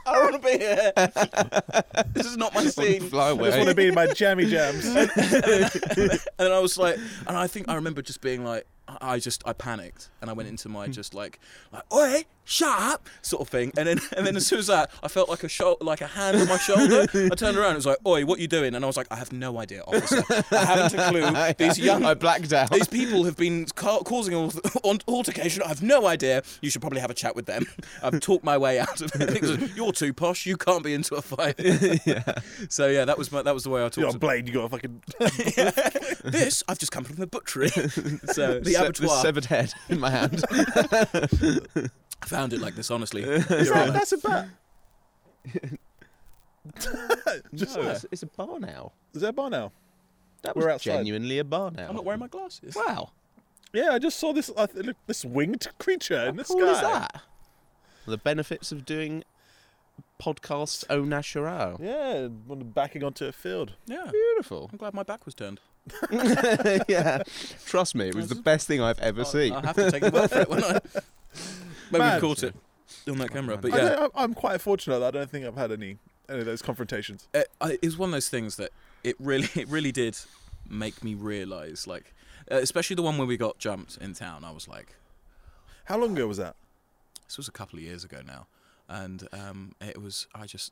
I 0.06 0.12
don't 0.16 0.32
want 0.34 0.44
to 0.44 0.50
be 0.52 0.58
here. 0.58 2.04
This 2.14 2.26
is 2.26 2.36
not 2.36 2.54
my 2.54 2.66
scene. 2.66 3.04
Fly 3.10 3.30
I 3.32 3.38
just 3.38 3.58
want 3.58 3.70
to 3.70 3.76
be 3.76 3.88
in 3.88 3.96
my 3.96 4.08
jammy 4.08 4.46
jams. 4.50 4.86
and 4.86 6.20
I 6.40 6.60
was 6.60 6.78
like, 6.78 6.98
and 7.26 7.38
I 7.38 7.48
think 7.48 7.70
I 7.70 7.76
remember 7.76 8.02
just 8.02 8.20
being 8.20 8.44
like, 8.44 8.68
I 8.88 9.20
just 9.20 9.44
I 9.46 9.54
panicked 9.54 10.10
and 10.22 10.30
I 10.30 10.34
went 10.34 10.50
into 10.50 10.70
my 10.70 10.86
hmm. 10.86 10.92
just 10.92 11.14
like 11.14 11.40
like 11.72 11.84
oi 11.94 12.26
shut 12.46 12.82
up 12.82 13.08
sort 13.22 13.42
of 13.42 13.48
thing 13.48 13.72
and 13.78 13.88
then 13.88 14.00
and 14.18 14.28
then 14.28 14.36
as 14.36 14.46
soon 14.46 14.60
as 14.60 14.68
that 14.68 14.92
I 15.02 15.08
felt 15.08 15.30
like 15.30 15.44
a 15.44 15.48
shou- 15.48 15.78
like 15.80 16.02
a 16.02 16.08
hand 16.08 16.38
on 16.38 16.48
my 16.50 16.58
shoulder 16.58 17.06
I 17.14 17.36
turned 17.36 17.58
around 17.58 17.68
and 17.68 17.76
it 17.76 17.78
was 17.78 17.86
like 17.86 18.06
oi 18.06 18.26
what 18.26 18.40
you 18.40 18.48
doing 18.48 18.76
and 18.76 18.84
I 18.84 18.88
was 18.88 18.98
like 18.98 19.08
I 19.10 19.16
have 19.16 19.32
no 19.32 19.58
idea 19.58 19.84
officer 19.84 20.24
I 20.52 20.66
haven't 20.66 21.00
a 21.00 21.10
clue 21.10 21.54
these 21.58 21.80
young 21.80 22.04
I 22.04 22.14
blacked 22.14 22.52
out. 22.54 22.72
these 22.72 22.88
people 22.88 23.24
have 23.24 23.38
been 23.38 23.66
ca- 23.66 24.04
causing 24.04 24.34
an 24.34 24.52
al- 24.84 24.98
altercation. 25.08 25.64
I 25.64 25.68
have 25.70 25.82
no 25.82 26.06
idea. 26.08 26.44
You 26.62 26.70
should 26.70 26.82
probably 26.82 27.00
have 27.00 27.10
a 27.10 27.14
chat 27.14 27.36
with 27.36 27.46
them. 27.46 27.66
I've 28.02 28.20
talked 28.20 28.44
my 28.44 28.58
way 28.58 28.80
out 28.80 29.02
of 29.02 29.12
it. 29.16 29.76
You're 29.76 29.92
too 29.92 30.14
posh. 30.14 30.46
You 30.46 30.58
can't 30.58 30.84
be 30.84 30.94
into 30.94 31.16
a 31.16 31.22
fight. 31.22 31.60
So 32.70 32.88
yeah, 32.88 33.06
that 33.06 33.18
was 33.18 33.32
my, 33.32 33.42
that 33.42 33.54
was 33.54 33.64
the 33.64 33.70
way 33.70 33.82
I 33.82 33.86
talked 33.86 33.98
You 33.98 34.04
got 34.06 34.16
a 34.16 34.20
blade. 34.20 34.48
You 34.48 34.54
got 34.54 34.66
a 34.66 34.70
fucking. 34.70 35.02
to 35.08 36.22
this 36.24 36.64
I've 36.68 36.80
just 36.80 36.92
come 36.92 37.04
from 37.04 37.16
the 37.18 37.28
butchery. 37.28 37.70
so 37.70 38.60
the 38.74 38.80
Se- 38.80 38.86
abattoir. 39.06 39.22
severed 39.22 39.46
head 39.46 39.74
in 39.90 40.00
my 40.00 40.10
hand. 40.10 40.44
I 40.52 42.26
found 42.26 42.54
it 42.54 42.60
like 42.62 42.76
this, 42.76 42.90
honestly. 42.92 43.22
Is 43.24 43.46
that, 43.48 43.94
that's 43.94 44.12
a 44.14 44.18
bat. 44.18 44.48
Just 47.54 47.76
No, 47.78 47.90
it's, 47.90 48.06
it's 48.12 48.24
a 48.24 48.28
bar 48.28 48.60
now. 48.60 48.92
is 49.14 49.22
that 49.22 49.30
a 49.30 49.34
bar 49.34 49.50
now? 49.50 49.72
That 50.44 50.56
We're 50.56 50.66
was 50.68 50.74
outside. 50.76 50.92
genuinely 50.98 51.40
a 51.40 51.44
bar 51.44 51.72
now. 51.72 51.88
I'm 51.90 51.96
not 51.96 52.06
wearing 52.06 52.20
my 52.20 52.28
glasses. 52.28 52.76
Wow. 52.76 53.12
Yeah, 53.74 53.90
I 53.92 54.00
just 54.00 54.18
saw 54.20 54.34
this. 54.34 54.50
Uh, 54.56 54.68
look, 54.76 54.96
this 55.08 55.26
winged 55.26 55.68
creature 55.80 56.26
in 56.28 56.36
the 56.38 56.44
cool 56.44 56.60
sky. 56.60 56.72
is 56.72 56.82
that? 56.82 57.22
The 58.06 58.18
benefits 58.18 58.72
of 58.72 58.86
doing 58.86 59.24
podcasts 60.22 60.84
au 60.90 61.04
naturel. 61.04 61.78
Yeah, 61.82 62.28
backing 62.30 63.04
onto 63.04 63.26
a 63.26 63.32
field. 63.32 63.74
Yeah. 63.86 64.10
Beautiful. 64.12 64.70
I'm 64.72 64.78
glad 64.78 64.94
my 64.94 65.04
back 65.04 65.26
was 65.26 65.34
turned. 65.34 65.60
yeah. 66.88 67.24
Trust 67.66 67.96
me, 67.96 68.08
it 68.10 68.16
was 68.16 68.30
the 68.30 68.36
best 68.36 68.68
thing 68.68 68.82
I've 68.82 69.00
ever 69.00 69.26
seen. 69.26 69.54
I'll 69.54 69.62
have 69.62 69.76
to 69.76 69.92
take 69.92 70.04
the 70.04 70.12
word 70.12 70.30
for 70.30 70.42
it 70.42 70.50
when 70.50 70.64
I. 70.64 70.80
Maybe 71.92 72.00
Man. 72.04 72.16
we 72.16 72.22
caught 72.22 72.44
it 72.44 72.56
on 73.08 73.18
that 73.20 73.32
camera, 73.32 73.58
but 73.58 73.74
I 73.74 73.78
yeah. 73.78 73.90
don't- 73.96 74.12
I'm 74.16 74.34
quite 74.34 74.62
fortunate 74.62 75.00
that 75.00 75.16
I 75.16 75.20
don't 75.20 75.30
think 75.30 75.46
I've 75.46 75.56
had 75.56 75.72
any 75.72 75.98
any 76.30 76.40
of 76.40 76.46
those 76.46 76.62
confrontations. 76.62 77.28
it, 77.34 77.50
I, 77.60 77.74
it 77.74 77.84
was 77.84 77.98
one 77.98 78.10
of 78.10 78.14
those 78.14 78.30
things 78.30 78.56
that 78.56 78.72
it 79.04 79.16
really 79.20 79.50
it 79.56 79.68
really 79.68 79.92
did 79.92 80.18
make 80.70 81.04
me 81.04 81.14
realize 81.16 81.86
like 81.86 82.14
uh, 82.50 82.56
especially 82.56 82.96
the 82.96 83.02
one 83.02 83.18
where 83.18 83.28
we 83.28 83.36
got 83.36 83.58
jumped 83.60 83.98
in 83.98 84.14
town 84.14 84.46
i 84.46 84.50
was 84.52 84.66
like 84.66 84.96
How 85.86 85.98
long 85.98 86.14
ago 86.16 86.26
was 86.26 86.38
that? 86.38 86.56
this 87.28 87.36
was 87.38 87.50
a 87.50 87.52
couple 87.52 87.78
of 87.78 87.84
years 87.84 88.06
ago 88.06 88.22
now 88.26 88.48
and 88.88 89.28
um, 89.34 89.76
it 89.82 90.02
was 90.02 90.28
i 90.34 90.46
just 90.46 90.72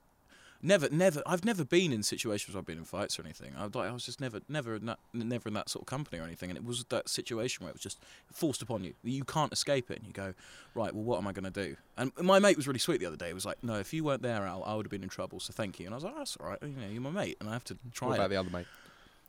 never 0.63 0.89
never 0.89 1.21
i've 1.26 1.43
never 1.45 1.63
been 1.65 1.91
in 1.91 2.04
situations 2.04 2.54
where 2.54 2.60
i've 2.60 2.65
been 2.65 2.78
in 2.78 2.84
fights 2.84 3.17
or 3.19 3.24
anything. 3.24 3.54
I 3.58 3.65
was 3.65 3.76
like 3.76 3.89
i 3.89 3.93
was 3.93 4.06
just 4.06 4.21
never 4.21 4.41
never 4.47 4.76
in 4.76 4.86
that 4.86 5.00
never 5.13 5.47
in 5.47 5.54
that 5.56 5.69
sort 5.69 5.84
of 5.84 5.88
company 5.88 6.19
or 6.21 6.24
anything 6.24 6.50
and 6.50 6.58
it 6.58 6.63
was 6.65 6.84
that 6.89 7.10
situation 7.10 7.63
where 7.63 7.69
it 7.69 7.76
was 7.76 7.82
just 7.82 8.00
forced 8.32 8.62
upon 8.62 8.84
you. 8.84 8.93
You 9.04 9.24
can't 9.24 9.52
escape 9.54 9.89
it 9.91 9.97
and 9.97 10.08
you 10.08 10.13
go 10.13 10.34
right 10.76 10.93
well 10.93 11.04
what 11.04 11.17
am 11.17 11.28
i 11.28 11.32
going 11.32 11.52
to 11.52 11.52
do? 11.52 11.76
And 11.97 12.12
my 12.21 12.39
mate 12.39 12.58
was 12.58 12.67
really 12.67 12.80
sweet 12.80 13.00
the 13.00 13.06
other 13.06 13.17
day. 13.17 13.28
He 13.28 13.34
was 13.34 13.45
like 13.45 13.63
no 13.63 13.76
if 13.76 13.93
you 13.93 14.04
weren't 14.04 14.21
there 14.21 14.45
al 14.45 14.63
i 14.63 14.76
would 14.76 14.86
have 14.86 14.91
been 14.91 15.04
in 15.04 15.10
trouble 15.10 15.39
so 15.39 15.52
thank 15.54 15.80
you. 15.80 15.86
And 15.86 15.93
i 15.93 15.97
was 15.97 16.04
like 16.04 16.15
that's 16.15 16.38
all 16.38 16.47
right. 16.47 16.60
You 16.62 16.69
know 16.69 16.88
you're 16.91 17.02
my 17.02 17.10
mate 17.12 17.38
and 17.39 17.50
i 17.50 17.54
have 17.54 17.63
to 17.65 17.78
try 17.91 18.08
What 18.10 18.13
it. 18.13 18.17
about 18.19 18.30
the 18.30 18.36
other 18.38 18.50
mate? 18.50 18.67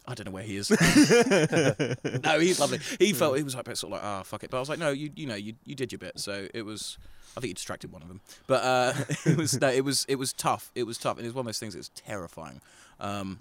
I 0.06 0.14
don't 0.14 0.26
know 0.26 0.32
where 0.32 0.42
he 0.42 0.56
is. 0.56 0.70
no, 2.24 2.40
he's 2.40 2.58
lovely. 2.58 2.80
He 2.98 3.12
felt 3.12 3.36
he 3.36 3.42
was 3.42 3.54
like 3.54 3.66
sort 3.76 3.84
of 3.84 3.90
like 3.90 4.04
ah 4.04 4.22
fuck 4.22 4.42
it, 4.44 4.50
but 4.50 4.56
I 4.56 4.60
was 4.60 4.68
like 4.68 4.78
no, 4.78 4.90
you 4.90 5.10
you 5.14 5.26
know 5.26 5.34
you 5.34 5.54
you 5.64 5.74
did 5.74 5.92
your 5.92 5.98
bit, 5.98 6.18
so 6.18 6.48
it 6.52 6.62
was. 6.62 6.98
I 7.34 7.40
think 7.40 7.48
he 7.48 7.54
distracted 7.54 7.90
one 7.90 8.02
of 8.02 8.08
them, 8.08 8.20
but 8.46 8.62
uh, 8.62 8.92
it 9.24 9.38
was 9.38 9.58
no, 9.58 9.68
it 9.68 9.84
was 9.84 10.04
it 10.06 10.16
was 10.16 10.34
tough. 10.34 10.70
It 10.74 10.82
was 10.82 10.98
tough, 10.98 11.16
and 11.16 11.24
it 11.24 11.28
was 11.28 11.34
one 11.34 11.42
of 11.42 11.46
those 11.46 11.58
things 11.58 11.72
that 11.72 11.78
was 11.78 11.88
terrifying. 11.90 12.60
Um, 13.00 13.40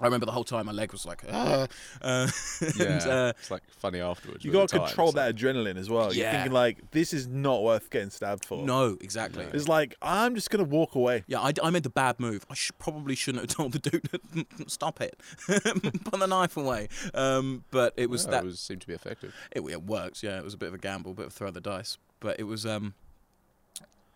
I 0.00 0.04
remember 0.04 0.26
the 0.26 0.32
whole 0.32 0.44
time 0.44 0.66
my 0.66 0.72
leg 0.72 0.92
was 0.92 1.04
like, 1.04 1.22
ah, 1.32 1.66
uh, 2.02 2.28
Yeah, 2.76 2.84
and, 2.84 3.02
uh, 3.02 3.32
it's 3.38 3.50
like 3.50 3.62
funny 3.70 4.00
afterwards. 4.00 4.44
You 4.44 4.52
got 4.52 4.68
to 4.68 4.74
the 4.74 4.78
time, 4.78 4.86
control 4.88 5.08
it's 5.08 5.16
that 5.16 5.34
adrenaline 5.34 5.76
as 5.76 5.90
well. 5.90 6.12
You're 6.14 6.30
thinking 6.30 6.52
like, 6.52 6.90
this 6.92 7.12
is 7.12 7.26
not 7.26 7.62
worth 7.62 7.90
getting 7.90 8.10
stabbed 8.10 8.44
for. 8.44 8.64
no, 8.64 8.96
exactly. 9.00 9.46
It's 9.52 9.66
like 9.66 9.96
I'm 10.00 10.34
just 10.34 10.50
gonna 10.50 10.64
walk 10.64 10.94
away. 10.94 11.24
Yeah, 11.26 11.40
I, 11.40 11.52
I 11.62 11.70
made 11.70 11.82
the 11.82 11.90
bad 11.90 12.20
move. 12.20 12.46
I 12.48 12.54
should, 12.54 12.78
probably 12.78 13.14
shouldn't 13.14 13.44
have 13.44 13.56
told 13.56 13.72
the 13.72 13.78
dude, 13.80 14.08
to 14.12 14.46
stop 14.68 15.00
it, 15.00 15.18
put 15.46 16.20
the 16.20 16.26
knife 16.26 16.56
away. 16.56 16.88
Um, 17.14 17.64
but 17.70 17.94
it 17.96 18.08
was 18.08 18.26
No, 18.26 18.32
that 18.32 18.44
it 18.44 18.46
was, 18.46 18.60
seemed 18.60 18.82
to 18.82 18.86
be 18.86 18.94
effective. 18.94 19.34
It, 19.50 19.62
it 19.62 19.82
worked, 19.82 20.22
yeah. 20.22 20.38
It 20.38 20.44
was 20.44 20.54
a 20.54 20.58
bit 20.58 20.68
of 20.68 20.74
a 20.74 20.78
gamble, 20.78 21.14
bit 21.14 21.26
of 21.26 21.32
a 21.32 21.34
throw 21.34 21.48
of 21.48 21.54
the 21.54 21.60
dice, 21.60 21.98
but 22.20 22.38
it 22.38 22.44
was. 22.44 22.64
Um, 22.64 22.94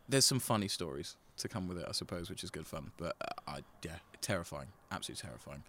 there's 0.09 0.26
some 0.26 0.40
funny 0.40 0.68
stories 0.68 1.16
to 1.38 1.48
come 1.48 1.68
with 1.68 1.78
it, 1.78 1.86
I 1.88 1.92
suppose, 1.92 2.30
which 2.30 2.44
is 2.44 2.50
good 2.50 2.66
fun. 2.66 2.90
But 2.96 3.16
uh, 3.20 3.50
I, 3.50 3.60
yeah, 3.82 3.96
terrifying, 4.20 4.68
absolutely 4.90 5.28
terrifying. 5.28 5.62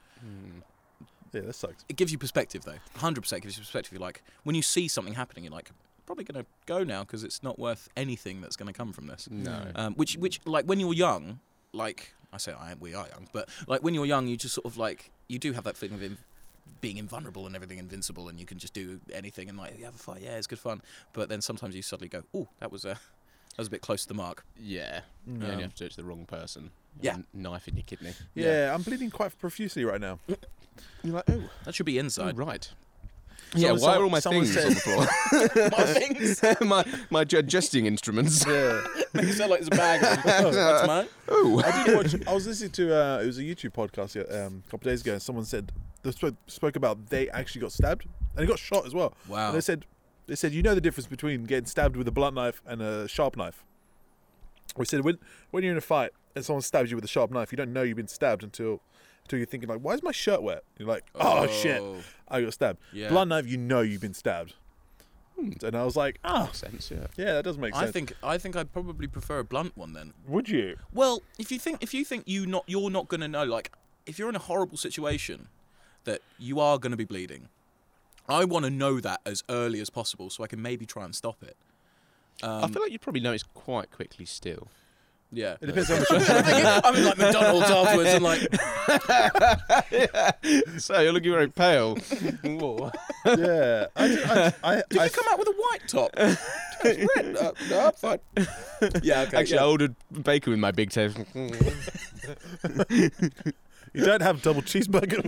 Yeah, 1.33 1.41
that 1.41 1.55
sucks. 1.55 1.83
It 1.89 1.95
gives 1.95 2.11
you 2.11 2.17
perspective, 2.17 2.63
though. 2.63 2.77
Hundred 2.95 3.21
percent 3.21 3.41
gives 3.41 3.57
you 3.57 3.61
perspective. 3.61 3.93
You're 3.93 4.01
like, 4.01 4.21
when 4.43 4.55
you 4.55 4.61
see 4.61 4.87
something 4.87 5.15
happening, 5.15 5.45
you're 5.45 5.53
like, 5.53 5.71
probably 6.05 6.25
gonna 6.25 6.45
go 6.65 6.83
now 6.83 7.03
because 7.03 7.23
it's 7.23 7.41
not 7.41 7.57
worth 7.57 7.89
anything 7.95 8.41
that's 8.41 8.55
gonna 8.55 8.73
come 8.73 8.93
from 8.93 9.07
this. 9.07 9.27
No. 9.31 9.65
Um, 9.75 9.93
which, 9.95 10.15
which, 10.17 10.41
like, 10.45 10.65
when 10.65 10.79
you're 10.79 10.93
young, 10.93 11.39
like 11.73 12.13
I 12.31 12.37
say, 12.37 12.51
I 12.53 12.73
we 12.79 12.93
are 12.95 13.07
young, 13.07 13.27
but 13.31 13.47
like 13.67 13.83
when 13.83 13.93
you're 13.93 14.05
young, 14.05 14.27
you 14.27 14.37
just 14.37 14.55
sort 14.55 14.65
of 14.65 14.77
like 14.77 15.11
you 15.27 15.39
do 15.39 15.53
have 15.53 15.63
that 15.65 15.77
feeling 15.77 15.95
of 15.95 16.03
in, 16.03 16.17
being 16.81 16.97
invulnerable 16.97 17.45
and 17.45 17.55
everything 17.55 17.77
invincible, 17.77 18.27
and 18.27 18.39
you 18.39 18.45
can 18.45 18.57
just 18.57 18.73
do 18.73 18.99
anything 19.11 19.49
and 19.49 19.57
like 19.57 19.77
you 19.77 19.85
have 19.85 19.95
a 19.95 19.99
fight, 19.99 20.21
yeah, 20.21 20.37
it's 20.37 20.47
good 20.47 20.59
fun. 20.59 20.81
But 21.13 21.29
then 21.29 21.41
sometimes 21.41 21.75
you 21.75 21.81
suddenly 21.81 22.09
go, 22.09 22.23
oh, 22.33 22.47
that 22.59 22.71
was 22.71 22.85
a 22.85 22.99
that 23.55 23.57
was 23.59 23.67
a 23.67 23.71
bit 23.71 23.81
close 23.81 24.01
to 24.03 24.07
the 24.07 24.13
mark. 24.13 24.45
yeah. 24.59 25.01
You 25.25 25.35
Um, 25.35 25.43
only 25.51 25.63
have 25.63 25.73
to 25.75 25.79
do 25.79 25.85
it 25.85 25.91
to 25.91 25.97
the 25.97 26.03
wrong 26.03 26.25
person. 26.25 26.71
Yeah. 27.01 27.13
N- 27.13 27.25
Knife 27.33 27.67
in 27.69 27.75
your 27.77 27.83
kidney. 27.83 28.13
Yeah, 28.35 28.73
I'm 28.75 28.81
bleeding 28.81 29.09
quite 29.09 29.37
profusely 29.39 29.85
right 29.85 30.01
now. 30.01 30.19
You're 31.03 31.13
like, 31.15 31.23
oh, 31.29 31.49
That 31.63 31.73
should 31.75 31.85
be 31.85 31.97
oh 31.97 32.01
inside. 32.01 32.37
right. 32.37 32.69
Someone- 33.53 33.61
yeah, 33.61 33.71
why 33.85 33.95
are 33.95 34.03
all 34.03 34.09
my 34.09 34.19
someone 34.19 34.45
things 34.45 34.53
said- 34.53 34.65
on 34.67 34.73
the 34.73 34.79
floor? 34.79 35.69
My 35.77 35.93
things 35.93 36.41
my 36.61 36.83
my 37.11 37.23
digesting 37.23 37.85
instruments. 37.85 38.43
Yeah. 38.47 38.83
make 39.13 39.25
it 39.27 39.33
sound 39.35 39.51
like 39.51 39.59
it's 39.61 39.67
a 39.67 39.71
bag. 39.71 40.01
That's 40.25 40.87
mine. 40.87 41.07
Oh, 41.29 41.61
I 41.63 41.83
did 41.85 41.95
watch. 41.95 42.27
I 42.27 42.33
was 42.33 42.47
listening 42.47 42.71
to. 42.71 42.95
Uh, 42.95 43.19
it 43.21 43.27
was 43.27 43.37
a 43.37 43.43
YouTube 43.43 43.71
podcast 43.73 44.15
yeah, 44.15 44.45
um, 44.45 44.63
a 44.67 44.71
couple 44.71 44.89
days 44.89 45.01
ago, 45.01 45.13
and 45.13 45.21
someone 45.21 45.45
said 45.45 45.71
they 46.01 46.11
spoke, 46.11 46.35
spoke 46.47 46.75
about 46.75 47.09
they 47.09 47.29
actually 47.29 47.61
got 47.61 47.71
stabbed 47.71 48.05
and 48.35 48.43
they 48.43 48.47
got 48.47 48.57
shot 48.59 48.85
as 48.87 48.93
well. 48.95 49.13
Wow. 49.27 49.47
And 49.49 49.55
they 49.57 49.61
said 49.61 49.85
they 50.27 50.35
said 50.35 50.53
you 50.53 50.61
know 50.61 50.75
the 50.75 50.81
difference 50.81 51.07
between 51.07 51.43
getting 51.43 51.65
stabbed 51.65 51.95
with 51.95 52.07
a 52.07 52.11
blunt 52.11 52.35
knife 52.35 52.61
and 52.65 52.81
a 52.81 53.07
sharp 53.07 53.35
knife. 53.35 53.63
We 54.77 54.85
said 54.85 55.01
when 55.01 55.19
when 55.51 55.63
you're 55.63 55.71
in 55.71 55.77
a 55.77 55.81
fight 55.81 56.11
and 56.35 56.43
someone 56.43 56.61
stabs 56.61 56.89
you 56.89 56.97
with 56.97 57.05
a 57.05 57.09
sharp 57.09 57.31
knife, 57.31 57.51
you 57.51 57.57
don't 57.57 57.73
know 57.73 57.83
you've 57.83 57.97
been 57.97 58.07
stabbed 58.07 58.43
until 58.43 58.81
until 59.23 59.39
you're 59.39 59.45
thinking 59.45 59.69
like, 59.69 59.79
why 59.79 59.93
is 59.93 60.03
my 60.03 60.11
shirt 60.11 60.41
wet? 60.41 60.63
You're 60.77 60.87
like, 60.87 61.05
oh, 61.15 61.47
shit, 61.47 61.81
I 62.27 62.41
got 62.41 62.53
stabbed. 62.53 62.79
Yeah. 62.91 63.09
Blunt 63.09 63.29
knife, 63.29 63.47
you 63.47 63.57
know 63.57 63.81
you've 63.81 64.01
been 64.01 64.13
stabbed. 64.13 64.53
And 65.37 65.75
I 65.75 65.83
was 65.83 65.95
like, 65.95 66.19
ah, 66.23 66.43
makes 66.43 66.59
sense. 66.59 66.91
Yeah. 66.91 67.07
yeah, 67.17 67.33
that 67.33 67.43
does 67.43 67.57
make 67.57 67.73
sense. 67.73 67.89
I 67.89 67.91
think 67.91 68.13
I 68.21 68.37
think 68.37 68.55
I'd 68.55 68.71
probably 68.71 69.07
prefer 69.07 69.39
a 69.39 69.43
blunt 69.43 69.75
one 69.75 69.93
then. 69.93 70.13
Would 70.27 70.47
you? 70.47 70.77
Well, 70.93 71.21
if 71.37 71.51
you 71.51 71.59
think 71.59 71.79
if 71.81 71.93
you 71.93 72.05
think 72.05 72.27
you 72.27 72.45
not 72.45 72.63
you're 72.67 72.89
not 72.89 73.07
gonna 73.07 73.27
know, 73.27 73.43
like 73.43 73.71
if 74.05 74.19
you're 74.19 74.29
in 74.29 74.35
a 74.35 74.39
horrible 74.39 74.77
situation 74.77 75.47
that 76.05 76.21
you 76.37 76.59
are 76.59 76.77
gonna 76.77 76.95
be 76.97 77.03
bleeding, 77.03 77.49
I 78.27 78.45
want 78.45 78.65
to 78.65 78.71
know 78.71 78.99
that 78.99 79.21
as 79.25 79.43
early 79.49 79.79
as 79.79 79.89
possible 79.89 80.29
so 80.29 80.43
I 80.43 80.47
can 80.47 80.61
maybe 80.61 80.85
try 80.85 81.03
and 81.05 81.15
stop 81.15 81.43
it. 81.43 81.55
I 82.41 82.67
feel 82.67 82.81
like 82.81 82.91
you'd 82.91 83.01
probably 83.01 83.21
notice 83.21 83.43
quite 83.43 83.91
quickly 83.91 84.25
still. 84.25 84.67
Yeah. 85.31 85.55
It 85.61 85.65
depends 85.67 85.89
how 85.89 85.95
much. 86.17 86.29
I'm 86.85 86.95
in 86.95 87.05
like 87.05 87.17
McDonald's 87.17 87.69
afterwards 87.69 88.09
and 88.09 88.23
like 88.23 88.41
so 90.79 90.99
you're 90.99 91.11
looking 91.11 91.31
very 91.31 91.49
pale. 91.49 91.97
Yeah, 93.25 93.87
I, 93.95 94.05
I, 94.05 94.53
I, 94.63 94.83
Did 94.89 94.99
I, 94.99 95.05
you 95.05 95.09
come 95.09 95.25
out 95.29 95.39
with 95.39 95.47
a 95.47 95.53
white 95.53 95.87
top? 95.87 96.11
It's 96.85 97.15
red. 97.15 97.37
Uh, 97.37 97.53
no, 97.69 97.79
I'm 97.85 97.93
fine. 97.93 98.19
Yeah, 99.03 99.21
okay. 99.21 99.37
Actually, 99.37 99.55
yeah. 99.55 99.63
I 99.63 99.67
ordered 99.67 99.95
bacon 100.21 100.51
with 100.51 100.59
my 100.59 100.71
big 100.71 100.89
toe. 100.89 101.07
You 103.93 104.05
don't 104.05 104.21
have 104.21 104.41
double 104.41 104.61
cheeseburger. 104.61 105.23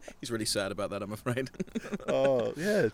He's 0.20 0.30
really 0.30 0.44
sad 0.44 0.72
about 0.72 0.90
that, 0.90 1.02
I'm 1.02 1.12
afraid. 1.12 1.50
oh 2.08 2.52
yeah. 2.56 2.88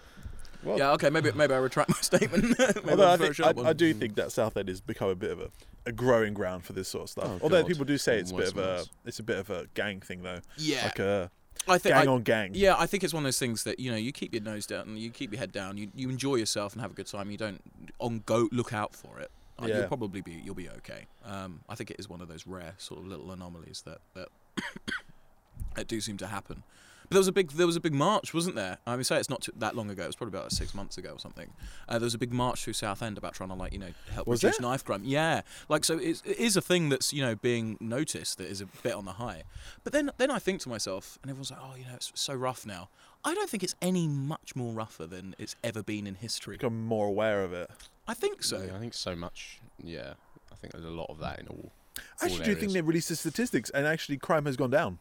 Well, 0.63 0.79
yeah, 0.79 0.93
okay, 0.93 1.11
maybe 1.11 1.33
maybe 1.33 1.55
I 1.55 1.59
retract 1.59 1.91
my 1.91 1.97
statement. 1.97 2.57
maybe 2.59 2.91
Although 2.91 3.11
I, 3.11 3.17
think, 3.17 3.41
I. 3.41 3.53
I 3.71 3.73
do 3.73 3.93
think 3.93 4.15
that 4.15 4.31
Southend 4.31 4.69
has 4.69 4.81
become 4.81 5.09
a 5.09 5.15
bit 5.17 5.33
of 5.33 5.41
a, 5.41 5.51
a 5.87 5.93
growing 5.93 6.35
ground 6.35 6.65
for 6.65 6.73
this 6.73 6.89
sort 6.89 7.05
of 7.05 7.11
stuff. 7.11 7.27
Oh, 7.27 7.39
Although 7.43 7.63
God. 7.63 7.69
people 7.69 7.85
do 7.85 7.99
say 7.99 8.19
it's 8.19 8.31
a 8.31 8.35
bit 8.35 8.49
of 8.49 8.59
a 8.59 8.85
it's 9.05 9.19
a 9.19 9.25
bit 9.25 9.39
of 9.39 9.51
a 9.51 9.67
gang 9.75 10.01
thing 10.01 10.23
though, 10.23 10.39
Yeah, 10.57 10.85
like 10.85 10.99
a 11.01 11.31
I 11.69 11.79
think 11.79 11.95
gang 11.95 12.09
I, 12.09 12.13
on 12.13 12.23
gang. 12.23 12.51
Yeah, 12.55 12.77
I 12.79 12.87
think 12.87 13.03
it's 13.03 13.13
one 13.13 13.25
of 13.25 13.27
those 13.27 13.39
things 13.39 13.65
that 13.65 13.81
you 13.81 13.91
know 13.91 13.97
you 13.97 14.13
keep 14.13 14.33
your 14.33 14.43
nose 14.43 14.67
down 14.67 14.87
and 14.89 14.99
you 14.99 15.11
keep 15.11 15.33
your 15.33 15.41
head 15.41 15.51
down. 15.53 15.77
You 15.77 15.89
you 15.97 16.09
enjoy 16.09 16.37
yourself 16.37 16.75
and 16.75 16.83
have 16.83 16.93
a 16.93 16.95
good 16.95 17.07
time. 17.09 17.31
You 17.31 17.39
don't 17.39 17.61
on 17.99 18.23
go 18.25 18.49
look 18.53 18.73
out 18.73 18.95
for 18.95 19.19
it. 19.19 19.31
Like, 19.59 19.69
Yeah. 19.71 19.79
You'll 19.79 19.89
probably 19.89 20.21
be 20.21 20.41
you'll 20.45 20.55
be 20.55 20.69
okay. 20.71 21.07
Um, 21.25 21.61
I 21.69 21.75
think 21.75 21.91
it 21.91 21.97
is 21.99 22.09
one 22.09 22.21
of 22.21 22.29
those 22.29 22.47
rare 22.47 22.75
sort 22.79 23.01
of 23.01 23.07
little 23.07 23.33
anomalies 23.33 23.83
that 23.85 23.99
that 24.15 24.29
that 25.75 25.87
do 25.87 26.01
seem 26.01 26.17
to 26.19 26.27
happen. 26.27 26.63
But 27.03 27.17
there 27.17 27.21
was 27.21 27.29
a 27.29 27.33
big 27.33 27.51
there 27.53 27.67
was 27.67 27.77
a 27.77 27.81
big 27.81 27.93
march, 27.93 28.33
wasn't 28.33 28.57
there? 28.57 28.79
I 28.87 28.95
mean, 28.97 29.05
say 29.05 29.19
it's 29.19 29.29
not 29.29 29.43
too, 29.43 29.53
that 29.57 29.77
long 29.77 29.91
ago. 29.91 30.03
It 30.05 30.07
was 30.07 30.17
probably 30.17 30.39
about 30.39 30.51
six 30.51 30.73
months 30.75 30.97
ago 30.97 31.11
or 31.11 31.19
something. 31.19 31.53
Uh, 31.87 31.99
there 31.99 32.07
was 32.07 32.15
a 32.15 32.19
big 32.19 32.33
march 32.33 32.65
through 32.65 32.73
Southend 32.73 33.19
about 33.19 33.35
trying 33.35 33.51
to 33.51 33.55
like 33.55 33.75
you 33.75 33.79
know 33.79 33.91
help 34.13 34.27
Was 34.27 34.43
reduce 34.43 34.59
there? 34.59 34.69
knife 34.69 34.83
crime. 34.83 35.03
Yeah, 35.05 35.43
like 35.69 35.85
so 35.85 35.99
it's, 35.99 36.23
it 36.25 36.39
is 36.39 36.57
a 36.57 36.63
thing 36.63 36.89
that's 36.89 37.13
you 37.13 37.23
know 37.23 37.35
being 37.35 37.77
noticed 37.81 38.39
that 38.39 38.49
is 38.49 38.63
a 38.63 38.67
bit 38.83 38.95
on 38.95 39.05
the 39.05 39.13
high. 39.13 39.43
But 39.85 39.93
then 39.93 40.11
then 40.17 40.31
I 40.31 40.39
think 40.39 40.63
to 40.63 40.71
myself, 40.71 41.19
and 41.23 41.31
everyone's 41.31 41.51
like, 41.51 41.61
oh, 41.63 41.75
you 41.77 41.85
know, 41.85 41.95
it's 41.95 42.13
so 42.15 42.33
rough 42.35 42.65
now. 42.65 42.89
I 43.25 43.35
don't 43.35 43.51
think 43.51 43.63
it's 43.63 43.75
any 43.83 44.09
much 44.09 44.57
more 44.57 44.73
rougher 44.73 45.07
than 45.07 45.35
it's 45.39 45.55
ever 45.63 45.83
been 45.83 46.07
in 46.07 46.15
history. 46.15 46.57
Become 46.57 46.87
more 46.87 47.07
aware 47.07 47.45
of 47.45 47.53
it. 47.53 47.71
I 48.09 48.15
think 48.15 48.43
so. 48.43 48.63
Yeah, 48.63 48.75
I 48.75 48.79
think 48.79 48.95
so 48.95 49.15
much. 49.15 49.61
Yeah, 49.83 50.15
I 50.51 50.55
think 50.57 50.73
there's 50.73 50.85
a 50.85 50.89
lot 50.89 51.11
of 51.11 51.19
that 51.19 51.39
in 51.41 51.47
all. 51.49 51.73
I 52.21 52.27
actually 52.27 52.41
all 52.41 52.45
do 52.45 52.45
think 52.45 52.57
areas. 52.57 52.73
they 52.75 52.81
released 52.81 53.09
the 53.09 53.17
statistics, 53.17 53.71
and 53.71 53.87
actually 53.87 54.17
crime 54.17 54.47
has 54.47 54.57
gone 54.57 54.71
down. 54.71 54.99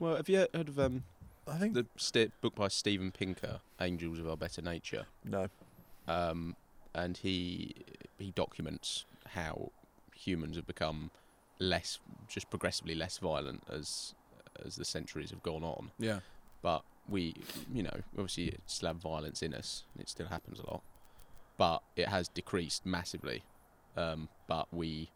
Well, 0.00 0.16
have 0.16 0.28
you 0.28 0.46
heard 0.54 0.68
of 0.68 0.78
um, 0.78 1.04
I 1.46 1.56
think 1.58 1.74
the 1.74 1.86
st- 1.96 2.32
book 2.40 2.54
by 2.54 2.68
Steven 2.68 3.10
Pinker, 3.12 3.60
Angels 3.80 4.18
of 4.18 4.28
Our 4.28 4.36
Better 4.36 4.62
Nature? 4.62 5.06
no. 5.24 5.48
um, 6.08 6.56
and 6.94 7.16
he 7.16 7.74
he 8.18 8.30
documents 8.32 9.04
how 9.28 9.70
humans 10.14 10.56
have 10.56 10.66
become 10.66 11.10
less, 11.58 11.98
just 12.28 12.50
progressively 12.50 12.94
less 12.94 13.18
violent 13.18 13.62
as 13.70 14.14
as 14.64 14.76
the 14.76 14.84
centuries 14.84 15.30
have 15.30 15.42
gone 15.42 15.64
on. 15.64 15.90
Yeah. 15.98 16.20
But 16.60 16.82
we, 17.08 17.34
you 17.72 17.82
know, 17.82 18.00
obviously 18.12 18.54
still 18.66 18.88
have 18.88 18.96
violence 18.96 19.42
in 19.42 19.54
us, 19.54 19.84
and 19.94 20.02
it 20.02 20.08
still 20.08 20.26
happens 20.26 20.60
a 20.60 20.70
lot. 20.70 20.82
But 21.58 21.82
it 21.96 22.08
has 22.08 22.28
decreased 22.28 22.86
massively. 22.86 23.42
Um, 23.96 24.28
but 24.46 24.68
we 24.72 25.10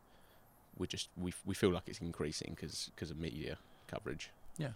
we 0.79 0.87
just 0.87 1.09
we 1.17 1.33
we 1.45 1.55
feel 1.55 1.71
like 1.71 1.85
it's 1.87 2.01
increasing 2.01 2.53
because 2.55 2.91
because 2.95 3.11
of 3.11 3.19
media 3.19 3.59
coverage. 3.89 4.31
Yeah. 4.59 4.71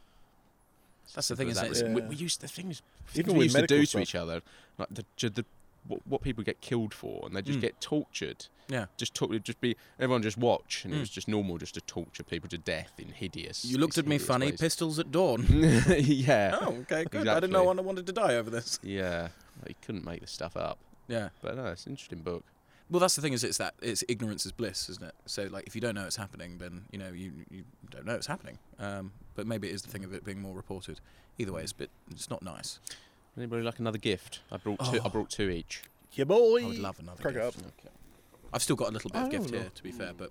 That's 1.15 1.29
the 1.29 1.37
thing, 1.37 1.49
isn't 1.49 1.71
as 1.71 1.81
it? 1.81 1.85
that. 1.85 1.89
Yeah. 1.91 1.95
We, 1.97 2.03
we 2.03 2.15
used 2.17 2.41
the 2.41 2.49
things 2.49 2.83
Even 3.15 3.33
we 3.33 3.39
with 3.39 3.45
used 3.47 3.57
to 3.57 3.67
do 3.67 3.75
medical 3.79 3.99
to 3.99 4.03
each 4.03 4.15
other, 4.15 4.43
like 4.79 4.89
the, 4.93 5.05
ju- 5.17 5.29
the 5.31 5.45
what, 5.89 6.07
what 6.07 6.23
people 6.23 6.45
get 6.45 6.61
killed 6.61 6.95
for, 6.95 7.25
and 7.27 7.35
they 7.35 7.43
just 7.43 7.59
Mm. 7.59 7.63
get 7.63 7.81
tortured. 7.81 8.47
Yeah. 8.69 8.87
Just 8.97 9.15
talk, 9.15 9.33
just 9.43 9.61
be 9.61 9.77
everyone 9.99 10.23
just 10.23 10.39
watch, 10.39 10.85
and 10.85 10.95
it 10.95 10.99
Mm. 10.99 11.01
was 11.01 11.11
just 11.11 11.27
normal 11.27 11.59
just 11.59 11.75
to 11.75 11.81
torture 11.81 12.23
people 12.23 12.49
to 12.51 12.59
death 12.59 12.93
in 12.99 13.09
hideous. 13.09 13.65
You 13.65 13.79
looked 13.79 13.99
at 13.99 14.07
me 14.07 14.19
funny. 14.19 14.51
ways. 14.51 14.61
Pistols 14.61 14.99
at 15.01 15.11
dawn. 15.11 15.47
yeah, 15.89 16.57
oh, 16.61 16.75
okay, 16.83 17.05
good. 17.11 17.27
I 17.27 17.35
didn't 17.41 17.53
know 17.55 17.69
I 17.69 17.73
wanted 17.81 18.07
to 18.07 18.13
die 18.13 18.37
over 18.37 18.51
this. 18.51 18.79
yeah. 18.83 19.29
He 19.67 19.75
couldn't 19.85 20.05
make 20.05 20.21
this 20.21 20.31
stuff 20.31 20.57
up, 20.57 20.79
Yeah. 21.09 21.31
but 21.43 21.57
no, 21.57 21.67
it's 21.67 21.87
an 21.87 21.93
interesting 21.93 22.21
book. 22.21 22.45
Well, 22.91 22.99
that's 23.01 23.15
the 23.15 23.23
thing 23.23 23.33
is, 23.33 23.45
it's 23.45 23.59
that 23.59 23.75
it's 23.81 24.03
ignorance 24.09 24.45
is 24.45 24.53
bliss, 24.53 24.89
isn't 24.89 25.05
it? 25.05 25.15
So, 25.27 25.45
like, 25.45 25.67
if 25.67 25.75
you 25.77 25.81
don't 25.81 25.95
know 25.95 26.05
it's 26.07 26.17
happening, 26.17 26.59
then 26.59 26.83
you 26.91 26.99
know 26.99 27.11
you 27.13 27.33
you 27.51 27.65
don't 27.91 28.05
know 28.05 28.15
it's 28.15 28.27
happening. 28.27 28.59
Um, 28.79 29.13
but 29.37 29.47
maybe 29.47 29.69
it 29.69 29.75
is 29.75 29.83
the 29.83 29.91
thing 29.91 30.03
of 30.05 30.13
it 30.13 30.25
being 30.25 30.41
more 30.41 30.55
reported. 30.57 31.01
Either 31.39 31.53
way, 31.53 31.63
it's 31.63 31.73
a 31.73 31.77
bit 31.77 31.91
it's 32.11 32.29
not 32.31 32.43
nice. 32.43 32.81
Anybody 33.37 33.63
like 33.63 33.79
another 33.79 33.99
gift? 33.99 34.41
I 34.51 34.57
brought 34.57 34.81
two. 34.91 35.01
I 35.01 35.07
Oh. 35.07 35.09
brought 35.09 35.31
two 35.31 35.49
each. 35.51 35.83
Yeah, 36.13 36.25
boy. 36.25 36.63
I 36.65 36.67
would 36.67 36.79
love 36.79 36.99
another 36.99 37.23
Crack 37.23 37.37
it 37.37 37.55
gift. 37.55 37.63
I've 38.53 38.63
still 38.63 38.75
got 38.77 38.89
a 38.89 38.93
little 38.93 39.09
bit 39.11 39.21
of 39.23 39.29
Oh, 39.29 39.31
gift 39.31 39.53
no. 39.53 39.59
here, 39.61 39.71
to 39.73 39.83
be 39.83 39.93
fair, 39.93 40.13
but 40.17 40.31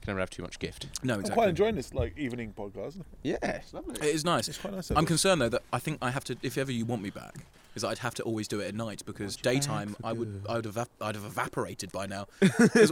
Can 0.00 0.10
never 0.12 0.20
have 0.20 0.30
too 0.30 0.42
much 0.42 0.58
gift. 0.58 0.86
no, 1.04 1.14
I'm 1.14 1.20
exactly. 1.20 1.34
quite 1.40 1.48
enjoying 1.50 1.76
this 1.76 1.94
like 1.94 2.16
evening 2.18 2.52
podcast. 2.56 3.00
Yeah, 3.22 3.36
it's 3.42 3.72
lovely. 3.72 3.94
It 3.96 4.14
is 4.14 4.24
nice. 4.24 4.48
It's 4.48 4.58
quite 4.58 4.74
nice. 4.74 4.90
I'm 4.90 5.06
concerned 5.06 5.40
though 5.42 5.48
that 5.50 5.62
I 5.72 5.78
think 5.78 5.98
I 6.02 6.10
have 6.10 6.24
to, 6.24 6.36
if 6.42 6.58
ever 6.58 6.72
you 6.72 6.84
want 6.84 7.02
me 7.02 7.10
back, 7.10 7.34
is 7.74 7.82
that 7.82 7.88
I'd 7.88 7.98
have 7.98 8.14
to 8.14 8.22
always 8.22 8.48
do 8.48 8.60
it 8.60 8.68
at 8.68 8.74
night 8.74 9.02
because 9.06 9.36
Want 9.36 9.42
daytime 9.42 9.96
I 10.04 10.12
would. 10.12 10.44
I 10.48 10.56
would 10.56 10.64
have 10.66 10.76
I'd 11.00 11.14
have 11.14 11.24
evaporated 11.24 11.90
by 11.92 12.06
now. 12.06 12.26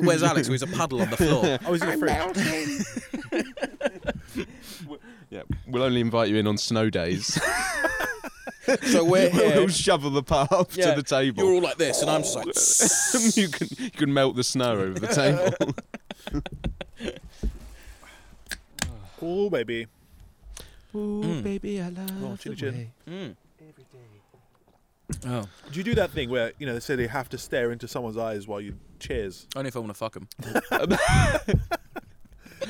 Where's 0.01 0.23
Alex? 0.23 0.49
Who's 0.49 0.63
a 0.63 0.67
puddle 0.67 1.01
on 1.03 1.11
the 1.11 1.17
floor? 1.17 1.59
I 1.65 1.71
was 1.71 1.83
in 1.83 1.91
the 1.91 1.97
fridge. 1.99 3.57
Yeah, 5.31 5.43
we'll 5.69 5.85
only 5.85 6.01
invite 6.01 6.29
you 6.29 6.37
in 6.39 6.47
on 6.49 6.59
snow 6.59 6.91
days. 6.91 7.41
So 8.85 9.05
we're 9.05 9.31
here. 9.31 9.57
we'll 9.57 9.69
shovel 9.69 10.11
the 10.11 10.23
path 10.23 10.77
Yeah, 10.77 10.91
to 10.95 10.97
the 10.97 11.03
table. 11.03 11.43
You're 11.43 11.55
all 11.55 11.61
like 11.61 11.77
this, 11.77 12.03
and 12.03 12.11
I'm 12.11 12.23
just 12.23 12.37
like. 12.37 13.37
you 13.37 13.49
can 13.49 13.69
you 13.79 13.91
can 13.91 14.13
melt 14.15 14.37
the 14.37 14.45
snow 14.45 14.73
over 14.79 15.01
the 15.01 15.09
table. 15.09 15.75
oh 19.21 19.51
baby. 19.51 19.87
oh 20.95 20.99
Mm. 21.25 21.43
baby, 21.43 21.81
I 21.81 21.89
love 21.89 22.11
Oh, 22.25 22.37
chili 22.37 22.55
chin. 22.57 22.93
Mm. 23.09 23.35
Oh, 25.27 25.43
Do 25.71 25.79
you 25.79 25.85
do 25.85 25.95
that 25.97 26.11
thing 26.11 26.31
where 26.31 26.53
you 26.59 26.67
know 26.67 26.75
they 26.75 26.81
say 26.81 26.97
they 26.97 27.07
have 27.07 27.29
to 27.31 27.39
stare 27.39 27.73
into 27.73 27.89
someone's 27.89 28.17
eyes 28.17 28.47
while 28.47 28.61
you 28.61 28.75
cheers? 28.99 29.47
only 29.57 29.69
if 29.69 29.77
I 29.77 29.81
want 29.81 29.91
to 29.91 29.95
fuck 29.95 30.17
him. 30.17 30.29
I 30.71 30.85
was 30.85 30.99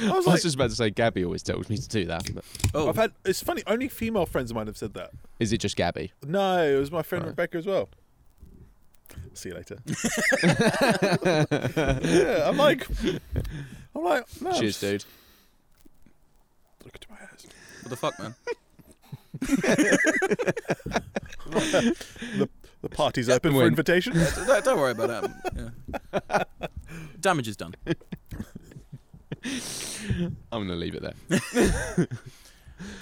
I 0.08 0.12
was 0.12 0.26
like, 0.26 0.40
just 0.42 0.54
about 0.54 0.70
to 0.70 0.76
say 0.76 0.90
Gabby 0.90 1.24
always 1.24 1.42
tells 1.42 1.68
me 1.68 1.76
to 1.76 1.88
do 1.88 2.06
that. 2.06 2.22
But 2.34 2.44
Oh, 2.74 2.88
I've 2.88 2.96
had. 2.96 3.12
It's 3.24 3.42
funny. 3.42 3.62
Only 3.66 3.88
female 3.88 4.26
friends 4.26 4.50
of 4.50 4.54
mine 4.54 4.66
have 4.68 4.76
said 4.76 4.94
that. 4.94 5.10
is 5.40 5.52
it 5.52 5.58
just 5.58 5.76
Gabby? 5.76 6.12
No, 6.26 6.64
it 6.64 6.76
was 6.78 6.90
my 6.90 7.02
friend 7.02 7.24
Right. 7.24 7.30
Rebecca 7.30 7.58
as 7.58 7.66
well. 7.66 7.88
See 9.34 9.48
you 9.48 9.56
later. 9.56 9.78
yeah, 12.04 12.48
I'm 12.48 12.56
like, 12.56 12.86
I'm 13.94 14.04
like, 14.04 14.24
no. 14.40 14.52
Cheers, 14.52 14.78
dude. 14.80 15.04
Look 16.84 16.94
into 16.94 17.08
my 17.10 17.16
eyes. 17.16 17.46
what 17.82 17.90
the 17.90 17.96
fuck, 17.96 18.16
man? 18.20 18.34
The 23.00 23.04
party's 23.04 23.28
open 23.30 23.52
for 23.52 23.58
When- 23.58 23.66
invitation. 23.68 24.12
don't, 24.46 24.62
don't 24.64 24.78
worry 24.78 24.92
about 24.92 25.08
that. 25.08 25.72
Yeah. 26.12 26.44
Damage 27.20 27.48
is 27.48 27.56
done. 27.56 27.74
I'm 29.42 30.36
gonna 30.52 30.74
leave 30.74 30.94
it 30.94 31.00
there. 31.02 31.14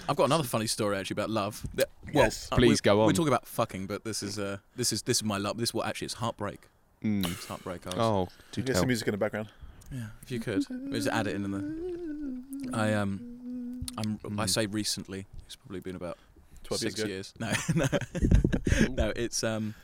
I've 0.09 0.15
got 0.17 0.25
another 0.27 0.45
funny 0.45 0.69
story 0.69 0.97
actually 0.97 1.15
about 1.17 1.31
love. 1.31 1.67
Well, 1.77 1.87
Yes. 2.15 2.49
uh, 2.53 2.57
Please 2.57 2.81
we- 2.81 2.85
go 2.85 3.01
on. 3.01 3.07
We're 3.09 3.13
talking 3.13 3.33
about 3.33 3.47
fucking, 3.49 3.87
but 3.89 4.05
this 4.05 4.23
is 4.23 4.39
uh, 4.39 4.59
this 4.77 4.93
is 4.93 5.03
this 5.03 5.17
is 5.19 5.25
my 5.25 5.37
love. 5.39 5.57
This 5.59 5.71
is 5.71 5.75
what 5.75 5.89
actually 5.89 6.07
it's 6.07 6.15
heartbreak. 6.15 6.69
Mm. 7.03 7.27
It's 7.31 7.47
heartbreak. 7.47 7.85
I 7.87 7.91
was, 7.91 7.99
Oh, 7.99 8.29
do 8.53 8.63
Get 8.63 8.75
tell. 8.75 8.83
some 8.83 8.87
music 8.89 9.09
in 9.09 9.13
the 9.13 9.19
background. 9.19 9.49
Yeah, 9.91 10.07
if 10.23 10.31
you 10.31 10.39
could, 10.39 10.65
just 10.93 11.09
add 11.09 11.27
it 11.27 11.35
in. 11.35 11.45
in 11.45 11.51
the, 11.51 12.77
I 12.77 12.95
um, 12.95 13.83
I'm 13.97 14.39
I 14.39 14.47
say 14.47 14.67
recently. 14.67 15.27
It's 15.47 15.57
probably 15.57 15.81
been 15.81 15.97
about 15.97 16.19
Twelve 16.63 16.83
years 16.83 16.95
six 16.97 17.09
years. 17.09 17.35
No, 17.41 17.53
no, 17.75 17.87
no. 18.91 19.13
It's 19.17 19.43
um, 19.43 19.75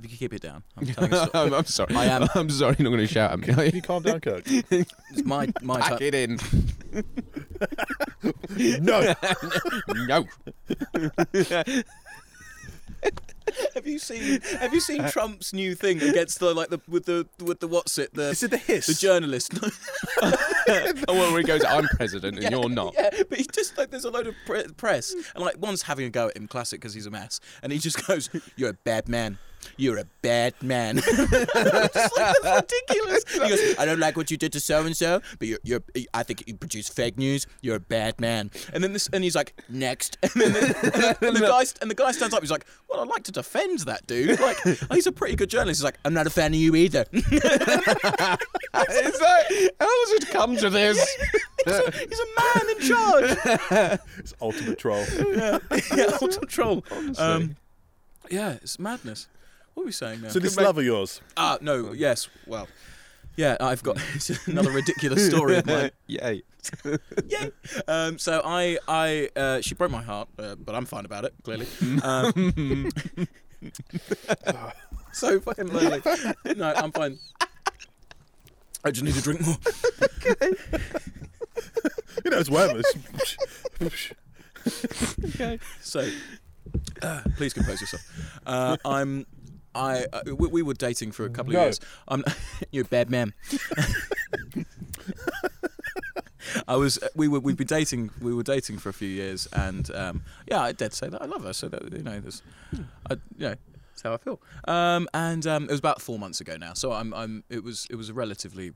if 0.00 0.04
you 0.04 0.10
could 0.10 0.18
keep 0.18 0.32
it 0.34 0.42
down. 0.42 0.62
I'm 0.76 0.86
telling 0.94 1.12
a 1.12 1.26
story. 1.26 1.46
I'm, 1.46 1.54
I'm 1.54 1.64
sorry. 1.64 1.94
I 1.94 2.04
am- 2.06 2.28
I'm 2.34 2.50
sorry. 2.50 2.76
You're 2.78 2.90
not 2.90 2.96
going 2.96 3.06
to 3.06 3.12
shout 3.12 3.32
at 3.32 3.38
me. 3.40 3.48
are 3.50 3.54
Can 3.54 3.64
you? 3.66 3.70
you 3.74 3.82
calm 3.82 4.02
down, 4.02 4.20
Kirk? 4.20 4.42
It's 4.46 5.24
my 5.24 5.48
my 5.62 5.80
Pack 5.80 5.90
time. 5.90 6.02
it 6.02 6.14
in. 6.14 6.38
no. 8.84 9.14
no. 10.06 10.24
Have 13.74 13.84
you 13.86 13.98
seen 13.98 14.40
Have 14.60 14.72
you 14.74 14.78
seen 14.80 15.02
Trump's 15.08 15.52
new 15.52 15.74
thing 15.74 16.00
against 16.02 16.38
the 16.38 16.54
like 16.54 16.68
the 16.68 16.80
with 16.86 17.06
the 17.06 17.26
with 17.44 17.58
the 17.60 17.66
what's 17.66 17.98
it 17.98 18.14
the 18.14 18.28
Is 18.30 18.42
it 18.44 18.50
the 18.52 18.58
hiss? 18.58 18.86
the 18.86 18.94
journalist? 18.94 19.58
Oh, 20.22 20.96
well, 21.08 21.32
where 21.32 21.38
he 21.40 21.44
goes, 21.44 21.64
I'm 21.64 21.84
president 21.96 22.38
and 22.38 22.50
you're 22.50 22.68
not. 22.68 22.94
Yeah, 22.96 23.10
but 23.28 23.38
he 23.38 23.46
just 23.50 23.76
like 23.78 23.90
there's 23.90 24.04
a 24.04 24.10
load 24.10 24.26
of 24.28 24.34
pre- 24.46 24.68
press, 24.76 25.12
and 25.34 25.42
like 25.42 25.56
one's 25.58 25.82
having 25.82 26.04
a 26.06 26.10
go 26.10 26.28
at 26.28 26.36
him, 26.36 26.46
classic 26.46 26.80
because 26.80 26.94
he's 26.94 27.06
a 27.06 27.10
mess, 27.10 27.40
and 27.62 27.72
he 27.72 27.78
just 27.78 28.06
goes, 28.06 28.28
"You're 28.56 28.70
a 28.70 28.74
bad 28.74 29.08
man. 29.08 29.38
You're 29.76 29.98
a 29.98 30.04
bad 30.22 30.54
man." 30.62 30.96
like, 31.18 31.52
that's 31.92 32.44
ridiculous. 32.44 33.24
He 33.32 33.38
goes, 33.38 33.78
"I 33.78 33.84
don't 33.84 34.00
like 34.00 34.16
what 34.16 34.30
you 34.30 34.36
did 34.36 34.52
to 34.52 34.60
so 34.60 34.84
and 34.84 34.96
so, 34.96 35.20
but 35.38 35.48
you're, 35.48 35.58
you're 35.62 35.80
I 36.14 36.22
think 36.22 36.44
you 36.46 36.54
produce 36.54 36.88
fake 36.88 37.18
news. 37.18 37.46
You're 37.60 37.76
a 37.76 37.80
bad 37.80 38.20
man." 38.20 38.50
And 38.72 38.82
then 38.82 38.92
this, 38.92 39.08
and 39.12 39.24
he's 39.24 39.36
like, 39.36 39.54
"Next," 39.68 40.18
and 40.22 40.32
then 40.32 40.52
the, 40.52 41.16
and 41.22 41.36
the 41.36 41.40
guy 41.40 41.64
and 41.80 41.90
the 41.90 41.94
guy 41.94 42.12
stands 42.12 42.34
up. 42.34 42.42
He's 42.42 42.50
like, 42.50 42.66
"Well, 42.88 43.00
I'd 43.00 43.08
like 43.08 43.24
to 43.24 43.32
defend 43.32 43.80
that 43.80 44.06
dude. 44.06 44.40
Like, 44.40 44.58
he's 44.92 45.06
a 45.06 45.12
pretty 45.12 45.36
good 45.36 45.50
journalist." 45.50 45.80
He's 45.80 45.84
like, 45.84 45.98
"I'm 46.04 46.14
not 46.14 46.26
a 46.26 46.30
fan 46.30 46.52
of 46.52 46.60
you 46.60 46.74
either." 46.76 47.04
It's 48.72 49.20
like, 49.20 49.74
how 49.80 50.04
does 50.04 50.12
it 50.12 50.28
come 50.30 50.56
to 50.56 50.70
this? 50.70 50.96
he's, 51.64 51.74
a, 51.74 51.90
he's 51.90 52.20
a 52.20 52.26
man 52.40 52.70
in 52.70 52.80
charge. 52.88 54.00
It's 54.18 54.34
ultimate 54.40 54.78
troll. 54.78 55.04
yeah, 55.34 55.58
yeah, 55.94 56.18
ultra 56.20 56.46
troll. 56.46 56.84
Honestly. 56.90 57.24
Um, 57.24 57.56
yeah, 58.30 58.52
it's 58.62 58.78
madness. 58.78 59.28
What 59.74 59.84
are 59.84 59.86
we 59.86 59.92
saying 59.92 60.22
now? 60.22 60.28
So 60.28 60.38
this 60.38 60.56
love 60.56 60.78
of 60.78 60.84
yours. 60.84 61.20
Ah, 61.36 61.58
no, 61.60 61.92
yes, 61.92 62.28
well, 62.46 62.68
yeah, 63.36 63.56
I've 63.60 63.82
got 63.82 63.98
another 64.46 64.70
ridiculous 64.70 65.26
story 65.26 65.56
of 65.56 65.66
mine. 65.66 65.90
Yay. 66.06 66.42
Yay! 67.28 67.50
Um, 67.88 68.18
so 68.18 68.42
I, 68.44 68.78
I, 68.86 69.30
uh, 69.34 69.60
she 69.62 69.74
broke 69.74 69.90
my 69.90 70.02
heart, 70.02 70.28
uh, 70.38 70.56
but 70.56 70.74
I'm 70.74 70.84
fine 70.84 71.06
about 71.06 71.24
it. 71.24 71.32
Clearly. 71.42 71.66
Um, 72.02 72.90
so 75.12 75.40
fucking 75.40 75.68
lonely. 75.68 76.02
No, 76.56 76.72
I'm 76.76 76.92
fine. 76.92 77.18
I 78.84 78.90
just 78.90 79.04
need 79.04 79.14
to 79.14 79.22
drink 79.22 79.40
more. 79.46 79.56
Okay. 80.26 80.56
you 82.24 82.30
know, 82.30 82.38
it's 82.38 82.50
whatever. 82.50 82.82
So, 85.80 86.08
uh, 87.02 87.22
please 87.36 87.54
compose 87.54 87.80
yourself. 87.80 88.02
Uh, 88.46 88.76
I'm. 88.84 89.26
I 89.74 90.06
uh, 90.12 90.34
we, 90.36 90.48
we 90.48 90.62
were 90.62 90.74
dating 90.74 91.12
for 91.12 91.24
a 91.24 91.30
couple 91.30 91.52
of 91.52 91.54
No. 91.58 91.62
years. 91.64 91.80
I'm 92.08 92.24
you're 92.72 92.84
a 92.84 92.88
bad 92.88 93.10
man. 93.10 93.34
I 96.66 96.74
was 96.76 96.98
we 97.14 97.28
were 97.28 97.38
we've 97.40 97.56
been 97.56 97.66
dating 97.66 98.10
we 98.20 98.34
were 98.34 98.42
dating 98.42 98.78
for 98.78 98.88
a 98.88 98.92
few 98.92 99.08
years 99.08 99.46
and 99.52 99.88
um, 99.94 100.22
yeah 100.48 100.60
I 100.60 100.72
did 100.72 100.92
say 100.92 101.08
that 101.08 101.22
I 101.22 101.26
love 101.26 101.44
her 101.44 101.52
so 101.52 101.68
that 101.68 101.92
you 101.92 102.02
know 102.02 102.18
there's 102.18 102.42
I, 103.08 103.14
you 103.36 103.48
know 103.48 103.54
that's 103.90 104.02
how 104.02 104.14
I 104.14 104.16
feel 104.16 104.40
um, 104.66 105.06
and 105.14 105.46
um, 105.46 105.64
it 105.64 105.70
was 105.70 105.78
about 105.78 106.00
four 106.02 106.18
months 106.18 106.40
ago 106.40 106.56
now 106.56 106.72
so 106.74 106.92
I'm 106.92 107.14
I'm 107.14 107.44
it 107.50 107.62
was 107.62 107.86
it 107.90 107.94
was 107.96 108.08
a 108.08 108.14
relatively 108.14 108.72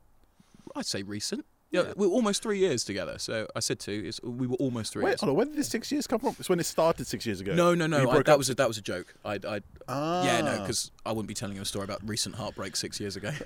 I'd 0.76 0.86
say 0.86 1.02
recent 1.02 1.44
yeah, 1.74 1.82
Yeah. 1.82 1.92
we're 1.96 2.06
almost 2.18 2.42
three 2.42 2.58
years 2.58 2.84
together 2.84 3.18
so 3.18 3.46
I 3.54 3.60
said 3.60 3.78
two 3.80 3.98
it's, 4.08 4.18
we 4.22 4.46
were 4.46 4.56
almost 4.56 4.92
three 4.92 5.04
Wait, 5.04 5.10
years 5.12 5.20
hold 5.20 5.30
on. 5.30 5.36
When 5.36 5.48
did 5.48 5.56
this 5.56 5.68
six 5.68 5.90
years 5.92 6.06
come 6.06 6.20
from? 6.20 6.34
It's 6.38 6.48
when 6.48 6.60
it 6.60 6.66
started 6.66 7.06
six 7.06 7.26
years 7.26 7.40
ago. 7.40 7.54
no 7.54 7.74
no 7.74 7.86
no 7.86 7.98
I, 8.10 8.16
that 8.22 8.28
up- 8.30 8.38
was 8.38 8.48
a, 8.50 8.54
that 8.54 8.68
was 8.68 8.78
a 8.78 8.82
joke 8.82 9.08
I 9.24 9.34
I 9.54 9.60
Ah. 9.88 10.24
yeah 10.24 10.40
no 10.40 10.60
because 10.60 10.90
I 11.04 11.10
wouldn't 11.10 11.28
be 11.28 11.34
telling 11.34 11.56
you 11.56 11.62
a 11.62 11.66
story 11.74 11.84
about 11.84 12.00
recent 12.08 12.34
heartbreak 12.36 12.76
six 12.76 12.98
years 13.00 13.16
ago. 13.16 13.30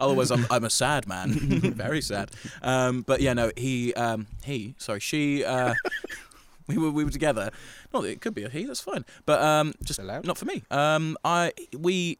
Otherwise, 0.00 0.30
I'm 0.30 0.46
I'm 0.50 0.64
a 0.64 0.70
sad 0.70 1.06
man, 1.08 1.28
very 1.86 2.00
sad. 2.00 2.30
Um, 2.62 3.02
but 3.02 3.20
yeah, 3.20 3.32
no, 3.32 3.50
he 3.56 3.92
um, 3.94 4.26
he 4.44 4.74
sorry 4.78 5.00
she 5.00 5.44
uh, 5.44 5.74
we 6.68 6.78
were 6.78 6.90
we 6.90 7.04
were 7.04 7.10
together. 7.10 7.50
Not 7.92 8.02
that 8.02 8.08
it 8.10 8.20
could 8.20 8.34
be 8.34 8.44
a 8.44 8.48
he, 8.48 8.64
that's 8.64 8.80
fine. 8.80 9.04
But 9.26 9.42
um, 9.42 9.74
just 9.82 9.98
Allowed. 9.98 10.26
not 10.26 10.38
for 10.38 10.44
me. 10.44 10.62
Um, 10.70 11.16
I 11.24 11.52
we 11.76 12.18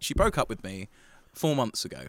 she 0.00 0.14
broke 0.14 0.38
up 0.38 0.48
with 0.48 0.62
me 0.64 0.88
four 1.34 1.54
months 1.54 1.84
ago, 1.84 2.06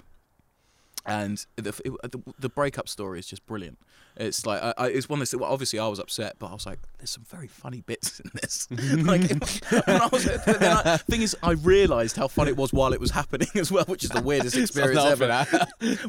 and 1.05 1.45
the 1.55 1.69
it, 1.83 2.11
the, 2.11 2.21
the 2.39 2.49
breakup 2.49 2.87
story 2.87 3.19
is 3.19 3.27
just 3.27 3.45
brilliant. 3.45 3.77
It's 4.15 4.45
like 4.45 4.61
I, 4.61 4.73
I, 4.77 4.87
it's 4.87 5.09
one 5.09 5.21
of 5.21 5.29
those. 5.29 5.39
Well, 5.39 5.51
obviously, 5.51 5.79
I 5.79 5.87
was 5.87 5.99
upset, 5.99 6.35
but 6.39 6.47
I 6.47 6.53
was 6.53 6.65
like, 6.65 6.79
"There's 6.99 7.09
some 7.09 7.23
very 7.23 7.47
funny 7.47 7.81
bits 7.81 8.19
in 8.19 8.29
this." 8.35 8.67
like, 8.71 9.31
I 9.87 10.07
was, 10.11 10.27
I, 10.27 10.97
thing 10.97 11.23
is, 11.23 11.35
I 11.41 11.51
realised 11.51 12.15
how 12.15 12.27
fun 12.27 12.47
it 12.47 12.55
was 12.55 12.71
while 12.71 12.93
it 12.93 12.99
was 12.99 13.11
happening 13.11 13.49
as 13.55 13.71
well, 13.71 13.85
which 13.85 14.03
is 14.03 14.11
the 14.11 14.21
weirdest 14.21 14.55
experience 14.55 15.03
ever. 15.03 15.47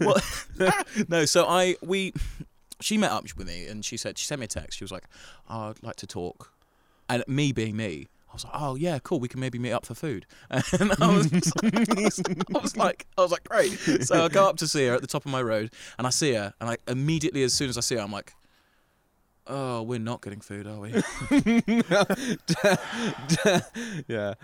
well, 0.00 0.20
no. 1.08 1.24
So 1.24 1.46
I 1.46 1.76
we 1.82 2.12
she 2.80 2.98
met 2.98 3.10
up 3.10 3.24
with 3.36 3.46
me 3.46 3.66
and 3.66 3.84
she 3.84 3.96
said 3.96 4.18
she 4.18 4.26
sent 4.26 4.40
me 4.40 4.44
a 4.44 4.48
text. 4.48 4.78
She 4.78 4.84
was 4.84 4.92
like, 4.92 5.04
oh, 5.48 5.70
"I'd 5.70 5.82
like 5.82 5.96
to 5.96 6.06
talk," 6.06 6.52
and 7.08 7.24
me 7.26 7.52
being 7.52 7.76
me. 7.76 8.08
I 8.34 8.34
was 8.34 8.44
like, 8.44 8.54
oh 8.56 8.74
yeah, 8.74 8.98
cool. 8.98 9.20
We 9.20 9.28
can 9.28 9.38
maybe 9.38 9.60
meet 9.60 9.70
up 9.70 9.86
for 9.86 9.94
food. 9.94 10.26
And 10.50 10.92
I 11.00 11.16
was, 11.16 11.32
I 11.62 12.58
was 12.58 12.76
like, 12.76 13.06
I 13.16 13.20
was 13.20 13.30
like, 13.30 13.48
great. 13.48 13.70
So 14.04 14.24
I 14.24 14.28
go 14.28 14.48
up 14.48 14.56
to 14.56 14.66
see 14.66 14.88
her 14.88 14.94
at 14.94 15.02
the 15.02 15.06
top 15.06 15.24
of 15.24 15.30
my 15.30 15.40
road, 15.40 15.70
and 15.98 16.06
I 16.06 16.10
see 16.10 16.32
her, 16.32 16.52
and 16.60 16.68
I 16.68 16.78
immediately, 16.88 17.44
as 17.44 17.54
soon 17.54 17.68
as 17.68 17.78
I 17.78 17.80
see 17.80 17.94
her, 17.94 18.00
I'm 18.00 18.10
like, 18.10 18.32
oh, 19.46 19.82
we're 19.82 20.00
not 20.00 20.20
getting 20.20 20.40
food, 20.40 20.66
are 20.66 20.80
we? 20.80 20.90
yeah. 24.08 24.34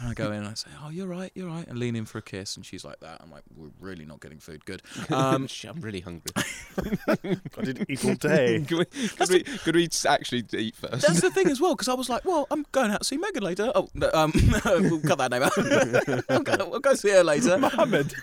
And 0.00 0.08
I 0.08 0.14
go 0.14 0.26
in 0.32 0.38
and 0.38 0.48
I 0.48 0.54
say, 0.54 0.68
"Oh, 0.82 0.90
you're 0.90 1.06
right, 1.06 1.30
you're 1.34 1.48
right," 1.48 1.66
and 1.66 1.78
lean 1.78 1.96
in 1.96 2.04
for 2.04 2.18
a 2.18 2.22
kiss, 2.22 2.56
and 2.56 2.64
she's 2.64 2.84
like 2.84 3.00
that. 3.00 3.20
I'm 3.22 3.30
like, 3.30 3.42
"We're 3.56 3.70
really 3.80 4.04
not 4.04 4.20
getting 4.20 4.38
food. 4.38 4.64
Good." 4.64 4.82
Um, 5.10 5.48
I'm 5.68 5.80
really 5.80 6.00
hungry. 6.00 6.30
I 6.78 7.62
didn't 7.62 7.90
eat 7.90 8.04
all 8.04 8.14
day. 8.14 8.60
could, 8.68 8.78
we, 8.78 8.84
could, 8.84 9.28
we, 9.30 9.42
could 9.42 9.74
we 9.74 9.88
actually 10.06 10.44
eat 10.56 10.76
first? 10.76 11.06
that's 11.06 11.20
the 11.20 11.30
thing 11.30 11.48
as 11.48 11.60
well, 11.60 11.74
because 11.74 11.88
I 11.88 11.94
was 11.94 12.08
like, 12.08 12.24
"Well, 12.24 12.46
I'm 12.50 12.64
going 12.72 12.90
out 12.90 13.00
to 13.00 13.04
see 13.04 13.16
Megan 13.16 13.42
later." 13.42 13.70
Oh, 13.74 13.88
no, 13.94 14.10
um, 14.14 14.32
we'll 14.64 15.00
cut 15.00 15.18
that 15.18 15.30
name 15.30 15.42
out. 15.42 16.24
I'll, 16.30 16.42
go, 16.42 16.52
I'll 16.72 16.80
go 16.80 16.94
see 16.94 17.10
her 17.10 17.24
later. 17.24 17.58
Mohammed. 17.58 18.14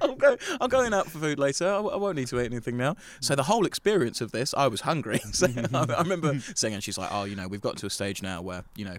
I'll 0.00 0.14
go. 0.14 0.36
I'm 0.60 0.68
going 0.68 0.94
out 0.94 1.10
for 1.10 1.18
food 1.18 1.38
later. 1.38 1.66
I, 1.66 1.78
I 1.78 1.96
won't 1.96 2.16
need 2.16 2.28
to 2.28 2.40
eat 2.40 2.46
anything 2.46 2.76
now. 2.76 2.96
So 3.20 3.34
the 3.34 3.44
whole 3.44 3.66
experience 3.66 4.20
of 4.20 4.32
this, 4.32 4.54
I 4.54 4.68
was 4.68 4.82
hungry. 4.82 5.20
So 5.32 5.46
I, 5.74 5.86
I 5.92 5.98
remember 5.98 6.38
saying, 6.54 6.74
and 6.74 6.82
she's 6.82 6.98
like, 6.98 7.10
"Oh, 7.12 7.24
you 7.24 7.36
know, 7.36 7.48
we've 7.48 7.60
got 7.60 7.76
to 7.78 7.86
a 7.86 7.90
stage 7.90 8.22
now 8.22 8.40
where 8.42 8.64
you 8.74 8.84
know, 8.84 8.96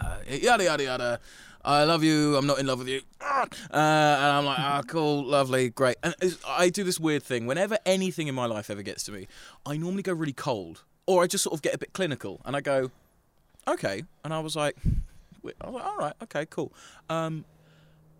uh, 0.00 0.16
yada 0.28 0.64
yada 0.64 0.82
yada." 0.82 1.20
I 1.64 1.84
love 1.84 2.04
you. 2.04 2.36
I'm 2.36 2.46
not 2.46 2.58
in 2.58 2.66
love 2.66 2.78
with 2.78 2.88
you. 2.88 3.00
Uh, 3.22 3.46
and 3.72 3.74
I'm 3.74 4.44
like, 4.44 4.58
ah, 4.58 4.82
cool, 4.86 5.24
lovely, 5.24 5.70
great. 5.70 5.96
And 6.02 6.14
I 6.46 6.68
do 6.68 6.84
this 6.84 7.00
weird 7.00 7.22
thing. 7.22 7.46
Whenever 7.46 7.78
anything 7.86 8.28
in 8.28 8.34
my 8.34 8.44
life 8.44 8.68
ever 8.68 8.82
gets 8.82 9.02
to 9.04 9.12
me, 9.12 9.28
I 9.64 9.78
normally 9.78 10.02
go 10.02 10.12
really 10.12 10.34
cold, 10.34 10.82
or 11.06 11.22
I 11.22 11.26
just 11.26 11.42
sort 11.42 11.54
of 11.54 11.62
get 11.62 11.74
a 11.74 11.78
bit 11.78 11.94
clinical, 11.94 12.42
and 12.44 12.54
I 12.54 12.60
go, 12.60 12.90
okay. 13.66 14.04
And 14.24 14.34
I 14.34 14.40
was 14.40 14.54
like, 14.54 14.76
I 14.84 15.66
was 15.66 15.74
like 15.74 15.84
all 15.84 15.96
right, 15.96 16.12
okay, 16.24 16.44
cool. 16.50 16.70
Um, 17.08 17.46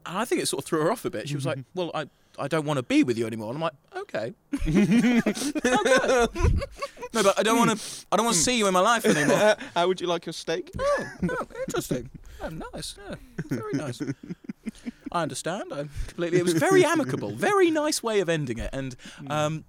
and 0.07 0.18
I 0.18 0.25
think 0.25 0.41
it 0.41 0.47
sort 0.47 0.62
of 0.62 0.66
threw 0.66 0.81
her 0.81 0.91
off 0.91 1.05
a 1.05 1.11
bit. 1.11 1.29
She 1.29 1.35
was 1.35 1.47
like, 1.47 1.59
"Well, 1.75 1.91
I 1.95 2.07
I 2.39 2.49
don't 2.49 2.66
want 2.66 2.78
to 2.78 2.82
be 2.82 3.03
with 3.05 3.18
you 3.18 3.26
anymore." 3.26 3.53
And 3.55 3.57
I'm 3.57 3.62
like, 3.62 3.72
"Okay, 3.97 4.35
okay. 4.66 6.28
no, 7.12 7.22
but 7.22 7.39
I 7.39 7.43
don't 7.43 7.59
want 7.59 7.78
to. 7.78 8.07
I 8.11 8.16
don't 8.16 8.26
want 8.26 8.37
to 8.37 8.43
see 8.43 8.59
you 8.59 8.66
in 8.66 8.72
my 8.72 8.80
life 8.80 9.05
anymore." 9.05 9.57
How 9.74 9.87
would 9.87 10.01
you 10.01 10.07
like 10.07 10.26
your 10.26 10.32
steak? 10.32 10.70
oh, 10.78 11.07
oh, 11.30 11.47
interesting. 11.66 12.11
Oh, 12.43 12.49
nice. 12.49 12.97
Yeah, 13.09 13.14
very 13.49 13.72
nice. 13.74 14.01
I 15.12 15.22
understand. 15.22 15.72
I 15.72 15.85
completely. 16.09 16.39
It 16.39 16.45
was 16.45 16.55
very 16.55 16.85
amicable. 16.85 17.30
Very 17.30 17.70
nice 17.70 18.03
way 18.03 18.20
of 18.20 18.28
ending 18.28 18.59
it. 18.59 18.70
And 18.72 18.97
um, 19.28 19.64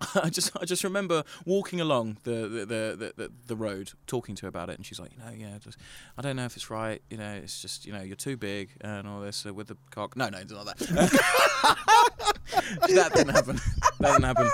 I 0.14 0.30
just 0.30 0.52
I 0.60 0.64
just 0.64 0.84
remember 0.84 1.24
walking 1.44 1.80
along 1.80 2.18
the 2.22 2.48
the, 2.48 2.66
the, 2.66 3.12
the, 3.16 3.32
the 3.46 3.56
road, 3.56 3.92
talking 4.06 4.36
to 4.36 4.42
her 4.42 4.48
about 4.48 4.70
it, 4.70 4.76
and 4.76 4.86
she's 4.86 5.00
like, 5.00 5.10
you 5.12 5.18
know, 5.18 5.32
yeah, 5.36 5.58
just 5.58 5.76
I 6.16 6.22
don't 6.22 6.36
know 6.36 6.44
if 6.44 6.56
it's 6.56 6.70
right. 6.70 7.02
You 7.10 7.16
know, 7.16 7.32
it's 7.32 7.60
just 7.60 7.84
you 7.84 7.92
know 7.92 8.00
you're 8.00 8.14
too 8.16 8.36
big 8.36 8.70
and 8.80 9.08
all 9.08 9.20
this 9.20 9.44
uh, 9.44 9.52
with 9.52 9.66
the 9.68 9.76
cock. 9.90 10.16
No, 10.16 10.28
no, 10.28 10.38
it's 10.38 10.52
not 10.52 10.66
that. 10.66 10.78
that 12.88 13.12
didn't 13.14 13.34
happen. 13.34 13.58
That 13.98 14.12
didn't 14.12 14.24
happen. 14.24 14.50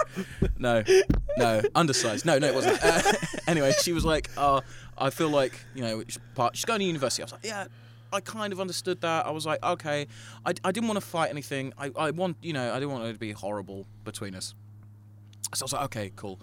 No, 0.59 0.82
no, 1.36 1.62
undersized. 1.74 2.24
No, 2.24 2.38
no, 2.38 2.47
it 2.47 2.55
wasn't. 2.55 2.82
Uh, 2.82 3.03
anyway, 3.47 3.72
she 3.82 3.92
was 3.92 4.05
like, 4.05 4.30
oh, 4.38 4.62
I 4.97 5.11
feel 5.11 5.28
like 5.28 5.61
you 5.74 5.82
know, 5.82 6.03
part- 6.34 6.57
she's 6.57 6.64
going 6.64 6.80
to 6.80 6.86
university. 6.86 7.22
I 7.22 7.24
was 7.24 7.32
like, 7.32 7.45
yeah. 7.45 7.66
I 8.12 8.20
kind 8.20 8.53
of 8.53 8.61
understood 8.61 9.01
that. 9.01 9.26
I 9.26 9.32
was 9.32 9.45
like, 9.45 9.61
okay, 9.64 10.07
I, 10.47 10.55
I 10.62 10.70
didn't 10.70 10.86
want 10.86 11.01
to 11.01 11.05
fight 11.05 11.30
anything. 11.30 11.72
I, 11.76 11.90
I 11.97 12.11
want, 12.12 12.36
you 12.42 12.53
know, 12.53 12.70
I 12.70 12.74
didn't 12.74 12.92
want 12.92 13.07
it 13.07 13.14
to 13.14 13.18
be 13.18 13.32
horrible 13.32 13.86
between 14.05 14.36
us. 14.36 14.55
So 15.57 15.62
I 15.62 15.66
was 15.66 15.72
like, 15.72 15.84
okay, 15.84 16.12
cool. 16.16 16.38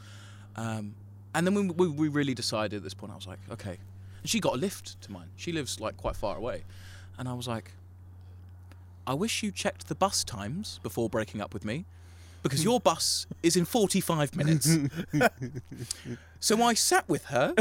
Um, 0.55 0.95
and 1.33 1.47
then 1.47 1.53
when 1.55 1.75
we, 1.77 1.87
we 1.87 2.07
really 2.09 2.33
decided 2.33 2.77
at 2.77 2.83
this 2.83 2.93
point, 2.93 3.11
I 3.11 3.15
was 3.15 3.27
like, 3.27 3.39
okay. 3.51 3.77
And 4.21 4.29
she 4.29 4.39
got 4.39 4.53
a 4.55 4.57
lift 4.57 5.01
to 5.01 5.11
mine. 5.11 5.29
She 5.35 5.51
lives 5.51 5.79
like 5.79 5.97
quite 5.97 6.15
far 6.15 6.35
away. 6.37 6.63
And 7.17 7.27
I 7.29 7.33
was 7.33 7.47
like, 7.47 7.71
I 9.07 9.13
wish 9.13 9.41
you 9.43 9.51
checked 9.51 9.87
the 9.87 9.95
bus 9.95 10.23
times 10.23 10.79
before 10.83 11.09
breaking 11.09 11.41
up 11.41 11.53
with 11.53 11.65
me 11.65 11.85
because 12.43 12.63
your 12.63 12.79
bus 12.79 13.25
is 13.43 13.55
in 13.55 13.65
45 13.65 14.35
minutes. 14.35 14.77
so 16.39 16.61
I 16.63 16.73
sat 16.73 17.07
with 17.07 17.25
her 17.25 17.53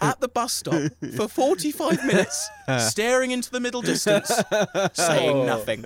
at 0.00 0.20
the 0.20 0.28
bus 0.28 0.52
stop 0.52 0.80
for 1.16 1.28
45 1.28 2.04
minutes, 2.04 2.48
staring 2.78 3.30
into 3.32 3.50
the 3.50 3.60
middle 3.60 3.82
distance, 3.82 4.30
saying 4.94 5.36
Oh. 5.36 5.44
nothing. 5.46 5.84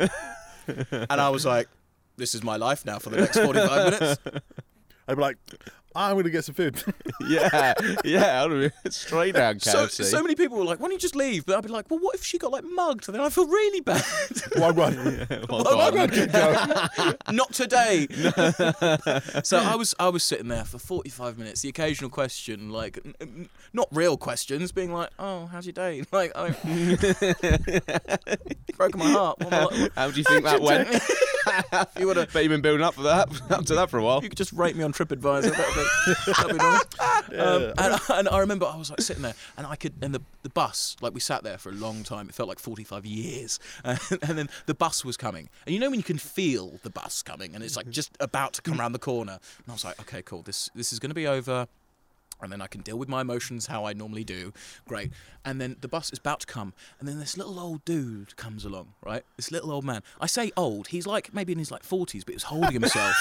And 0.90 1.20
I 1.20 1.30
was 1.30 1.46
like, 1.46 1.68
this 2.16 2.34
is 2.34 2.42
my 2.42 2.56
life 2.56 2.84
now 2.84 2.98
for 2.98 3.10
the 3.10 3.16
next 3.18 3.38
45 3.38 4.00
minutes. 4.00 4.20
I'd 5.08 5.16
be 5.16 5.22
like, 5.22 5.38
I'm 5.94 6.14
going 6.14 6.24
to 6.24 6.30
get 6.30 6.44
some 6.44 6.54
food. 6.54 6.82
yeah, 7.28 7.74
yeah. 8.04 8.44
I'd 8.44 8.50
be 8.50 8.70
straight 8.90 9.34
down 9.34 9.58
So, 9.58 9.86
KFC. 9.86 10.04
so 10.04 10.22
many 10.22 10.34
people 10.34 10.56
were 10.58 10.64
like, 10.64 10.78
why 10.78 10.84
don't 10.86 10.92
you 10.92 10.98
just 10.98 11.16
leave? 11.16 11.44
But 11.46 11.56
I'd 11.56 11.64
be 11.64 11.70
like, 11.70 11.90
well, 11.90 11.98
what 12.00 12.14
if 12.14 12.22
she 12.22 12.38
got 12.38 12.52
like 12.52 12.64
mugged? 12.64 13.06
Then 13.08 13.20
I 13.20 13.28
feel 13.30 13.46
really 13.48 13.80
bad. 13.80 14.04
Why 14.56 14.70
run. 14.70 15.26
Well, 15.48 15.64
Well, 15.64 15.90
go 15.92 15.98
on. 16.00 16.10
Keep 16.10 16.32
going. 16.32 17.14
Not 17.32 17.52
today. 17.52 18.06
so 19.42 19.58
I 19.58 19.74
was 19.76 19.94
I 19.98 20.08
was 20.08 20.22
sitting 20.22 20.48
there 20.48 20.64
for 20.64 20.78
45 20.78 21.38
minutes. 21.38 21.62
The 21.62 21.68
occasional 21.68 22.10
question, 22.10 22.70
like 22.70 22.98
n- 23.04 23.14
n- 23.20 23.48
not 23.72 23.88
real 23.90 24.16
questions, 24.16 24.72
being 24.72 24.92
like, 24.92 25.10
"Oh, 25.18 25.46
how's 25.46 25.66
your 25.66 25.72
day?" 25.72 26.04
Like, 26.12 26.32
I 26.34 26.50
broken 28.76 28.98
my 29.00 29.10
heart. 29.10 29.38
What 29.40 29.52
am 29.52 29.90
I- 29.96 30.00
How 30.00 30.10
do 30.10 30.18
you 30.18 30.24
think 30.24 30.44
that 30.44 30.60
went? 30.60 30.88
you 31.98 32.06
would 32.06 32.16
have, 32.16 32.32
Bet 32.32 32.42
you've 32.44 32.50
been 32.50 32.60
building 32.60 32.84
up 32.84 32.94
for 32.94 33.02
that, 33.04 33.28
up 33.50 33.64
to 33.66 33.74
that 33.74 33.90
for 33.90 33.98
a 33.98 34.02
while. 34.04 34.22
you 34.22 34.28
could 34.28 34.36
just 34.38 34.52
rate 34.52 34.76
me 34.76 34.84
on 34.84 34.92
TripAdvisor. 34.92 35.50
That'd 35.56 35.74
be, 35.74 35.77
that'd 36.26 36.52
be 36.52 36.58
nice. 36.58 36.84
Um, 37.38 37.72
and, 37.78 38.00
and 38.10 38.28
I 38.28 38.38
remember 38.38 38.66
I 38.66 38.76
was 38.76 38.90
like 38.90 39.00
sitting 39.00 39.22
there, 39.22 39.34
and 39.56 39.66
I 39.66 39.76
could, 39.76 39.94
and 40.00 40.14
the 40.14 40.22
the 40.42 40.48
bus, 40.50 40.96
like 41.00 41.14
we 41.14 41.20
sat 41.20 41.42
there 41.42 41.58
for 41.58 41.70
a 41.70 41.74
long 41.74 42.02
time. 42.02 42.28
It 42.28 42.34
felt 42.34 42.48
like 42.48 42.58
45 42.58 43.04
years, 43.04 43.58
and, 43.84 43.98
and 44.10 44.38
then 44.38 44.48
the 44.66 44.74
bus 44.74 45.04
was 45.04 45.16
coming, 45.16 45.48
and 45.66 45.74
you 45.74 45.80
know 45.80 45.90
when 45.90 45.98
you 45.98 46.04
can 46.04 46.18
feel 46.18 46.78
the 46.82 46.90
bus 46.90 47.22
coming, 47.22 47.54
and 47.54 47.62
it's 47.62 47.76
like 47.76 47.90
just 47.90 48.16
about 48.20 48.54
to 48.54 48.62
come 48.62 48.80
around 48.80 48.92
the 48.92 48.98
corner, 48.98 49.32
and 49.32 49.64
I 49.68 49.72
was 49.72 49.84
like, 49.84 50.00
okay, 50.00 50.22
cool, 50.22 50.42
this 50.42 50.70
this 50.74 50.92
is 50.92 50.98
going 50.98 51.10
to 51.10 51.14
be 51.14 51.26
over. 51.26 51.68
And 52.40 52.52
then 52.52 52.60
I 52.60 52.66
can 52.66 52.82
deal 52.82 52.96
with 52.96 53.08
my 53.08 53.20
emotions 53.20 53.66
how 53.66 53.84
I 53.84 53.92
normally 53.92 54.24
do. 54.24 54.52
Great. 54.86 55.10
And 55.44 55.60
then 55.60 55.76
the 55.80 55.88
bus 55.88 56.12
is 56.12 56.18
about 56.18 56.40
to 56.40 56.46
come, 56.46 56.72
and 57.00 57.08
then 57.08 57.18
this 57.18 57.36
little 57.36 57.58
old 57.58 57.84
dude 57.84 58.36
comes 58.36 58.64
along, 58.64 58.94
right? 59.04 59.24
This 59.36 59.50
little 59.50 59.72
old 59.72 59.84
man. 59.84 60.02
I 60.20 60.26
say 60.26 60.52
old. 60.56 60.88
He's 60.88 61.06
like 61.06 61.32
maybe 61.32 61.52
in 61.52 61.58
his 61.58 61.70
like 61.70 61.82
forties, 61.82 62.24
but 62.24 62.32
he 62.32 62.36
was 62.36 62.42
holding 62.44 62.72
himself. 62.72 63.14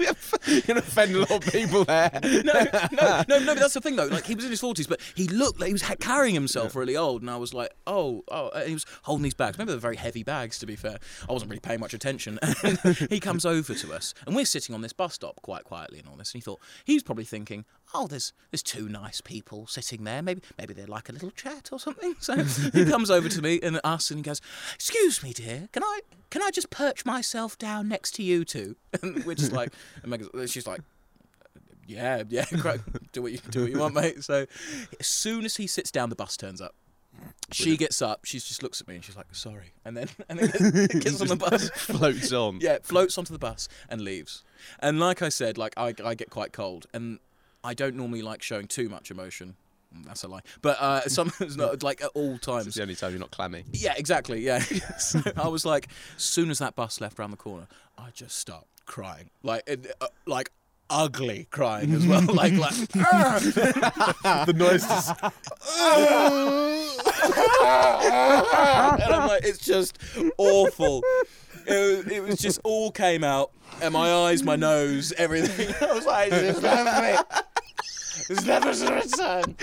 You're 0.46 0.60
gonna 0.62 0.80
offend 0.80 1.14
a 1.14 1.20
lot 1.20 1.30
of 1.30 1.52
people 1.52 1.84
there. 1.84 2.10
no, 2.22 2.52
no, 2.92 3.24
no, 3.28 3.38
no. 3.38 3.46
But 3.46 3.58
that's 3.60 3.74
the 3.74 3.80
thing, 3.80 3.96
though. 3.96 4.06
Like 4.06 4.26
he 4.26 4.34
was 4.34 4.44
in 4.44 4.50
his 4.50 4.60
forties, 4.60 4.86
but 4.86 5.00
he 5.14 5.28
looked 5.28 5.60
like 5.60 5.68
he 5.68 5.72
was 5.72 5.82
ha- 5.82 5.94
carrying 5.98 6.34
himself 6.34 6.74
really 6.76 6.96
old, 6.96 7.22
and 7.22 7.30
I 7.30 7.36
was 7.36 7.54
like, 7.54 7.70
oh, 7.86 8.24
oh. 8.30 8.50
And 8.50 8.68
he 8.68 8.74
was 8.74 8.86
holding 9.02 9.22
these 9.22 9.34
bags. 9.34 9.56
Remember, 9.56 9.72
they're 9.72 9.80
very 9.80 9.96
heavy 9.96 10.22
bags. 10.22 10.58
To 10.58 10.66
be 10.66 10.76
fair, 10.76 10.98
I 11.28 11.32
wasn't 11.32 11.50
really 11.50 11.60
paying 11.60 11.80
much 11.80 11.94
attention. 11.94 12.38
He 13.10 13.20
comes 13.20 13.44
over 13.44 13.74
to 13.74 13.92
us, 13.92 14.14
and 14.26 14.34
we're 14.34 14.44
sitting 14.44 14.74
on 14.74 14.80
this 14.80 14.92
bus 14.92 15.14
stop 15.14 15.40
quite 15.42 15.64
quietly 15.64 15.98
and 15.98 16.08
all 16.08 16.16
this. 16.16 16.32
And 16.32 16.40
he 16.40 16.44
thought 16.44 16.60
he's 16.84 17.02
probably 17.02 17.24
thinking, 17.24 17.64
oh, 17.94 18.06
there's 18.06 18.32
there's 18.54 18.62
two 18.62 18.88
nice 18.88 19.20
people 19.20 19.66
sitting 19.66 20.04
there. 20.04 20.22
Maybe 20.22 20.40
maybe 20.56 20.74
they'd 20.74 20.88
like 20.88 21.08
a 21.08 21.12
little 21.12 21.32
chat 21.32 21.70
or 21.72 21.80
something. 21.80 22.14
So 22.20 22.36
he 22.36 22.84
comes 22.84 23.10
over 23.10 23.28
to 23.28 23.42
me 23.42 23.58
and 23.60 23.80
us 23.82 24.10
and 24.12 24.18
he 24.18 24.22
goes, 24.22 24.40
"Excuse 24.76 25.22
me, 25.24 25.32
dear, 25.32 25.68
can 25.72 25.82
I 25.82 26.00
can 26.30 26.40
I 26.40 26.50
just 26.52 26.70
perch 26.70 27.04
myself 27.04 27.58
down 27.58 27.88
next 27.88 28.12
to 28.12 28.22
you 28.22 28.44
two? 28.44 28.76
And 29.02 29.24
we're 29.24 29.34
just 29.34 29.52
like, 29.52 29.72
and 30.02 30.10
Megan's, 30.10 30.52
she's 30.52 30.66
like. 30.66 30.80
Yeah, 31.86 32.22
yeah, 32.30 32.46
great. 32.60 32.80
do 33.12 33.20
what 33.20 33.32
you 33.32 33.38
do 33.50 33.62
what 33.62 33.70
you 33.70 33.78
want, 33.78 33.94
mate. 33.94 34.24
So, 34.24 34.46
as 34.98 35.06
soon 35.06 35.44
as 35.44 35.56
he 35.56 35.66
sits 35.66 35.90
down, 35.90 36.08
the 36.08 36.16
bus 36.16 36.34
turns 36.36 36.62
up. 36.62 36.74
She 37.52 37.76
gets 37.76 38.00
up. 38.00 38.24
She 38.24 38.38
just 38.38 38.62
looks 38.62 38.80
at 38.80 38.88
me 38.88 38.94
and 38.94 39.04
she's 39.04 39.16
like, 39.16 39.26
"Sorry," 39.32 39.72
and 39.84 39.94
then 39.94 40.08
and 40.28 40.38
then 40.38 40.48
gets, 40.86 41.04
gets 41.04 41.20
on 41.20 41.28
the 41.28 41.36
bus. 41.36 41.68
Floats 41.70 42.32
on. 42.32 42.58
Yeah, 42.60 42.78
floats 42.82 43.18
onto 43.18 43.32
the 43.34 43.38
bus 43.38 43.68
and 43.90 44.00
leaves. 44.00 44.44
And 44.80 44.98
like 44.98 45.20
I 45.20 45.28
said, 45.28 45.58
like 45.58 45.74
I, 45.76 45.92
I 46.02 46.14
get 46.14 46.30
quite 46.30 46.52
cold, 46.52 46.86
and 46.94 47.18
I 47.64 47.74
don't 47.74 47.96
normally 47.96 48.22
like 48.22 48.42
showing 48.42 48.66
too 48.68 48.88
much 48.88 49.10
emotion. 49.10 49.56
Mm, 49.96 50.04
That's 50.06 50.22
a 50.22 50.28
lie. 50.28 50.42
But 50.62 50.78
uh, 50.80 51.00
sometimes 51.08 51.56
not 51.56 51.82
like 51.82 52.02
at 52.02 52.10
all 52.14 52.38
times. 52.38 52.66
It's 52.68 52.76
the 52.76 52.82
only 52.82 52.94
time 52.94 53.10
you're 53.12 53.20
not 53.20 53.30
clammy. 53.30 53.64
Yeah, 53.72 53.94
exactly. 53.96 54.40
Yeah. 54.44 54.58
so 54.98 55.20
I 55.36 55.48
was 55.48 55.64
like, 55.64 55.88
as 56.16 56.22
soon 56.22 56.50
as 56.50 56.58
that 56.60 56.76
bus 56.76 57.00
left 57.00 57.18
around 57.18 57.30
the 57.32 57.36
corner, 57.38 57.66
I 57.98 58.10
just 58.12 58.38
start 58.38 58.66
crying, 58.86 59.30
like 59.42 59.62
it- 59.66 59.92
uh, 60.00 60.06
like 60.26 60.50
ugly 60.90 61.46
crying 61.50 61.92
as 61.94 62.06
well, 62.06 62.20
like 62.34 62.52
like. 62.52 62.74
The 64.46 64.54
noise 64.54 64.86
just 64.86 65.14
and 67.64 69.14
I'm 69.14 69.28
like, 69.28 69.44
it's 69.44 69.58
just 69.58 69.98
awful. 70.36 71.02
It 71.66 72.04
was, 72.04 72.12
it 72.12 72.22
was 72.22 72.36
just 72.36 72.60
all 72.64 72.90
came 72.90 73.24
out, 73.24 73.50
and 73.80 73.94
my 73.94 74.12
eyes, 74.12 74.42
my 74.42 74.56
nose, 74.56 75.12
everything. 75.16 75.74
I 75.80 75.94
was 75.94 76.04
like, 76.06 76.30
it's 76.32 76.60
never, 76.60 77.24
it's 78.28 78.44
never 78.44 78.74
to 78.74 78.94
return. 78.94 79.56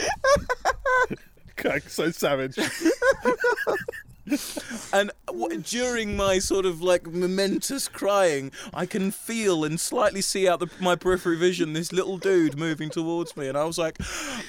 So 1.88 2.10
savage. 2.12 2.58
And 4.94 5.12
w- 5.28 5.58
during 5.62 6.16
my 6.16 6.40
sort 6.40 6.66
of 6.66 6.82
like 6.82 7.08
momentous 7.08 7.88
crying, 7.88 8.52
I 8.74 8.86
can 8.86 9.12
feel 9.12 9.64
and 9.64 9.80
slightly 9.80 10.22
see 10.22 10.48
out 10.48 10.60
the, 10.60 10.68
my 10.80 10.96
periphery 10.96 11.38
vision 11.38 11.74
this 11.74 11.92
little 11.92 12.18
dude 12.18 12.58
moving 12.58 12.90
towards 12.90 13.36
me, 13.38 13.48
and 13.48 13.58
I 13.58 13.64
was 13.64 13.78
like, 13.78 13.98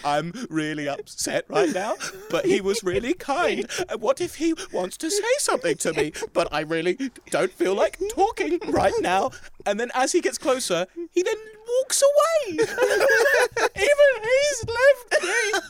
"I'm 0.04 0.32
really 0.50 0.88
upset 0.88 1.44
right 1.48 1.72
now, 1.72 1.94
but 2.30 2.44
he 2.46 2.60
was 2.60 2.82
really 2.82 3.14
kind. 3.14 3.66
What 3.98 4.20
if 4.20 4.36
he 4.36 4.54
wants 4.72 4.96
to 4.98 5.10
say 5.10 5.32
something 5.38 5.76
to 5.76 5.92
me, 5.92 6.12
but 6.32 6.48
I 6.52 6.60
really 6.60 6.98
don't 7.30 7.52
feel 7.52 7.74
like 7.74 7.98
talking 8.14 8.58
right 8.68 8.94
now?" 9.00 9.30
And 9.64 9.78
then 9.78 9.90
as 9.94 10.12
he 10.12 10.20
gets 10.20 10.38
closer, 10.38 10.86
he 11.12 11.22
then 11.22 11.36
walks 11.78 12.02
away. 12.02 12.52
Even 12.56 14.10
he's 14.22 14.64
left 14.66 15.22
me. 15.24 15.60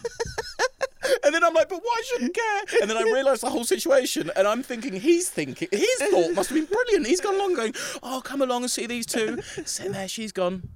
And 1.24 1.34
then 1.34 1.44
I'm 1.44 1.54
like, 1.54 1.68
but 1.68 1.80
why 1.82 2.02
shouldn't 2.06 2.34
care? 2.34 2.80
And 2.80 2.90
then 2.90 2.96
I 2.96 3.02
realise 3.02 3.40
the 3.40 3.50
whole 3.50 3.64
situation, 3.64 4.30
and 4.36 4.46
I'm 4.46 4.62
thinking 4.62 4.94
he's 4.94 5.28
thinking 5.28 5.68
his 5.70 5.88
thought 6.10 6.34
must 6.34 6.48
have 6.50 6.56
been 6.56 6.66
brilliant. 6.66 7.06
He's 7.06 7.20
gone 7.20 7.34
along 7.34 7.54
going, 7.54 7.74
oh, 8.02 8.20
come 8.24 8.42
along 8.42 8.62
and 8.62 8.70
see 8.70 8.86
these 8.86 9.06
two. 9.06 9.40
Sit 9.64 9.92
there, 9.92 10.08
she's 10.08 10.32
gone. 10.32 10.68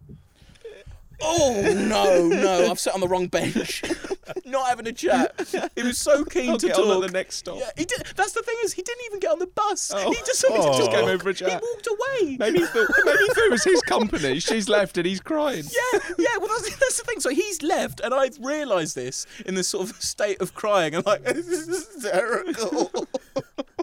Oh 1.22 1.62
no, 1.74 2.28
no! 2.28 2.70
I've 2.70 2.78
sat 2.80 2.94
on 2.94 3.00
the 3.00 3.08
wrong 3.08 3.26
bench. 3.28 3.82
Not 4.44 4.68
having 4.68 4.86
a 4.86 4.92
chat. 4.92 5.34
He 5.74 5.82
was 5.82 5.98
so 5.98 6.24
keen 6.24 6.50
I'll 6.50 6.58
to 6.58 6.66
get 6.66 6.76
talk. 6.76 6.86
on 6.86 7.02
at 7.04 7.10
the 7.10 7.12
next 7.12 7.36
stop. 7.36 7.58
Yeah, 7.58 7.70
he 7.76 7.84
did. 7.84 8.02
That's 8.16 8.32
the 8.32 8.42
thing 8.42 8.54
is, 8.64 8.72
he 8.72 8.82
didn't 8.82 9.04
even 9.06 9.20
get 9.20 9.30
on 9.32 9.38
the 9.38 9.46
bus. 9.46 9.92
Oh. 9.94 10.10
He 10.10 10.16
just, 10.26 10.44
Oh. 10.48 10.54
just 10.56 10.78
Just 10.78 10.90
came 10.90 11.04
over 11.08 11.30
a 11.30 11.34
He 11.34 11.44
walked 11.44 11.86
away. 11.88 12.36
Maybe 12.38 12.58
he 12.58 12.66
thought, 12.66 12.88
maybe 13.04 13.18
he 13.18 13.26
thought 13.28 13.44
it 13.44 13.50
was 13.50 13.64
his 13.64 13.80
company. 13.82 14.38
She's 14.40 14.68
left 14.68 14.98
and 14.98 15.06
he's 15.06 15.20
crying. 15.20 15.64
Yeah, 15.64 16.00
yeah. 16.18 16.36
Well, 16.38 16.48
that's, 16.48 16.76
that's 16.76 16.98
the 16.98 17.04
thing. 17.04 17.20
So 17.20 17.30
he's 17.30 17.62
left, 17.62 18.00
and 18.00 18.12
I've 18.12 18.38
realised 18.40 18.94
this 18.94 19.26
in 19.46 19.54
this 19.54 19.68
sort 19.68 19.88
of 19.90 19.96
state 20.02 20.40
of 20.40 20.54
crying. 20.54 20.94
I'm 20.94 21.02
like, 21.06 21.22
this 21.24 21.46
is 21.46 21.66
hysterical. 21.68 22.90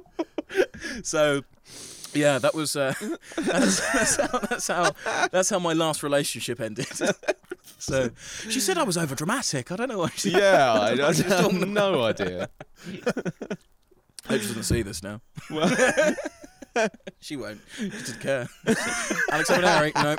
so, 1.03 1.41
yeah, 2.13 2.37
that 2.39 2.53
was 2.53 2.75
uh, 2.75 2.93
that's, 3.37 3.79
that's, 3.93 4.15
how, 4.17 4.39
that's 4.39 4.67
how 4.67 4.91
that's 5.31 5.49
how 5.49 5.59
my 5.59 5.73
last 5.73 6.03
relationship 6.03 6.59
ended. 6.59 6.87
so 7.77 8.09
she 8.49 8.59
said 8.59 8.77
I 8.77 8.83
was 8.83 8.97
over 8.97 9.15
dramatic. 9.15 9.71
I 9.71 9.75
don't 9.75 9.89
know 9.89 9.99
why. 9.99 10.09
She, 10.15 10.31
Yeah, 10.31 10.73
I, 10.79 11.07
I 11.07 11.13
have 11.13 11.53
no 11.53 12.03
idea. 12.03 12.49
I 12.87 12.93
hope 14.29 14.41
she 14.41 14.47
doesn't 14.47 14.63
see 14.63 14.81
this 14.81 15.03
now. 15.03 15.21
Well, 15.49 16.15
She 17.19 17.35
won't. 17.37 17.61
She 17.77 17.89
doesn't 17.89 18.19
care. 18.19 18.49
Alex 19.31 19.49
Harry, 19.49 19.91
no. 19.95 20.15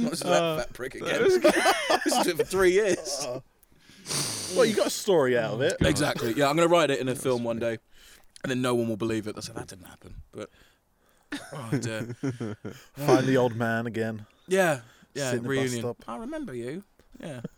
What's 0.00 0.20
that 0.20 0.58
fat 0.58 0.72
prick 0.72 0.94
again? 0.96 1.22
this 1.22 2.14
has 2.14 2.26
been 2.26 2.36
for 2.36 2.44
three 2.44 2.72
years. 2.72 3.28
Well, 4.54 4.64
you 4.64 4.74
got 4.74 4.86
a 4.88 4.90
story 4.90 5.38
out 5.38 5.54
of 5.54 5.60
it. 5.62 5.76
Exactly. 5.80 6.32
Yeah, 6.34 6.48
I'm 6.48 6.56
going 6.56 6.68
to 6.68 6.72
write 6.72 6.90
it 6.90 7.00
in 7.00 7.08
a 7.08 7.14
film 7.14 7.44
one 7.44 7.58
day, 7.58 7.78
and 8.42 8.50
then 8.50 8.60
no 8.62 8.74
one 8.74 8.88
will 8.88 8.96
believe 8.96 9.26
it. 9.26 9.34
They'll 9.34 9.42
say 9.42 9.52
that 9.54 9.68
didn't 9.68 9.86
happen. 9.86 10.14
But 10.32 10.50
oh 11.52 11.70
dear. 11.80 12.14
Find 12.96 13.26
the 13.26 13.36
old 13.36 13.56
man 13.56 13.86
again. 13.86 14.26
Yeah, 14.48 14.80
yeah. 15.14 15.30
Sit 15.30 15.38
in 15.38 15.42
the 15.44 15.48
bus 15.48 15.58
reunion. 15.58 15.80
stop. 15.80 15.96
I 16.06 16.16
remember 16.18 16.54
you. 16.54 16.84
Yeah. 17.20 17.40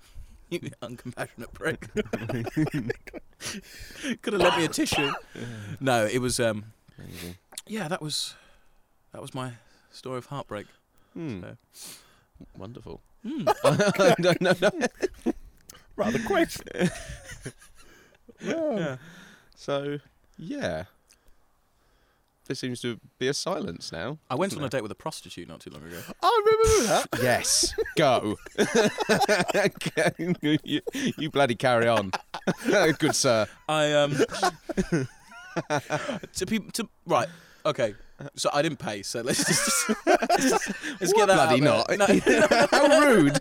You 0.51 0.61
uncompassionate 0.83 1.53
prick. 1.55 1.89
Could 4.23 4.35
have 4.35 4.43
lent 4.43 4.59
me 4.59 4.65
a 4.67 4.69
tissue. 4.69 5.11
No, 5.81 6.05
it 6.05 6.19
was. 6.19 6.39
um 6.39 6.67
Yeah, 7.67 7.89
that 7.89 8.03
was. 8.03 8.35
That 9.13 9.23
was 9.23 9.35
my 9.35 9.53
story 9.91 10.19
of 10.19 10.27
heartbreak. 10.27 10.67
Hmm. 11.15 11.41
So. 11.73 11.91
Wonderful. 12.57 13.01
I 13.65 14.15
don't 14.21 14.41
know. 14.43 14.55
No. 15.97 16.05
Rather 16.05 16.19
quick. 16.21 16.49
Yeah. 18.41 18.97
So, 19.57 19.99
yeah. 20.37 20.85
There 22.47 22.55
seems 22.57 22.81
to 22.83 23.01
be 23.19 23.29
a 23.29 23.33
silence 23.33 23.91
now. 23.91 24.19
I 24.29 24.35
went 24.35 24.55
on 24.55 24.63
a 24.63 24.69
date 24.69 24.83
with 24.83 24.93
a 24.93 24.95
prostitute 24.97 25.49
not 25.49 25.61
too 25.61 25.71
long 25.71 25.83
ago. 25.85 25.99
I 26.23 26.43
remember 26.45 26.87
that. 26.89 27.09
Yes. 27.23 27.73
Go. 27.97 28.37
you, 30.63 30.81
you 31.17 31.31
bloody 31.31 31.55
carry 31.55 31.89
on. 31.89 32.11
Good 32.99 33.15
sir. 33.15 33.47
I 33.67 33.93
um 33.93 34.15
to 36.35 36.47
people 36.47 36.71
to 36.73 36.87
right 37.07 37.29
okay. 37.65 37.95
So 38.37 38.51
I 38.53 38.61
didn't 38.61 38.79
pay. 38.79 39.03
So 39.03 39.23
let's 39.23 39.43
just 39.45 39.89
let's, 40.07 40.51
just- 40.51 40.73
let's 41.01 41.13
get 41.15 41.29
that 41.29 41.49
bloody 41.49 41.67
out 41.67 41.87
there. 41.89 41.97
not. 41.97 42.09
No, 42.09 42.37
no, 42.51 42.67
How 42.71 43.01
rude. 43.07 43.41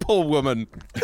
Poor 0.00 0.24
woman. 0.24 0.66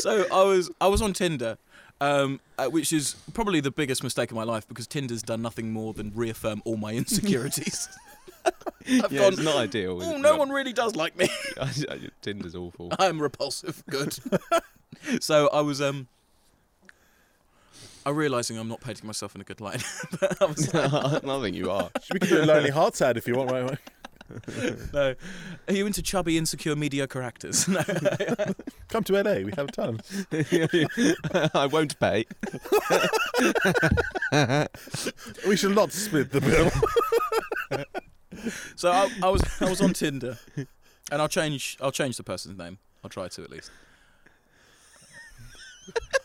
so 0.00 0.26
I 0.32 0.42
was 0.44 0.70
I 0.80 0.88
was 0.88 1.02
on 1.02 1.12
Tinder, 1.12 1.58
um, 2.00 2.40
uh, 2.58 2.66
which 2.66 2.92
is 2.92 3.16
probably 3.34 3.60
the 3.60 3.70
biggest 3.70 4.02
mistake 4.02 4.30
of 4.30 4.36
my 4.36 4.44
life 4.44 4.66
because 4.68 4.86
Tinder's 4.86 5.22
done 5.22 5.42
nothing 5.42 5.72
more 5.72 5.92
than 5.92 6.12
reaffirm 6.14 6.62
all 6.64 6.76
my 6.76 6.92
insecurities. 7.00 7.88
I've 8.46 9.12
Yeah, 9.12 9.20
gone. 9.20 9.32
it's 9.34 9.42
not 9.42 9.56
ideal. 9.56 10.02
Oh, 10.02 10.16
no 10.16 10.36
one 10.36 10.48
really 10.50 10.72
does 10.72 10.96
like 10.96 11.16
me. 11.16 11.28
Tinder's 12.22 12.54
awful. 12.54 12.90
I'm 12.98 13.20
repulsive. 13.20 13.82
Good. 13.88 14.16
so 15.20 15.48
I 15.52 15.60
was 15.60 15.80
um. 15.80 16.08
I'm 18.06 18.16
realizing 18.16 18.56
I'm 18.56 18.66
not 18.68 18.80
painting 18.80 19.06
myself 19.06 19.34
in 19.34 19.42
a 19.42 19.44
good 19.44 19.60
light. 19.60 19.84
I 20.40 20.46
was 20.46 20.74
I 20.74 21.18
think 21.42 21.54
you 21.54 21.70
are. 21.70 21.90
We 22.10 22.18
can 22.18 22.28
do 22.30 22.42
a 22.42 22.46
Lonely 22.46 22.70
Hearts 22.70 23.02
ad 23.02 23.18
if 23.18 23.28
you 23.28 23.34
want, 23.36 23.50
right? 23.50 23.78
Right. 24.30 24.78
no. 24.92 25.14
Are 25.68 25.74
you 25.74 25.86
into 25.86 26.02
chubby, 26.02 26.36
insecure, 26.38 26.76
mediocre 26.76 27.22
actors? 27.22 27.66
No. 27.68 27.82
Come 28.88 29.04
to 29.04 29.22
LA, 29.22 29.44
we 29.44 29.52
have 29.56 29.70
tons. 29.72 30.26
I 31.54 31.66
won't 31.66 31.98
pay. 32.00 32.24
We 35.46 35.56
shall 35.56 35.70
not 35.70 35.92
split 35.92 36.30
the 36.32 36.40
bill. 36.40 36.70
So 38.76 38.90
I, 38.90 39.10
I 39.22 39.28
was 39.28 39.42
I 39.60 39.68
was 39.68 39.80
on 39.80 39.92
Tinder, 39.92 40.38
and 40.56 41.22
I'll 41.22 41.28
change 41.28 41.76
I'll 41.80 41.92
change 41.92 42.16
the 42.16 42.22
person's 42.24 42.58
name. 42.58 42.78
I'll 43.04 43.10
try 43.10 43.28
to 43.28 43.42
at 43.42 43.50
least. 43.50 43.70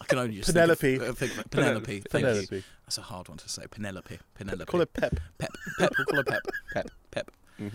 I 0.02 0.06
can 0.06 0.20
only 0.20 0.36
just 0.38 0.52
think 0.54 0.70
of- 0.70 0.80
Penelope. 0.80 1.10
uh, 1.10 1.14
think 1.14 1.38
of- 1.38 1.50
Penelope. 1.52 1.86
thank 2.10 2.24
you. 2.26 2.30
Penelope. 2.32 2.64
That's 2.86 2.98
a 3.00 3.02
hard 3.02 3.28
one 3.30 3.38
to 3.40 3.50
say. 3.50 3.64
Penelope. 3.70 4.20
Penelope. 4.36 4.66
Call 4.66 4.82
it 4.82 4.94
Pep. 4.94 5.16
Pep. 5.40 5.50
Pep. 5.80 5.92
We'll 5.98 6.06
call 6.06 6.18
her 6.18 6.24
Pep. 6.24 6.42
Pep. 6.74 6.92
Pep. 7.12 7.32
Mhm. 7.60 7.74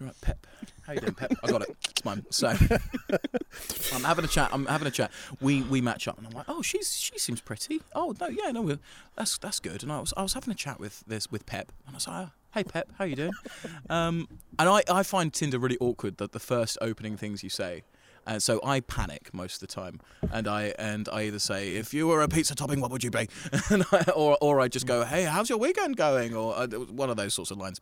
You're 0.00 0.06
right, 0.06 0.20
Pep. 0.22 0.46
How 0.86 0.92
you 0.94 1.00
doing, 1.00 1.14
Pep? 1.14 1.32
I 1.44 1.50
got 1.50 1.62
it. 1.62 1.76
It's 1.90 2.04
mine. 2.04 2.24
So 2.30 2.48
I'm 3.94 4.04
having 4.04 4.24
a 4.24 4.28
chat. 4.28 4.48
I'm 4.52 4.64
having 4.66 4.88
a 4.88 4.90
chat. 4.90 5.10
We 5.40 5.62
we 5.62 5.80
match 5.80 6.08
up, 6.08 6.16
and 6.18 6.26
I'm 6.26 6.32
like, 6.32 6.46
oh, 6.48 6.62
she's 6.62 6.96
she 6.96 7.18
seems 7.18 7.40
pretty. 7.40 7.82
Oh 7.94 8.14
no, 8.20 8.28
yeah, 8.28 8.50
no, 8.50 8.62
we're, 8.62 8.78
that's 9.16 9.36
that's 9.38 9.60
good. 9.60 9.82
And 9.82 9.92
I 9.92 10.00
was 10.00 10.14
I 10.16 10.22
was 10.22 10.32
having 10.34 10.50
a 10.50 10.54
chat 10.54 10.80
with 10.80 11.04
this 11.06 11.30
with 11.30 11.44
Pep, 11.46 11.70
and 11.86 11.94
I 11.94 11.96
was 11.96 12.08
like, 12.08 12.26
oh, 12.28 12.30
hey 12.54 12.64
Pep, 12.64 12.88
how 12.98 13.04
you 13.04 13.16
doing? 13.16 13.32
um, 13.90 14.26
and 14.58 14.68
I 14.68 14.82
I 14.90 15.02
find 15.02 15.32
Tinder 15.32 15.58
really 15.58 15.78
awkward 15.80 16.16
that 16.16 16.32
the 16.32 16.40
first 16.40 16.78
opening 16.80 17.16
things 17.16 17.42
you 17.42 17.50
say. 17.50 17.82
And 18.26 18.42
so 18.42 18.60
I 18.62 18.80
panic 18.80 19.32
most 19.32 19.62
of 19.62 19.68
the 19.68 19.74
time, 19.74 20.00
and 20.30 20.46
I 20.46 20.74
and 20.78 21.08
I 21.10 21.22
either 21.24 21.38
say, 21.38 21.74
"If 21.76 21.92
you 21.94 22.06
were 22.06 22.22
a 22.22 22.28
pizza 22.28 22.54
topping, 22.54 22.80
what 22.80 22.90
would 22.90 23.02
you 23.02 23.10
be?" 23.10 23.28
and 23.70 23.84
I, 23.92 24.04
or 24.14 24.36
or 24.40 24.60
I 24.60 24.68
just 24.68 24.86
go, 24.86 25.04
"Hey, 25.04 25.24
how's 25.24 25.48
your 25.48 25.58
weekend 25.58 25.96
going?" 25.96 26.34
Or 26.34 26.54
uh, 26.56 26.66
one 26.68 27.08
of 27.10 27.16
those 27.16 27.34
sorts 27.34 27.50
of 27.50 27.58
lines. 27.58 27.80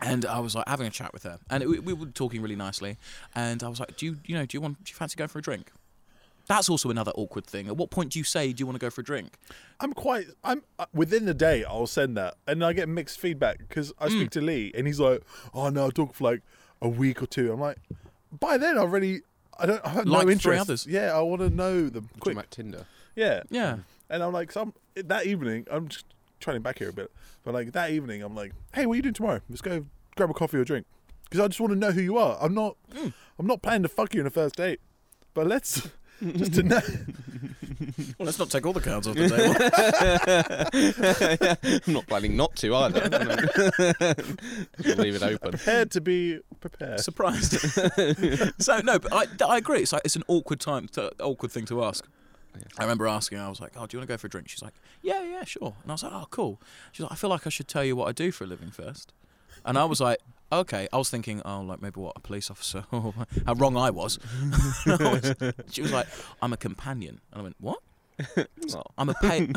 And 0.00 0.24
I 0.24 0.38
was 0.38 0.54
like 0.54 0.68
having 0.68 0.86
a 0.86 0.90
chat 0.90 1.12
with 1.12 1.24
her, 1.24 1.38
and 1.50 1.64
we, 1.68 1.80
we 1.80 1.92
were 1.92 2.06
talking 2.06 2.40
really 2.40 2.54
nicely. 2.56 2.98
And 3.34 3.62
I 3.64 3.68
was 3.68 3.80
like, 3.80 3.96
"Do 3.96 4.06
you, 4.06 4.16
you 4.26 4.34
know, 4.36 4.46
do 4.46 4.56
you 4.56 4.60
want, 4.60 4.84
do 4.84 4.90
you 4.90 4.94
fancy 4.94 5.16
going 5.16 5.28
for 5.28 5.40
a 5.40 5.42
drink?" 5.42 5.72
That's 6.46 6.70
also 6.70 6.88
another 6.88 7.10
awkward 7.16 7.44
thing. 7.46 7.66
At 7.66 7.76
what 7.76 7.90
point 7.90 8.12
do 8.12 8.18
you 8.20 8.24
say, 8.24 8.52
"Do 8.52 8.60
you 8.62 8.66
want 8.66 8.76
to 8.76 8.84
go 8.86 8.90
for 8.90 9.00
a 9.00 9.04
drink?" 9.04 9.36
I'm 9.80 9.92
quite. 9.92 10.28
I'm 10.44 10.62
uh, 10.78 10.86
within 10.94 11.24
the 11.24 11.34
day. 11.34 11.64
I'll 11.64 11.88
send 11.88 12.16
that, 12.16 12.36
and 12.46 12.64
I 12.64 12.72
get 12.74 12.88
mixed 12.88 13.18
feedback 13.18 13.58
because 13.58 13.92
I 13.98 14.06
Mm. 14.06 14.10
speak 14.12 14.30
to 14.30 14.40
Lee, 14.40 14.70
and 14.74 14.86
he's 14.86 15.00
like, 15.00 15.22
"Oh 15.52 15.68
no, 15.68 15.82
I'll 15.84 15.90
talk 15.90 16.14
for 16.14 16.24
like 16.24 16.42
a 16.80 16.88
week 16.88 17.20
or 17.22 17.26
two. 17.26 17.52
I'm 17.52 17.58
like, 17.60 17.78
by 18.38 18.56
then 18.56 18.76
I've 18.76 18.84
already. 18.84 19.22
I 19.58 19.66
don't. 19.66 19.84
I 19.84 19.88
have 19.90 20.06
Like 20.06 20.06
no 20.06 20.20
three 20.26 20.32
interest. 20.34 20.60
others. 20.60 20.86
Yeah, 20.86 21.12
I 21.12 21.20
want 21.22 21.40
to 21.42 21.50
know 21.50 21.88
them 21.88 22.04
Talking 22.04 22.20
quick. 22.20 22.32
about 22.34 22.50
Tinder. 22.52 22.86
Yeah, 23.16 23.42
Yeah. 23.50 23.78
and 24.08 24.22
I'm 24.22 24.32
like, 24.32 24.52
some 24.52 24.74
that 24.94 25.26
evening. 25.26 25.66
I'm 25.70 25.88
just 25.88 26.04
trying 26.40 26.62
back 26.62 26.78
here 26.78 26.88
a 26.88 26.92
bit, 26.92 27.10
but 27.44 27.54
like 27.54 27.72
that 27.72 27.90
evening, 27.90 28.22
I'm 28.22 28.34
like, 28.34 28.52
hey, 28.74 28.86
what 28.86 28.94
are 28.94 28.96
you 28.96 29.02
doing 29.02 29.14
tomorrow? 29.14 29.40
Let's 29.48 29.62
go 29.62 29.86
grab 30.16 30.30
a 30.30 30.34
coffee 30.34 30.58
or 30.58 30.64
drink, 30.64 30.86
because 31.24 31.40
I 31.40 31.48
just 31.48 31.60
want 31.60 31.72
to 31.72 31.78
know 31.78 31.92
who 31.92 32.00
you 32.00 32.18
are. 32.18 32.38
I'm 32.40 32.54
not. 32.54 32.76
Mm. 32.92 33.12
I'm 33.38 33.46
not 33.46 33.62
planning 33.62 33.82
to 33.82 33.88
fuck 33.88 34.14
you 34.14 34.20
in 34.20 34.26
a 34.26 34.30
first 34.30 34.56
date, 34.56 34.80
but 35.34 35.46
let's 35.46 35.88
just 36.36 36.54
to 36.54 36.62
know. 36.62 36.80
Well, 38.18 38.26
let's 38.26 38.38
not 38.38 38.50
take 38.50 38.66
all 38.66 38.72
the 38.72 38.80
cards 38.80 39.06
off 39.06 39.14
the 39.14 39.28
table. 39.28 39.54
I'm 41.86 41.92
not 41.92 42.06
planning 42.08 42.36
not 42.36 42.56
to 42.56 42.74
either. 42.74 43.08
Just 44.82 44.98
leave 44.98 45.14
it 45.14 45.22
open. 45.22 45.50
prepared 45.52 45.92
to 45.92 46.00
be 46.00 46.40
prepared. 46.60 46.98
Surprised. 47.00 47.52
so 48.58 48.80
no, 48.80 48.98
but 48.98 49.12
I, 49.12 49.26
I 49.46 49.58
agree. 49.58 49.82
It's 49.82 49.92
like 49.92 50.02
it's 50.04 50.16
an 50.16 50.24
awkward 50.26 50.58
time, 50.58 50.88
to, 50.88 51.12
awkward 51.20 51.52
thing 51.52 51.66
to 51.66 51.84
ask. 51.84 52.08
I 52.78 52.82
remember 52.82 53.06
asking. 53.06 53.38
her, 53.38 53.44
I 53.44 53.48
was 53.48 53.60
like, 53.60 53.72
"Oh, 53.76 53.86
do 53.86 53.96
you 53.96 54.00
want 54.00 54.08
to 54.08 54.12
go 54.14 54.18
for 54.18 54.26
a 54.26 54.30
drink?" 54.30 54.48
She's 54.48 54.62
like, 54.62 54.74
"Yeah, 55.02 55.22
yeah, 55.22 55.44
sure." 55.44 55.74
And 55.82 55.90
I 55.90 55.94
was 55.94 56.02
like, 56.02 56.12
"Oh, 56.12 56.26
cool." 56.30 56.60
She's 56.92 57.02
like, 57.04 57.12
"I 57.12 57.14
feel 57.14 57.30
like 57.30 57.46
I 57.46 57.50
should 57.50 57.68
tell 57.68 57.84
you 57.84 57.94
what 57.96 58.08
I 58.08 58.12
do 58.12 58.30
for 58.32 58.44
a 58.44 58.46
living 58.46 58.70
first. 58.70 59.12
And 59.64 59.76
I 59.78 59.84
was 59.84 60.00
like, 60.00 60.18
"Okay." 60.52 60.88
I 60.92 60.96
was 60.96 61.10
thinking, 61.10 61.40
"Oh, 61.44 61.60
like 61.60 61.80
maybe 61.82 62.00
what 62.00 62.12
a 62.16 62.20
police 62.20 62.50
officer." 62.50 62.84
How 63.46 63.54
wrong 63.54 63.76
I 63.76 63.90
was. 63.90 64.18
I 64.86 64.96
was- 65.40 65.52
she 65.70 65.82
was 65.82 65.92
like, 65.92 66.06
"I'm 66.42 66.52
a 66.52 66.56
companion," 66.56 67.20
and 67.32 67.40
I 67.40 67.42
went, 67.42 67.56
"What?" 67.60 67.78
I'm 68.98 69.08
a 69.08 69.14
paid. 69.14 69.56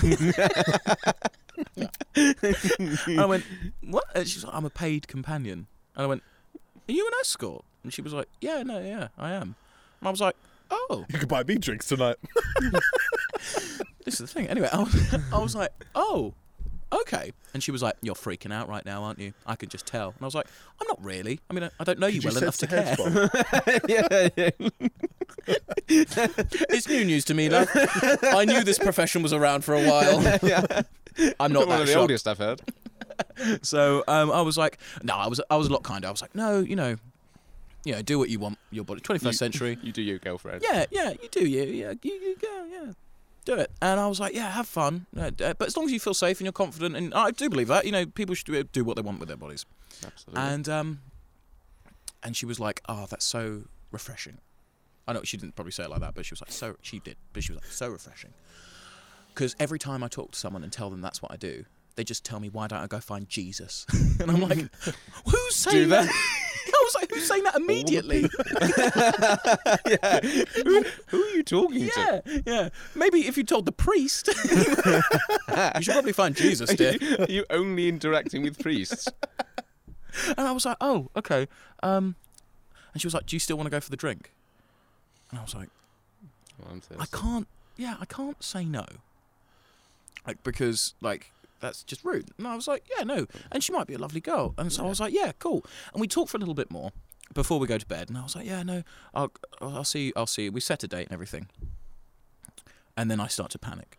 I 2.15 3.25
went, 3.25 3.43
what? 3.81 4.03
And 4.15 4.27
she 4.27 4.37
was 4.37 4.45
like, 4.45 4.53
I'm 4.55 4.65
a 4.65 4.69
paid 4.69 5.07
companion. 5.07 5.67
And 5.95 6.03
I 6.03 6.07
went, 6.07 6.23
Are 6.87 6.91
you 6.91 7.05
an 7.07 7.13
escort? 7.19 7.63
And 7.83 7.93
she 7.93 8.01
was 8.01 8.13
like, 8.13 8.27
Yeah, 8.39 8.63
no, 8.63 8.79
yeah, 8.79 9.09
I 9.17 9.31
am. 9.31 9.55
And 9.99 10.07
I 10.07 10.11
was 10.11 10.21
like, 10.21 10.35
Oh, 10.71 11.05
You 11.09 11.19
could 11.19 11.27
buy 11.29 11.43
me 11.43 11.55
drinks 11.57 11.87
tonight. 11.87 12.15
this 14.05 14.13
is 14.13 14.17
the 14.19 14.27
thing. 14.27 14.47
Anyway, 14.47 14.69
I 14.71 14.79
was, 14.79 15.15
I 15.33 15.37
was 15.39 15.55
like, 15.55 15.71
Oh, 15.95 16.33
okay. 16.93 17.31
And 17.53 17.61
she 17.61 17.71
was 17.71 17.81
like, 17.83 17.95
You're 18.01 18.15
freaking 18.15 18.53
out 18.53 18.69
right 18.69 18.85
now, 18.85 19.03
aren't 19.03 19.19
you? 19.19 19.33
I 19.45 19.55
could 19.55 19.69
just 19.69 19.85
tell. 19.85 20.07
And 20.09 20.17
I 20.21 20.25
was 20.25 20.35
like, 20.35 20.47
I'm 20.79 20.87
not 20.87 21.03
really. 21.03 21.39
I 21.49 21.53
mean, 21.53 21.65
I, 21.65 21.69
I 21.79 21.83
don't 21.83 21.99
know 21.99 22.07
you 22.07 22.21
Could 22.21 22.33
well 22.33 22.43
enough 22.43 22.57
to 22.57 22.67
the 22.67 22.75
care. 22.75 22.95
headspace? 22.95 23.89
yeah, 23.89 24.29
yeah. 24.37 26.27
it's 26.69 26.87
new 26.87 27.03
news 27.05 27.25
to 27.25 27.33
me, 27.33 27.47
though. 27.47 27.65
I 28.23 28.45
knew 28.45 28.63
this 28.63 28.79
profession 28.79 29.21
was 29.23 29.33
around 29.33 29.63
for 29.65 29.73
a 29.75 29.81
while. 29.83 30.21
yeah. 30.43 30.81
I'm 31.39 31.51
not 31.51 31.67
one 31.67 31.69
that 31.69 31.81
of 31.81 31.87
the 31.87 31.93
shocked. 31.93 32.01
oldest 32.01 32.27
I've 32.27 32.37
heard. 32.37 32.61
So 33.61 34.03
um, 34.07 34.31
I 34.31 34.41
was 34.41 34.57
like, 34.57 34.79
no, 35.03 35.13
I 35.15 35.27
was 35.27 35.39
I 35.49 35.55
was 35.55 35.67
a 35.67 35.71
lot 35.71 35.83
kinder. 35.83 36.07
I 36.07 36.11
was 36.11 36.21
like, 36.23 36.33
no, 36.33 36.59
you 36.59 36.75
know, 36.75 36.95
you 37.83 37.93
know, 37.93 38.01
do 38.01 38.19
what 38.19 38.29
you 38.29 38.39
want. 38.39 38.57
Your 38.71 38.83
body, 38.85 39.01
21st 39.01 39.23
You- 39.25 39.31
century. 39.33 39.77
You 39.81 39.91
do 39.91 40.01
you, 40.01 40.19
girlfriend. 40.19 40.63
Yeah, 40.63 40.85
yeah, 40.91 41.09
you 41.21 41.29
do. 41.29 41.47
You, 41.47 41.63
yeah, 41.63 41.93
you, 42.01 42.13
you 42.13 42.35
go, 42.41 42.65
yeah, 42.71 42.91
do 43.45 43.55
it. 43.55 43.71
And 43.81 43.99
I 43.99 44.07
was 44.07 44.19
like, 44.19 44.33
yeah, 44.33 44.49
have 44.51 44.67
fun. 44.67 45.05
Uh, 45.17 45.31
but 45.31 45.63
as 45.63 45.75
long 45.75 45.85
as 45.87 45.91
you 45.91 45.99
feel 45.99 46.13
safe 46.13 46.39
and 46.39 46.45
you're 46.45 46.53
confident, 46.53 46.95
and 46.95 47.13
I 47.13 47.31
do 47.31 47.49
believe 47.49 47.67
that, 47.69 47.85
you 47.85 47.91
know, 47.91 48.05
people 48.05 48.35
should 48.35 48.45
do- 48.47 48.63
do 48.63 48.83
what 48.83 48.95
they 48.95 49.01
want 49.01 49.19
with 49.19 49.27
their 49.27 49.37
bodies. 49.37 49.65
Absolutely. 50.05 50.41
And 50.43 50.69
um, 50.69 50.99
and 52.23 52.35
she 52.37 52.45
was 52.45 52.59
like, 52.59 52.81
oh, 52.87 53.07
that's 53.09 53.25
so 53.25 53.63
refreshing. 53.91 54.37
I 55.07 55.13
know 55.13 55.21
she 55.23 55.37
didn't 55.37 55.55
probably 55.55 55.71
say 55.71 55.83
it 55.83 55.89
like 55.89 56.01
that, 56.01 56.13
but 56.13 56.25
she 56.25 56.33
was 56.33 56.41
like, 56.41 56.51
so 56.51 56.75
she 56.81 56.99
did, 56.99 57.17
but 57.33 57.43
she 57.43 57.51
was 57.51 57.61
like, 57.61 57.71
so 57.71 57.89
refreshing. 57.89 58.31
Because 59.33 59.55
every 59.59 59.79
time 59.79 60.03
I 60.03 60.07
talk 60.07 60.31
to 60.31 60.39
someone 60.39 60.63
and 60.63 60.71
tell 60.71 60.89
them 60.89 61.01
that's 61.01 61.21
what 61.21 61.31
I 61.31 61.37
do, 61.37 61.65
they 61.95 62.03
just 62.03 62.23
tell 62.23 62.39
me, 62.39 62.49
why 62.49 62.67
don't 62.67 62.79
I 62.79 62.87
go 62.87 62.99
find 62.99 63.27
Jesus? 63.27 63.85
and 64.19 64.29
I'm 64.29 64.41
like, 64.41 64.59
who's 65.25 65.55
saying 65.55 65.89
that? 65.89 66.09
Was 66.93 67.01
like, 67.01 67.11
who's 67.11 67.27
saying 67.27 67.43
that 67.43 67.55
immediately? 67.55 68.21
yeah. 69.87 70.19
Who, 70.63 70.83
who 71.07 71.23
are 71.23 71.29
you 71.29 71.43
talking 71.43 71.89
to? 71.89 72.23
yeah, 72.25 72.39
yeah. 72.45 72.69
Maybe 72.95 73.27
if 73.27 73.37
you 73.37 73.43
told 73.43 73.65
the 73.65 73.71
priest, 73.71 74.27
you 74.45 75.81
should 75.81 75.93
probably 75.93 76.13
find 76.13 76.35
Jesus, 76.35 76.73
dear. 76.73 76.95
Are 77.19 77.31
you 77.31 77.45
only 77.49 77.87
interacting 77.87 78.41
with 78.43 78.59
priests? 78.59 79.07
And 80.37 80.47
I 80.47 80.51
was 80.51 80.65
like, 80.65 80.77
oh, 80.81 81.09
okay. 81.15 81.47
Um, 81.83 82.15
and 82.93 83.01
she 83.01 83.07
was 83.07 83.13
like, 83.13 83.25
do 83.25 83.35
you 83.35 83.39
still 83.39 83.57
want 83.57 83.67
to 83.67 83.71
go 83.71 83.79
for 83.79 83.89
the 83.89 83.97
drink? 83.97 84.31
And 85.29 85.39
I 85.39 85.43
was 85.43 85.55
like, 85.55 85.69
Well, 86.59 86.79
I 86.99 87.05
can't. 87.05 87.47
Yeah, 87.77 87.95
I 87.99 88.05
can't 88.05 88.41
say 88.43 88.65
no. 88.65 88.85
Like 90.27 90.43
because 90.43 90.93
like 91.01 91.31
that's 91.61 91.83
just 91.83 92.03
rude. 92.03 92.29
And 92.37 92.47
I 92.47 92.55
was 92.55 92.67
like, 92.67 92.83
yeah, 92.97 93.03
no. 93.03 93.27
And 93.51 93.63
she 93.63 93.71
might 93.71 93.87
be 93.87 93.93
a 93.93 93.97
lovely 93.99 94.19
girl. 94.21 94.53
And 94.57 94.71
so 94.71 94.85
I 94.85 94.89
was 94.89 94.99
like, 94.99 95.13
yeah, 95.13 95.31
cool. 95.39 95.63
And 95.93 96.01
we 96.01 96.07
talked 96.07 96.31
for 96.31 96.37
a 96.37 96.39
little 96.39 96.53
bit 96.55 96.69
more 96.71 96.91
before 97.33 97.59
we 97.59 97.67
go 97.67 97.77
to 97.77 97.85
bed. 97.85 98.09
And 98.09 98.17
I 98.17 98.23
was 98.23 98.35
like, 98.35 98.45
yeah, 98.45 98.63
no, 98.63 98.83
I'll 99.13 99.31
I'll 99.61 99.83
see. 99.83 100.07
you- 100.07 100.13
I'll 100.15 100.27
see. 100.27 100.43
you. 100.45 100.51
We 100.51 100.59
set 100.59 100.83
a 100.83 100.87
date 100.87 101.05
and 101.07 101.13
everything. 101.13 101.47
And 102.97 103.09
then 103.09 103.19
I 103.19 103.27
start 103.27 103.51
to 103.51 103.59
panic. 103.59 103.97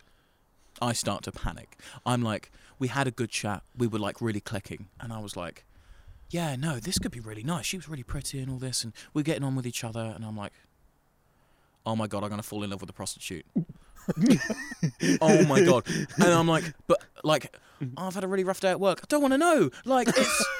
I 0.81 0.93
start 0.93 1.23
to 1.23 1.31
panic. 1.31 1.77
I'm 2.05 2.21
like, 2.21 2.51
we 2.79 2.87
had 2.89 3.07
a 3.07 3.11
good 3.11 3.29
chat. 3.29 3.63
We 3.77 3.87
were 3.87 3.99
like 3.99 4.21
really 4.21 4.41
clicking, 4.41 4.87
and 4.99 5.13
I 5.13 5.19
was 5.19 5.35
like, 5.37 5.65
yeah, 6.29 6.55
no, 6.55 6.79
this 6.79 6.97
could 6.99 7.11
be 7.11 7.19
really 7.19 7.43
nice. 7.43 7.65
She 7.65 7.77
was 7.77 7.87
really 7.87 8.03
pretty 8.03 8.39
and 8.39 8.51
all 8.51 8.57
this, 8.57 8.83
and 8.83 8.91
we're 9.13 9.21
getting 9.23 9.43
on 9.43 9.55
with 9.55 9.65
each 9.67 9.83
other. 9.83 10.11
And 10.15 10.25
I'm 10.25 10.35
like, 10.35 10.51
oh 11.85 11.95
my 11.95 12.07
god, 12.07 12.23
I'm 12.23 12.29
gonna 12.29 12.43
fall 12.43 12.63
in 12.63 12.69
love 12.71 12.81
with 12.81 12.89
a 12.89 12.93
prostitute. 12.93 13.45
oh 15.21 15.45
my 15.45 15.61
god. 15.63 15.85
And 16.17 16.25
I'm 16.33 16.47
like, 16.47 16.73
but 16.87 17.01
like, 17.23 17.55
mm-hmm. 17.81 17.93
oh, 17.97 18.07
I've 18.07 18.15
had 18.15 18.23
a 18.23 18.27
really 18.27 18.43
rough 18.43 18.59
day 18.59 18.69
at 18.69 18.79
work. 18.79 18.99
I 19.03 19.05
don't 19.09 19.21
want 19.21 19.33
to 19.33 19.37
know. 19.37 19.69
Like, 19.85 20.07
it's. 20.09 20.45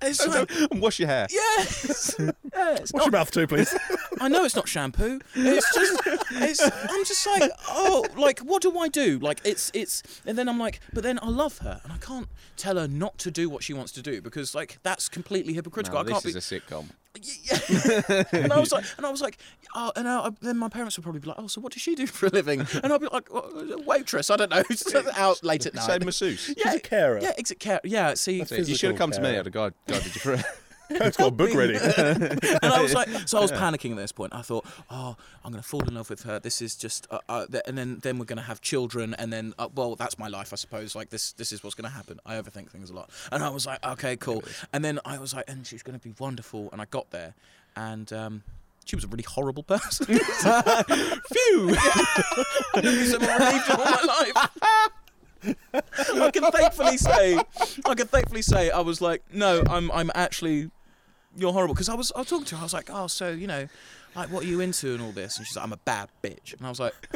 It's 0.00 0.24
like, 0.26 0.48
And 0.70 0.80
wash 0.80 1.00
your 1.00 1.08
hair. 1.08 1.26
yes, 1.28 2.14
it's 2.54 2.92
Wash 2.92 3.02
your 3.02 3.10
mouth 3.10 3.30
too, 3.32 3.48
please. 3.48 3.74
I 4.20 4.28
know 4.28 4.44
it's 4.44 4.56
not 4.56 4.68
shampoo. 4.68 5.20
It's 5.34 5.74
just, 5.74 6.00
it's. 6.32 6.60
I'm 6.62 7.04
just 7.04 7.26
like, 7.26 7.50
oh, 7.68 8.04
like, 8.16 8.40
what 8.40 8.62
do 8.62 8.78
I 8.78 8.88
do? 8.88 9.18
Like, 9.18 9.40
it's, 9.44 9.70
it's, 9.74 10.02
and 10.26 10.36
then 10.36 10.48
I'm 10.48 10.58
like, 10.58 10.80
but 10.92 11.02
then 11.02 11.18
I 11.22 11.28
love 11.28 11.58
her, 11.58 11.80
and 11.84 11.92
I 11.92 11.98
can't 11.98 12.28
tell 12.56 12.76
her 12.76 12.88
not 12.88 13.18
to 13.18 13.30
do 13.30 13.48
what 13.48 13.62
she 13.62 13.72
wants 13.72 13.92
to 13.92 14.02
do 14.02 14.20
because, 14.20 14.54
like, 14.54 14.78
that's 14.82 15.08
completely 15.08 15.54
hypocritical. 15.54 15.98
Now, 16.02 16.08
I 16.08 16.12
can't 16.12 16.22
this 16.22 16.32
be. 16.34 16.38
is 16.38 16.52
a 16.52 16.60
sitcom. 16.60 16.86
Yeah. 17.20 18.22
and 18.42 18.52
I 18.52 18.60
was 18.60 18.70
like, 18.70 18.84
and 18.96 19.04
I 19.04 19.10
was 19.10 19.20
like, 19.20 19.38
oh, 19.74 19.90
and 19.96 20.06
I, 20.08 20.30
then 20.40 20.56
my 20.56 20.68
parents 20.68 20.96
would 20.96 21.02
probably 21.02 21.20
be 21.20 21.28
like, 21.28 21.38
oh, 21.38 21.48
so 21.48 21.60
what 21.60 21.72
does 21.72 21.82
she 21.82 21.94
do 21.94 22.06
for 22.06 22.26
a 22.26 22.30
living? 22.30 22.60
And 22.82 22.92
I'd 22.92 23.00
be 23.00 23.08
like, 23.12 23.28
"Oh, 23.32 23.82
waitress. 23.84 24.30
I 24.30 24.36
don't 24.36 24.50
know, 24.50 24.62
It's 24.70 24.94
out 24.94 25.42
late 25.42 25.66
at 25.66 25.74
Say 25.76 25.98
Same 25.98 26.04
masseuse. 26.04 26.54
yeah, 26.56 26.74
a 26.74 26.80
carer. 26.80 27.18
Yeah, 27.20 27.32
exit 27.36 27.58
care. 27.58 27.80
Yeah, 27.82 28.14
see, 28.14 28.38
That's 28.38 28.68
You 28.68 28.76
should 28.76 28.90
have 28.90 28.98
come 28.98 29.10
to 29.10 29.20
me. 29.20 29.30
care. 29.30 29.40
I'd 29.40 29.46
have 29.46 29.52
guide- 29.52 29.74
guided 29.88 30.04
you 30.14 30.20
through 30.20 30.38
it. 30.90 30.98
Coach 31.00 31.16
got 31.16 31.28
a 31.28 31.30
book 31.30 31.54
ready. 31.54 31.76
and 31.96 32.60
I 32.62 32.80
was 32.80 32.94
like, 32.94 33.08
so 33.26 33.38
I 33.38 33.40
was 33.40 33.52
panicking 33.52 33.92
at 33.92 33.96
this 33.96 34.12
point. 34.12 34.34
I 34.34 34.42
thought, 34.42 34.66
oh, 34.90 35.16
I'm 35.44 35.52
going 35.52 35.62
to 35.62 35.68
fall 35.68 35.82
in 35.82 35.94
love 35.94 36.10
with 36.10 36.22
her. 36.22 36.38
This 36.38 36.62
is 36.62 36.76
just, 36.76 37.06
uh, 37.10 37.18
uh, 37.28 37.46
th- 37.46 37.62
and 37.66 37.76
then 37.76 37.98
then 38.02 38.18
we're 38.18 38.24
going 38.24 38.38
to 38.38 38.42
have 38.42 38.60
children, 38.60 39.14
and 39.14 39.32
then, 39.32 39.54
uh, 39.58 39.68
well, 39.74 39.96
that's 39.96 40.18
my 40.18 40.28
life, 40.28 40.52
I 40.52 40.56
suppose. 40.56 40.94
Like 40.94 41.10
this, 41.10 41.32
this 41.32 41.52
is 41.52 41.62
what's 41.62 41.74
going 41.74 41.88
to 41.88 41.94
happen. 41.96 42.20
I 42.26 42.34
overthink 42.36 42.70
things 42.70 42.90
a 42.90 42.94
lot, 42.94 43.10
and 43.32 43.42
I 43.42 43.48
was 43.50 43.66
like, 43.66 43.84
okay, 43.84 44.16
cool. 44.16 44.42
And 44.72 44.84
then 44.84 45.00
I 45.04 45.18
was 45.18 45.34
like, 45.34 45.44
and 45.48 45.66
she's 45.66 45.82
going 45.82 45.98
to 45.98 46.02
be 46.02 46.14
wonderful. 46.18 46.68
And 46.72 46.80
I 46.80 46.86
got 46.86 47.10
there, 47.10 47.34
and. 47.76 48.12
Um, 48.12 48.42
she 48.84 48.96
was 48.96 49.04
a 49.04 49.08
really 49.08 49.24
horrible 49.24 49.62
person. 49.62 50.06
Phew! 50.06 50.18
I've 52.74 52.82
never 52.82 52.96
been 52.96 53.06
so 53.06 53.18
relieved 53.18 53.70
all 53.70 53.84
my 53.84 54.02
life. 54.06 54.48
I 56.14 56.30
can 56.30 56.50
thankfully 56.50 56.96
say, 56.96 57.38
I 57.84 57.94
can 57.94 58.06
thankfully 58.06 58.42
say, 58.42 58.70
I 58.70 58.80
was 58.80 59.00
like, 59.00 59.22
no, 59.32 59.62
I'm, 59.68 59.90
I'm 59.92 60.10
actually 60.14 60.70
you're 61.38 61.52
horrible. 61.52 61.74
Because 61.74 61.88
I 61.88 61.94
was, 61.94 62.12
I 62.14 62.18
was 62.20 62.28
talking 62.28 62.44
to 62.46 62.56
her. 62.56 62.60
I 62.60 62.64
was 62.64 62.74
like, 62.74 62.90
oh, 62.92 63.06
so 63.06 63.30
you 63.30 63.46
know, 63.46 63.68
like, 64.16 64.30
what 64.30 64.44
are 64.44 64.46
you 64.46 64.60
into 64.60 64.92
and 64.92 65.02
all 65.02 65.12
this? 65.12 65.38
And 65.38 65.46
she's 65.46 65.56
like, 65.56 65.64
I'm 65.64 65.72
a 65.72 65.78
bad 65.78 66.08
bitch. 66.22 66.54
And 66.56 66.66
I 66.66 66.68
was 66.70 66.80
like, 66.80 66.94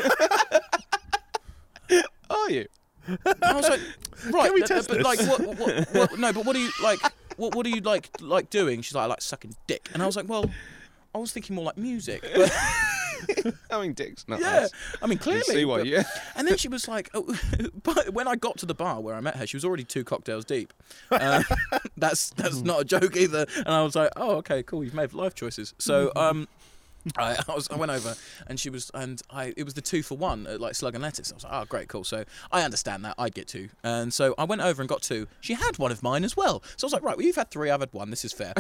Are 2.30 2.50
you? 2.50 2.66
and 3.06 3.18
I 3.42 3.54
was 3.54 3.68
like, 3.68 3.80
right, 4.32 4.44
Can 4.46 4.54
we 4.54 4.60
but- 4.60 4.68
test 4.68 4.88
but, 4.88 4.98
this? 4.98 5.04
like, 5.04 5.20
what, 5.20 5.58
what, 5.58 5.94
what, 5.94 6.18
no, 6.18 6.32
but 6.32 6.44
what 6.46 6.56
are 6.56 6.60
you 6.60 6.70
like? 6.82 7.00
What, 7.36 7.54
what 7.54 7.66
are 7.66 7.70
you 7.70 7.80
like, 7.80 8.10
like 8.20 8.48
doing? 8.50 8.80
She's 8.82 8.94
like, 8.94 9.04
I 9.04 9.06
like 9.06 9.22
sucking 9.22 9.54
dick. 9.66 9.90
And 9.94 10.02
I 10.02 10.06
was 10.06 10.16
like, 10.16 10.28
well, 10.28 10.48
I 11.14 11.18
was 11.18 11.32
thinking 11.32 11.56
more 11.56 11.64
like 11.64 11.76
music. 11.76 12.22
But 12.34 12.52
Having 13.70 13.94
dicks. 13.94 14.24
Not 14.28 14.40
yeah, 14.40 14.60
nice. 14.60 14.70
I 15.02 15.06
mean, 15.06 15.16
You 15.18 15.18
clearly. 15.18 15.42
see 15.42 15.64
why? 15.64 15.78
but- 15.78 15.86
Yeah. 15.86 16.02
And 16.36 16.48
then 16.48 16.56
she 16.56 16.68
was 16.68 16.88
like, 16.88 17.10
oh, 17.14 17.38
but 17.82 18.10
when 18.14 18.26
I 18.26 18.36
got 18.36 18.58
to 18.58 18.66
the 18.66 18.74
bar 18.74 19.00
where 19.00 19.14
I 19.14 19.20
met 19.20 19.36
her, 19.36 19.46
she 19.46 19.56
was 19.56 19.64
already 19.64 19.84
two 19.84 20.02
cocktails 20.04 20.44
deep. 20.44 20.72
Uh, 21.10 21.42
that's 21.96 22.30
that's 22.30 22.62
not 22.62 22.80
a 22.80 22.84
joke 22.84 23.16
either. 23.16 23.46
And 23.56 23.68
I 23.68 23.82
was 23.82 23.94
like, 23.94 24.10
oh, 24.16 24.36
okay, 24.36 24.62
cool. 24.62 24.82
You've 24.82 24.94
made 24.94 25.12
life 25.12 25.34
choices. 25.34 25.74
So 25.78 26.10
um, 26.16 26.48
I, 27.16 27.36
I 27.48 27.54
was 27.54 27.68
I 27.70 27.76
went 27.76 27.90
over 27.92 28.14
and 28.46 28.58
she 28.60 28.70
was 28.70 28.90
and 28.94 29.20
I 29.30 29.52
it 29.56 29.64
was 29.64 29.74
the 29.74 29.80
two 29.80 30.02
for 30.02 30.16
one 30.16 30.46
at 30.46 30.60
like 30.60 30.74
Slug 30.74 30.94
and 30.94 31.02
Lettuce. 31.02 31.30
I 31.30 31.34
was 31.34 31.44
like, 31.44 31.52
oh 31.52 31.64
great, 31.66 31.88
cool. 31.88 32.04
So 32.04 32.24
I 32.50 32.62
understand 32.62 33.04
that 33.04 33.14
I'd 33.18 33.34
get 33.34 33.46
two, 33.48 33.68
and 33.84 34.12
so 34.12 34.34
I 34.38 34.44
went 34.44 34.62
over 34.62 34.80
and 34.82 34.88
got 34.88 35.02
two. 35.02 35.26
She 35.40 35.54
had 35.54 35.78
one 35.78 35.92
of 35.92 36.02
mine 36.02 36.24
as 36.24 36.36
well. 36.36 36.62
So 36.76 36.84
I 36.84 36.86
was 36.86 36.92
like, 36.92 37.02
right, 37.02 37.16
well 37.16 37.26
you've 37.26 37.36
had 37.36 37.50
three, 37.50 37.70
I've 37.70 37.80
had 37.80 37.92
one. 37.92 38.10
This 38.10 38.24
is 38.24 38.32
fair. 38.32 38.54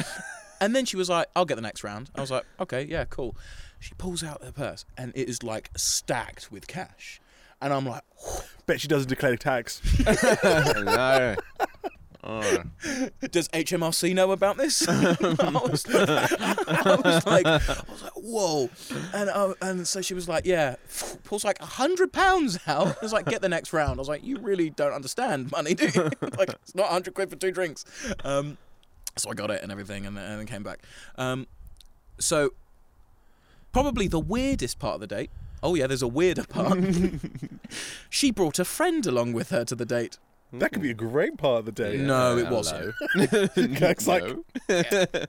and 0.60 0.74
then 0.76 0.84
she 0.84 0.96
was 0.96 1.08
like, 1.08 1.28
I'll 1.34 1.44
get 1.46 1.54
the 1.56 1.62
next 1.62 1.82
round. 1.84 2.10
I 2.14 2.20
was 2.20 2.30
like, 2.30 2.44
okay, 2.60 2.82
yeah, 2.84 3.04
cool. 3.06 3.36
She 3.82 3.94
pulls 3.94 4.22
out 4.22 4.42
her 4.44 4.52
purse 4.52 4.84
and 4.96 5.12
it 5.16 5.28
is 5.28 5.42
like 5.42 5.70
stacked 5.76 6.52
with 6.52 6.66
cash, 6.68 7.20
and 7.60 7.72
I'm 7.72 7.84
like, 7.86 8.02
Bet 8.66 8.80
she 8.80 8.86
doesn't 8.88 9.08
declare 9.08 9.32
the 9.32 9.36
tax. 9.38 9.82
no. 10.76 11.34
Oh. 12.24 12.62
does 13.32 13.48
HMRC 13.48 14.14
know 14.14 14.30
about 14.30 14.56
this? 14.56 14.86
I, 14.88 15.16
was 15.68 15.88
like, 15.88 16.32
I 16.38 16.96
was 17.04 17.26
like, 17.26 17.44
I 17.46 17.56
was 17.88 18.02
like, 18.04 18.12
whoa, 18.14 18.70
and 19.12 19.28
uh, 19.28 19.54
and 19.60 19.88
so 19.88 20.00
she 20.00 20.14
was 20.14 20.28
like, 20.28 20.46
yeah, 20.46 20.76
pulls 21.24 21.42
like 21.44 21.60
a 21.60 21.66
hundred 21.66 22.12
pounds 22.12 22.60
out. 22.68 22.86
I 22.86 22.94
was 23.02 23.12
like, 23.12 23.26
get 23.26 23.42
the 23.42 23.48
next 23.48 23.72
round. 23.72 23.98
I 23.98 24.00
was 24.00 24.08
like, 24.08 24.22
you 24.22 24.38
really 24.38 24.70
don't 24.70 24.92
understand 24.92 25.50
money, 25.50 25.74
do 25.74 25.86
you? 25.86 26.10
like, 26.38 26.50
it's 26.50 26.76
not 26.76 26.90
a 26.90 26.92
hundred 26.92 27.14
quid 27.14 27.28
for 27.28 27.34
two 27.34 27.50
drinks. 27.50 27.84
Um, 28.22 28.56
so 29.16 29.28
I 29.28 29.34
got 29.34 29.50
it 29.50 29.60
and 29.60 29.72
everything, 29.72 30.06
and, 30.06 30.16
then- 30.16 30.30
and 30.30 30.38
then 30.38 30.46
came 30.46 30.62
back. 30.62 30.84
Um, 31.16 31.48
so 32.20 32.52
probably 33.72 34.06
the 34.08 34.20
weirdest 34.20 34.78
part 34.78 34.94
of 34.94 35.00
the 35.00 35.06
date. 35.06 35.30
Oh 35.62 35.74
yeah, 35.74 35.86
there's 35.86 36.02
a 36.02 36.08
weirder 36.08 36.44
part. 36.44 36.78
she 38.10 38.30
brought 38.30 38.58
a 38.58 38.64
friend 38.64 39.06
along 39.06 39.32
with 39.32 39.50
her 39.50 39.64
to 39.64 39.74
the 39.74 39.84
date. 39.86 40.18
That 40.54 40.72
could 40.72 40.82
be 40.82 40.90
a 40.90 40.94
great 40.94 41.38
part 41.38 41.60
of 41.60 41.64
the 41.66 41.72
day. 41.72 41.96
No, 41.96 42.36
it 42.36 42.48
wasn't. 42.50 42.94
Kirk's 43.78 44.06
like, 44.06 44.22
No. 44.24 44.44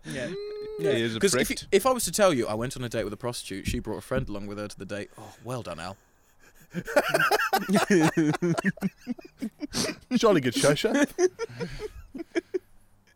Mm, 0.80 0.86
yeah. 0.86 0.92
He 0.94 1.02
is 1.04 1.12
a 1.16 1.18
Because 1.20 1.36
if, 1.36 1.46
prick. 1.48 1.60
if 1.72 1.86
I 1.86 1.92
was 1.92 2.04
to 2.06 2.12
tell 2.12 2.34
you 2.34 2.48
I 2.48 2.56
went 2.56 2.76
on 2.76 2.84
a 2.84 2.90
date 2.90 3.04
with 3.04 3.14
a 3.14 3.18
prostitute, 3.18 3.68
she 3.68 3.78
brought 3.78 3.98
a 3.98 4.02
friend 4.02 4.28
along 4.28 4.48
with 4.48 4.58
her 4.58 4.68
to 4.68 4.76
the 4.80 4.86
date. 4.86 5.12
Oh, 5.20 5.32
well 5.44 5.62
done, 5.62 5.80
Al. 5.80 5.98
jolly 10.16 10.42
good 10.42 10.56
shosha. 10.56 11.08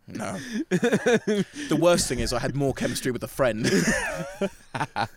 No. 0.07 0.37
the 0.69 1.77
worst 1.79 2.07
thing 2.07 2.19
is 2.19 2.31
I 2.33 2.39
had 2.39 2.55
more 2.55 2.73
chemistry 2.73 3.11
with 3.11 3.23
a 3.23 3.27
friend. 3.27 3.65
and 4.75 5.09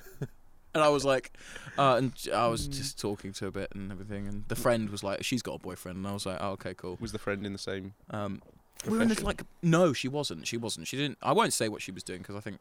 I 0.74 0.88
was 0.88 1.04
like, 1.04 1.32
uh, 1.78 1.94
and 1.96 2.12
I 2.34 2.46
was 2.48 2.66
just 2.66 3.00
talking 3.00 3.32
to 3.34 3.44
her 3.44 3.48
a 3.48 3.52
bit 3.52 3.70
and 3.74 3.90
everything, 3.90 4.26
and 4.26 4.44
the 4.48 4.56
friend 4.56 4.90
was 4.90 5.02
like, 5.02 5.24
she's 5.24 5.42
got 5.42 5.54
a 5.54 5.58
boyfriend, 5.58 5.98
and 5.98 6.06
I 6.06 6.12
was 6.12 6.26
like, 6.26 6.38
oh, 6.40 6.50
okay, 6.52 6.74
cool. 6.74 6.96
Was 7.00 7.12
the 7.12 7.18
friend 7.18 7.44
in 7.46 7.52
the 7.52 7.58
same? 7.58 7.94
Um, 8.10 8.42
we 8.86 8.96
were 8.96 9.02
in 9.02 9.08
this, 9.08 9.22
like, 9.22 9.42
no, 9.62 9.92
she 9.92 10.08
wasn't. 10.08 10.46
She 10.46 10.56
wasn't. 10.56 10.86
She 10.86 10.96
didn't. 10.96 11.18
I 11.22 11.32
won't 11.32 11.52
say 11.52 11.68
what 11.68 11.82
she 11.82 11.92
was 11.92 12.02
doing 12.02 12.20
because 12.20 12.36
I 12.36 12.40
think 12.40 12.58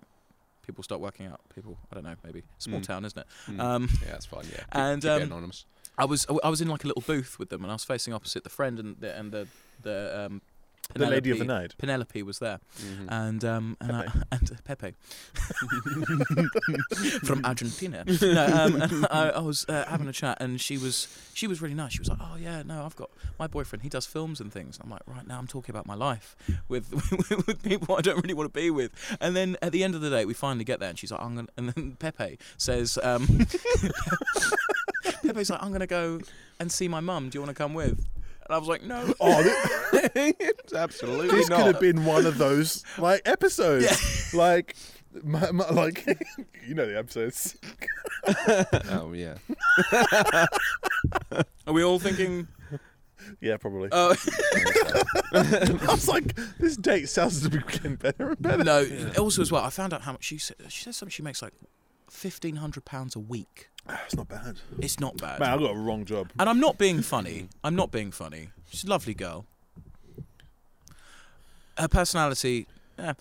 people 0.66 0.84
start 0.84 1.02
working 1.02 1.26
out. 1.28 1.40
People, 1.56 1.78
I 1.92 1.96
don't 1.96 2.04
know, 2.04 2.16
maybe 2.24 2.44
small 2.58 2.80
Mm. 2.80 2.84
town, 2.84 3.06
isn't 3.06 3.20
it? 3.20 3.28
Hmm. 3.46 3.60
Um, 3.62 3.90
yeah, 4.04 4.12
that's 4.12 4.26
fine. 4.26 4.44
Yeah, 4.52 4.64
and, 4.72 5.06
um, 5.06 5.22
anonymous. 5.24 5.66
I 5.98 6.06
was 6.06 6.26
I 6.44 6.50
was 6.50 6.62
in 6.62 6.68
like 6.70 6.84
a 6.86 6.88
little 6.88 7.04
booth 7.06 7.38
with 7.40 7.50
them, 7.50 7.64
and 7.64 7.72
I 7.72 7.76
was 7.76 7.84
facing 7.84 8.14
opposite 8.14 8.44
the 8.44 8.50
friend 8.50 8.80
and 8.80 8.96
the 9.00 9.16
and 9.18 9.32
the 9.32 9.48
the 9.82 10.26
um, 10.26 10.42
The 10.96 11.06
lady 11.06 11.30
of 11.30 11.38
the 11.38 11.46
night. 11.46 11.76
Penelope 11.78 12.24
was 12.24 12.40
there, 12.40 12.60
Mhm. 12.82 13.06
and 13.10 13.46
um 13.46 13.78
and 13.80 13.92
I, 13.92 14.06
Pepe. 14.06 14.24
and 14.32 14.64
Pepe 14.66 14.94
from 17.26 17.46
Argentina. 17.46 18.04
No, 18.22 18.46
um, 18.48 18.82
and 18.82 19.06
I, 19.12 19.30
I 19.36 19.40
was 19.40 19.68
uh, 19.70 19.86
having 19.88 20.08
a 20.08 20.12
chat, 20.12 20.38
and 20.42 20.60
she 20.60 20.80
was 20.80 21.08
she 21.36 21.46
was 21.46 21.62
really 21.62 21.76
nice. 21.76 21.94
She 21.94 22.00
was 22.00 22.10
like, 22.10 22.18
"Oh 22.20 22.38
yeah, 22.40 22.64
no, 22.64 22.86
I've 22.86 22.96
got 22.96 23.12
my 23.38 23.46
boyfriend. 23.46 23.84
He 23.84 23.90
does 23.90 24.08
films 24.08 24.42
and 24.42 24.52
things." 24.52 24.80
I'm 24.84 24.90
like, 24.90 25.04
"Right 25.06 25.28
now, 25.28 25.38
I'm 25.38 25.46
talking 25.46 25.74
about 25.74 25.86
my 25.86 25.94
life 25.94 26.36
with 26.68 26.92
with 27.48 27.62
people 27.62 27.96
I 27.96 28.02
don't 28.02 28.18
really 28.24 28.34
want 28.34 28.52
to 28.52 28.60
be 28.60 28.72
with." 28.72 28.92
And 29.22 29.36
then 29.36 29.58
at 29.62 29.72
the 29.72 29.84
end 29.84 29.94
of 29.94 30.02
the 30.02 30.10
day, 30.10 30.26
we 30.26 30.34
finally 30.34 30.66
get 30.66 30.80
there, 30.80 30.90
and 30.90 30.98
she's 30.98 31.12
like, 31.12 31.22
"I'm 31.22 31.36
gonna," 31.36 31.50
and 31.56 31.70
then 31.70 31.98
Pepe 32.00 32.40
says, 32.58 32.98
um, 33.04 33.28
"Pepe's 35.22 35.52
like, 35.52 35.62
I'm 35.62 35.72
gonna 35.72 35.86
go 35.88 36.20
and 36.60 36.72
see 36.72 36.88
my 36.88 37.00
mum. 37.00 37.30
Do 37.30 37.38
you 37.38 37.42
want 37.44 37.56
to 37.56 37.64
come 37.64 37.76
with?" 37.76 38.08
And 38.50 38.56
I 38.56 38.58
was 38.58 38.68
like, 38.68 38.84
"No." 38.84 39.14
Oh, 39.22 39.44
thi- 39.44 40.34
Absolutely 40.76 41.28
this 41.30 41.50
not. 41.50 41.58
could 41.58 41.66
have 41.68 41.80
been 41.80 42.04
one 42.04 42.26
of 42.26 42.40
those 42.40 42.84
like 42.98 43.22
episodes. 43.26 44.34
Like, 44.34 44.76
my, 45.24 45.52
my, 45.52 45.70
like 45.70 46.06
you 46.68 46.74
know 46.74 46.88
the 46.88 46.98
episodes. 46.98 47.56
oh 48.90 49.14
yeah. 49.14 49.36
Are 51.68 51.74
we 51.74 51.84
all 51.84 52.00
thinking? 52.00 52.48
Yeah, 53.42 53.58
probably. 53.58 53.90
Oh 53.92 54.16
I 55.34 55.76
was 55.88 56.08
like, 56.08 56.36
this 56.58 56.76
date 56.78 57.08
sounds 57.10 57.44
to 57.44 57.50
be 57.50 57.60
getting 57.60 57.96
better 57.98 58.30
and 58.30 58.42
better. 58.42 58.64
no. 58.64 59.12
Also, 59.18 59.42
as 59.44 59.52
well, 59.52 59.64
I 59.64 59.70
found 59.70 59.94
out 59.94 60.02
how 60.02 60.14
much 60.14 60.24
she 60.24 60.38
said. 60.40 60.56
She 60.70 60.84
said 60.84 60.96
something. 60.96 61.12
She 61.12 61.22
makes 61.22 61.42
like 61.44 61.54
fifteen 62.10 62.58
hundred 62.58 62.86
pounds 62.86 63.16
a 63.16 63.20
week. 63.20 63.70
It's 64.06 64.16
not 64.16 64.28
bad. 64.28 64.60
It's 64.80 65.00
not 65.00 65.18
bad. 65.18 65.40
Man, 65.40 65.50
I 65.50 65.58
got 65.58 65.76
a 65.76 65.80
wrong 65.80 66.06
job. 66.06 66.32
And 66.40 66.48
I'm 66.50 66.60
not 66.60 66.78
being 66.78 67.02
funny. 67.02 67.50
I'm 67.64 67.76
not 67.76 67.92
being 67.92 68.12
funny. 68.12 68.50
She's 68.70 68.84
a 68.84 68.88
lovely 68.88 69.14
girl. 69.16 69.46
Her 71.78 71.88
personality, 71.88 72.68
yeah. 72.98 73.14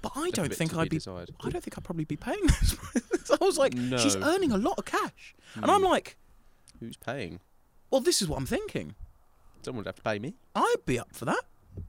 But 0.00 0.12
I 0.14 0.20
Left 0.20 0.32
a 0.32 0.36
don't 0.36 0.48
bit 0.50 0.58
think 0.58 0.72
to 0.72 0.80
I'd 0.80 0.90
be. 0.90 0.96
desired. 0.98 1.30
I 1.42 1.48
don't 1.50 1.62
think 1.64 1.76
I'd 1.78 1.84
probably 1.84 2.04
be 2.04 2.16
paying 2.16 2.40
this. 2.46 2.76
so 3.24 3.36
I 3.40 3.44
was 3.44 3.58
like, 3.58 3.72
she's 3.98 4.16
No. 4.16 4.26
earning 4.34 4.52
a 4.52 4.58
lot 4.58 4.78
of 4.78 4.84
cash, 4.84 5.34
and 5.54 5.64
I'm 5.70 5.80
Hmm. 5.80 5.86
like, 5.86 6.16
Who's 6.80 6.96
paying? 6.96 7.40
well, 7.90 8.00
this 8.00 8.20
is 8.22 8.28
what 8.28 8.36
I'm 8.38 8.46
thinking. 8.46 8.94
Someone 9.62 9.78
would 9.80 9.86
have 9.86 9.96
to 9.96 10.02
pay 10.02 10.18
me. 10.18 10.34
I'd 10.54 10.84
be 10.84 10.98
up 10.98 11.08
for 11.14 11.24
that. 11.24 11.40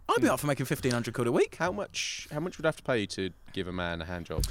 I'd 0.10 0.16
Hmm. 0.18 0.22
be 0.24 0.30
up 0.30 0.40
for 0.40 0.48
making 0.48 0.66
fifteen 0.66 0.94
hundred 0.94 1.14
quid 1.14 1.28
a 1.28 1.32
week. 1.32 1.56
How 1.58 1.72
much? 1.72 2.28
How 2.32 2.40
much 2.40 2.58
would 2.58 2.66
I 2.66 2.70
have 2.70 2.78
to 2.78 2.84
pay 2.84 3.06
to 3.08 3.32
give 3.54 3.68
a 3.68 3.74
man 3.74 4.02
a 4.02 4.06
hand 4.06 4.26
job? 4.28 4.46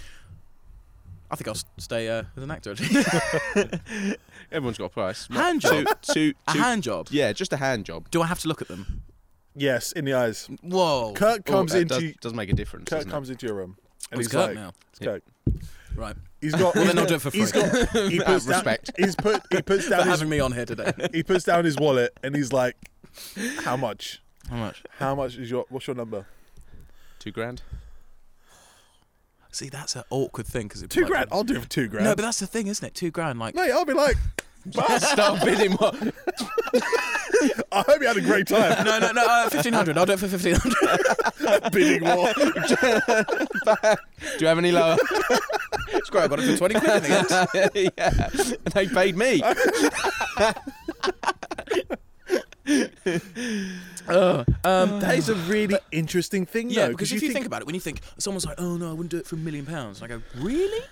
I 1.35 1.37
think 1.37 1.49
I'll 1.49 1.62
stay 1.78 2.09
uh, 2.09 2.22
as 2.37 2.43
an 2.43 2.51
actor. 2.51 2.74
Everyone's 4.53 4.78
got 4.78 4.85
a 4.87 4.89
price. 4.89 5.26
Hand 5.28 5.61
job? 5.61 5.87
two, 6.03 6.32
a 6.47 6.53
two- 6.53 6.59
hand 6.61 6.82
job. 6.82 7.09
Yeah, 7.11 7.32
just 7.32 7.53
a 7.53 7.57
hand 7.57 7.85
job. 7.85 8.11
Do 8.11 8.22
I 8.22 8.26
have 8.26 8.39
to 8.41 8.49
look 8.49 8.62
at 8.62 8.68
them? 8.68 9.03
Yes, 9.57 9.93
in 9.93 10.05
the 10.05 10.14
eyes. 10.14 10.49
Whoa. 10.62 11.12
Kirk 11.14 11.43
Oh, 11.49 11.53
comes 11.53 11.72
that 11.72 11.82
into 11.82 12.01
does, 12.01 12.16
does 12.20 12.35
make 12.35 12.51
a 12.51 12.55
difference. 12.55 12.89
Kurt 12.89 12.99
doesn't 13.01 13.11
comes 13.11 13.30
into 13.30 13.47
your 13.47 13.55
room, 13.57 13.76
and 14.11 14.18
Oh, 14.18 14.20
it's 14.20 14.26
he's 14.26 14.28
Kirk 14.28 14.47
like, 14.49 14.55
now. 14.57 14.72
it's 14.91 14.99
Kirk. 15.01 15.22
Right. 15.97 16.16
He's 16.41 16.53
got. 16.55 16.74
Well, 16.74 16.85
he's 16.85 16.93
then 16.95 16.99
I'll 16.99 17.07
do 17.07 17.14
it 17.14 17.20
for 17.20 17.30
He's 17.30 17.53
free. 17.53 17.62
got. 17.62 17.89
He 18.11 18.20
Out 18.20 18.26
puts 18.26 18.45
down, 18.47 18.55
respect. 18.55 18.91
He's 18.99 19.14
put. 19.16 19.43
He 19.51 19.62
puts 19.62 19.85
For 19.87 19.91
down 19.91 20.01
his. 20.01 20.09
having 20.09 20.28
me 20.28 20.41
on 20.41 20.53
here 20.53 20.66
today. 20.66 20.93
He 21.12 21.22
puts 21.22 21.45
down 21.45 21.64
his 21.64 21.76
wallet, 21.76 22.12
and 22.22 22.35
he's 22.35 22.53
like, 22.53 22.76
"How 23.62 23.76
much? 23.76 24.20
How 24.51 24.57
much? 24.57 24.82
How 24.99 25.14
much 25.14 25.37
is 25.37 25.51
your? 25.51 25.64
What's 25.68 25.87
your 25.87 25.97
number? 25.97 26.26
Two 27.20 27.30
grand. 27.30 27.62
See, 29.55 29.68
that's 29.68 29.94
an 29.94 30.02
awkward 30.11 30.48
thing 30.48 30.66
because 30.66 30.84
Two 30.88 31.05
grand. 31.05 31.28
I'll 31.30 31.44
do 31.44 31.55
it 31.55 31.62
for 31.62 31.68
two 31.68 31.86
grand. 31.86 32.05
No, 32.07 32.16
but 32.16 32.22
that's 32.22 32.40
the 32.40 32.46
thing, 32.48 32.66
isn't 32.66 32.84
it? 32.84 32.92
Two 32.92 33.12
grand, 33.12 33.38
like 33.38 33.55
Mate, 33.55 33.70
I'll 33.70 33.84
be 33.84 33.92
like, 33.92 34.16
Start 34.98 35.44
bidding 35.44 35.74
what? 35.74 35.94
I 37.70 37.82
hope 37.86 38.00
you 38.00 38.09
had 38.09 38.16
a 38.16 38.20
great 38.20 38.48
time. 38.48 38.84
no, 38.84 38.98
no, 38.98 39.12
no, 39.12 39.24
uh, 39.24 39.48
fifteen 39.50 39.74
hundred. 39.74 39.96
I'll 39.96 40.07
do 40.07 40.14
it 40.14 40.18
for 40.18 40.26
fifteen 40.26 40.57
hundred. 40.57 41.70
Bidding 41.72 42.02
war. 42.02 42.32
Do 42.34 42.46
you 44.40 44.46
have 44.46 44.59
any 44.59 44.72
lower? 44.72 44.96
It's 45.92 46.09
great. 46.11 46.24
I 46.24 46.28
got 46.28 46.40
it 46.40 46.50
for 46.50 46.57
twenty 46.57 46.74
quid 46.80 47.05
end. 47.05 47.90
yeah, 47.96 48.30
and 48.32 48.72
they 48.72 48.88
paid 48.88 49.16
me. 49.16 49.42
Uh, 52.66 54.44
um, 54.64 55.00
That 55.00 55.14
is 55.16 55.28
a 55.28 55.34
really 55.34 55.76
interesting 55.92 56.46
thing, 56.46 56.70
yeah, 56.70 56.86
though. 56.86 56.92
because 56.92 57.12
if 57.12 57.22
you 57.22 57.32
think, 57.32 57.46
about 57.46 57.62
it, 57.62 57.66
when 57.66 57.74
you 57.74 57.80
think 57.80 58.00
someone's 58.18 58.46
like, 58.46 58.60
"Oh 58.60 58.76
no, 58.76 58.88
I 58.88 58.92
wouldn't 58.92 59.10
do 59.10 59.18
it 59.18 59.26
for 59.26 59.36
a 59.36 59.38
million 59.38 59.66
pounds," 59.66 60.00
and 60.00 60.12
I 60.12 60.16
go, 60.16 60.22
"Really? 60.36 60.82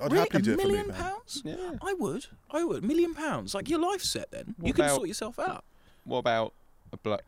I'd 0.00 0.12
really? 0.12 0.18
happily 0.18 0.40
a 0.40 0.42
do 0.42 0.52
it 0.52 0.56
for 0.56 0.62
a 0.62 0.66
million 0.68 0.86
me, 0.88 0.94
pounds? 0.94 1.42
Yeah. 1.44 1.72
I 1.82 1.94
would. 1.94 2.26
I 2.50 2.64
would. 2.64 2.84
Million 2.84 3.14
pounds. 3.14 3.54
Like 3.54 3.68
your 3.68 3.80
life's 3.80 4.08
set. 4.08 4.30
Then 4.30 4.54
you 4.60 4.68
What 4.68 4.76
can 4.76 4.88
sort 4.90 5.08
yourself 5.08 5.38
out. 5.38 5.64
What 6.04 6.18
about 6.18 6.52
a 6.92 6.96
blow 6.96 7.18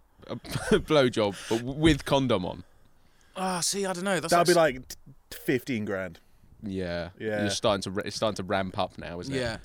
a 0.71 0.79
blow 0.79 1.09
job 1.09 1.35
but 1.49 1.63
with 1.63 2.05
condom 2.05 2.45
on? 2.45 2.65
Ah, 3.37 3.61
see, 3.61 3.85
I 3.87 3.93
don't 3.93 4.05
know. 4.05 4.21
That's 4.21 4.31
That'll 4.31 4.47
be 4.53 4.55
like, 4.55 4.77
like 4.77 4.97
fifteen 5.31 5.85
grand. 5.85 6.21
Yeah, 6.63 7.11
Yeah. 7.19 7.43
You're 7.43 7.51
starting 7.51 7.83
to 7.93 8.01
it's 8.01 8.17
starting 8.17 8.37
to 8.37 8.43
ramp 8.43 8.79
up 8.79 8.97
now, 8.99 9.21
isn't 9.21 9.35
it? 9.35 9.39
yeah. 9.39 9.57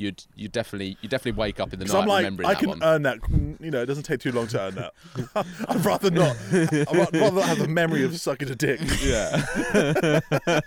You'd 0.00 0.22
you 0.36 0.46
definitely 0.48 0.96
you 1.02 1.08
definitely 1.08 1.36
wake 1.40 1.58
up 1.58 1.72
in 1.72 1.80
the 1.80 1.84
night 1.84 1.94
I'm 2.02 2.06
like, 2.06 2.18
remembering 2.20 2.48
I 2.48 2.52
that 2.54 2.60
can 2.60 2.68
one. 2.68 2.82
earn 2.84 3.02
that. 3.02 3.20
mm, 3.20 3.60
You 3.60 3.70
know, 3.72 3.82
it 3.82 3.86
doesn't 3.86 4.04
take 4.04 4.20
too 4.20 4.30
long 4.30 4.46
to 4.46 4.60
earn 4.60 4.74
that. 4.76 4.94
I'd 5.68 5.84
rather 5.84 6.10
not. 6.10 6.36
I'd 6.52 6.96
rather 6.96 7.18
not 7.34 7.44
have 7.44 7.58
the 7.58 7.66
memory 7.68 8.04
of 8.04 8.16
sucking 8.18 8.48
a 8.48 8.54
dick. 8.54 8.80
yeah. 9.02 9.36
For 10.20 10.62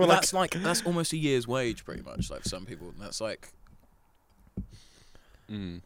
Well, 0.00 0.08
like, 0.08 0.16
that's 0.20 0.32
like 0.32 0.52
that's 0.62 0.82
almost 0.86 1.12
a 1.12 1.18
year's 1.18 1.46
wage, 1.46 1.84
pretty 1.84 2.02
much. 2.02 2.30
Like 2.30 2.42
for 2.44 2.48
some 2.48 2.64
people, 2.64 2.94
that's 2.98 3.20
like. 3.20 3.52
Mm. 5.50 5.82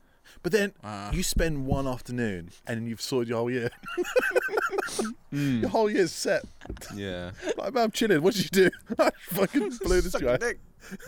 But 0.46 0.52
then 0.52 0.72
Uh, 0.84 1.10
you 1.12 1.24
spend 1.24 1.66
one 1.66 1.88
afternoon 1.88 2.50
and 2.68 2.86
you've 2.88 3.00
sorted 3.00 3.28
your 3.30 3.38
whole 3.38 3.50
year. 3.50 3.70
Mm. 5.32 5.60
Your 5.62 5.70
whole 5.70 5.90
year's 5.90 6.12
set. 6.12 6.44
Yeah. 6.94 7.32
Like, 7.58 7.74
man, 7.74 7.84
I'm 7.84 7.90
chilling. 7.90 8.22
What 8.22 8.34
did 8.34 8.44
you 8.44 8.68
do? 8.68 8.70
I 8.98 9.10
fucking 9.30 9.70
blew 9.82 10.00
this 10.00 10.12
Sucked 10.12 10.24
guy. 10.24 10.34
a 10.34 10.38
dick. 10.38 10.58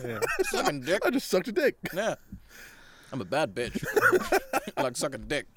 Yeah. 0.05 0.19
Sucking 0.43 0.81
dick. 0.81 1.01
I 1.05 1.09
just 1.09 1.29
sucked 1.29 1.47
a 1.47 1.51
dick. 1.53 1.77
Yeah. 1.93 2.15
I'm 3.11 3.21
a 3.21 3.25
bad 3.25 3.55
bitch. 3.55 3.83
I 4.77 4.81
like 4.83 4.97
sucking 4.97 5.25
dick. 5.27 5.47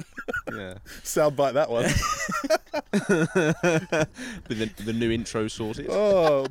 Yeah. 0.53 0.75
Soundbite 1.03 1.55
that 1.55 1.71
one. 1.71 1.85
With 4.49 4.59
the, 4.59 4.85
the 4.85 4.93
new 4.93 5.11
intro 5.11 5.49
sorted. 5.49 5.87
Oh, 5.89 6.47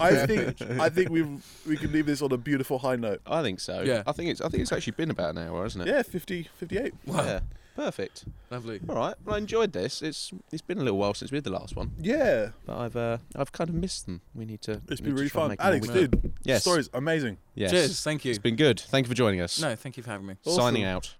I 0.00 0.14
think 0.26 0.62
I 0.80 0.88
think 0.88 1.10
we 1.10 1.22
we 1.66 1.76
can 1.76 1.92
leave 1.92 2.06
this 2.06 2.22
on 2.22 2.32
a 2.32 2.36
beautiful 2.36 2.78
high 2.78 2.96
note. 2.96 3.20
I 3.26 3.42
think 3.42 3.60
so. 3.60 3.82
Yeah. 3.82 4.02
I 4.06 4.12
think 4.12 4.30
it's. 4.30 4.40
I 4.40 4.48
think 4.48 4.62
it's 4.62 4.72
actually 4.72 4.92
been 4.92 5.10
about 5.10 5.36
an 5.36 5.38
hour, 5.38 5.62
hasn't 5.62 5.86
it? 5.86 5.90
Yeah, 5.90 6.02
50, 6.02 6.48
58. 6.54 6.94
Wow. 7.06 7.24
Yeah. 7.24 7.40
Perfect. 7.76 8.24
Lovely. 8.50 8.80
All 8.88 8.96
right. 8.96 9.14
Well, 9.24 9.34
I 9.34 9.38
enjoyed 9.38 9.72
this. 9.72 10.00
It's 10.02 10.32
it's 10.50 10.62
been 10.62 10.78
a 10.78 10.82
little 10.82 10.98
while 10.98 11.12
since 11.14 11.30
we 11.30 11.36
did 11.36 11.44
the 11.44 11.50
last 11.50 11.76
one, 11.76 11.92
Yeah, 12.00 12.50
but 12.64 12.78
I've 12.78 12.96
uh, 12.96 13.18
I've 13.36 13.52
kind 13.52 13.68
of 13.70 13.76
missed 13.76 14.06
them. 14.06 14.22
We 14.34 14.46
need 14.46 14.62
to. 14.62 14.80
It's 14.88 15.00
been 15.00 15.10
need 15.10 15.16
to 15.16 15.22
really 15.22 15.28
fun. 15.28 15.54
Alex, 15.58 15.86
dude, 15.88 16.32
Yes. 16.42 16.62
stories 16.62 16.88
amazing. 16.94 17.36
Yes. 17.54 17.70
Cheers. 17.70 18.02
Thank 18.02 18.24
you. 18.24 18.30
It's 18.30 18.38
been 18.38 18.56
good. 18.56 18.80
Thank 18.80 19.06
you 19.06 19.08
for 19.10 19.14
joining 19.14 19.40
us. 19.42 19.60
No, 19.60 19.76
thank 19.76 19.96
you 19.96 20.02
for 20.02 20.10
having 20.10 20.26
me. 20.26 20.36
Awesome. 20.44 20.60
Signing 20.60 20.84
out. 20.84 21.14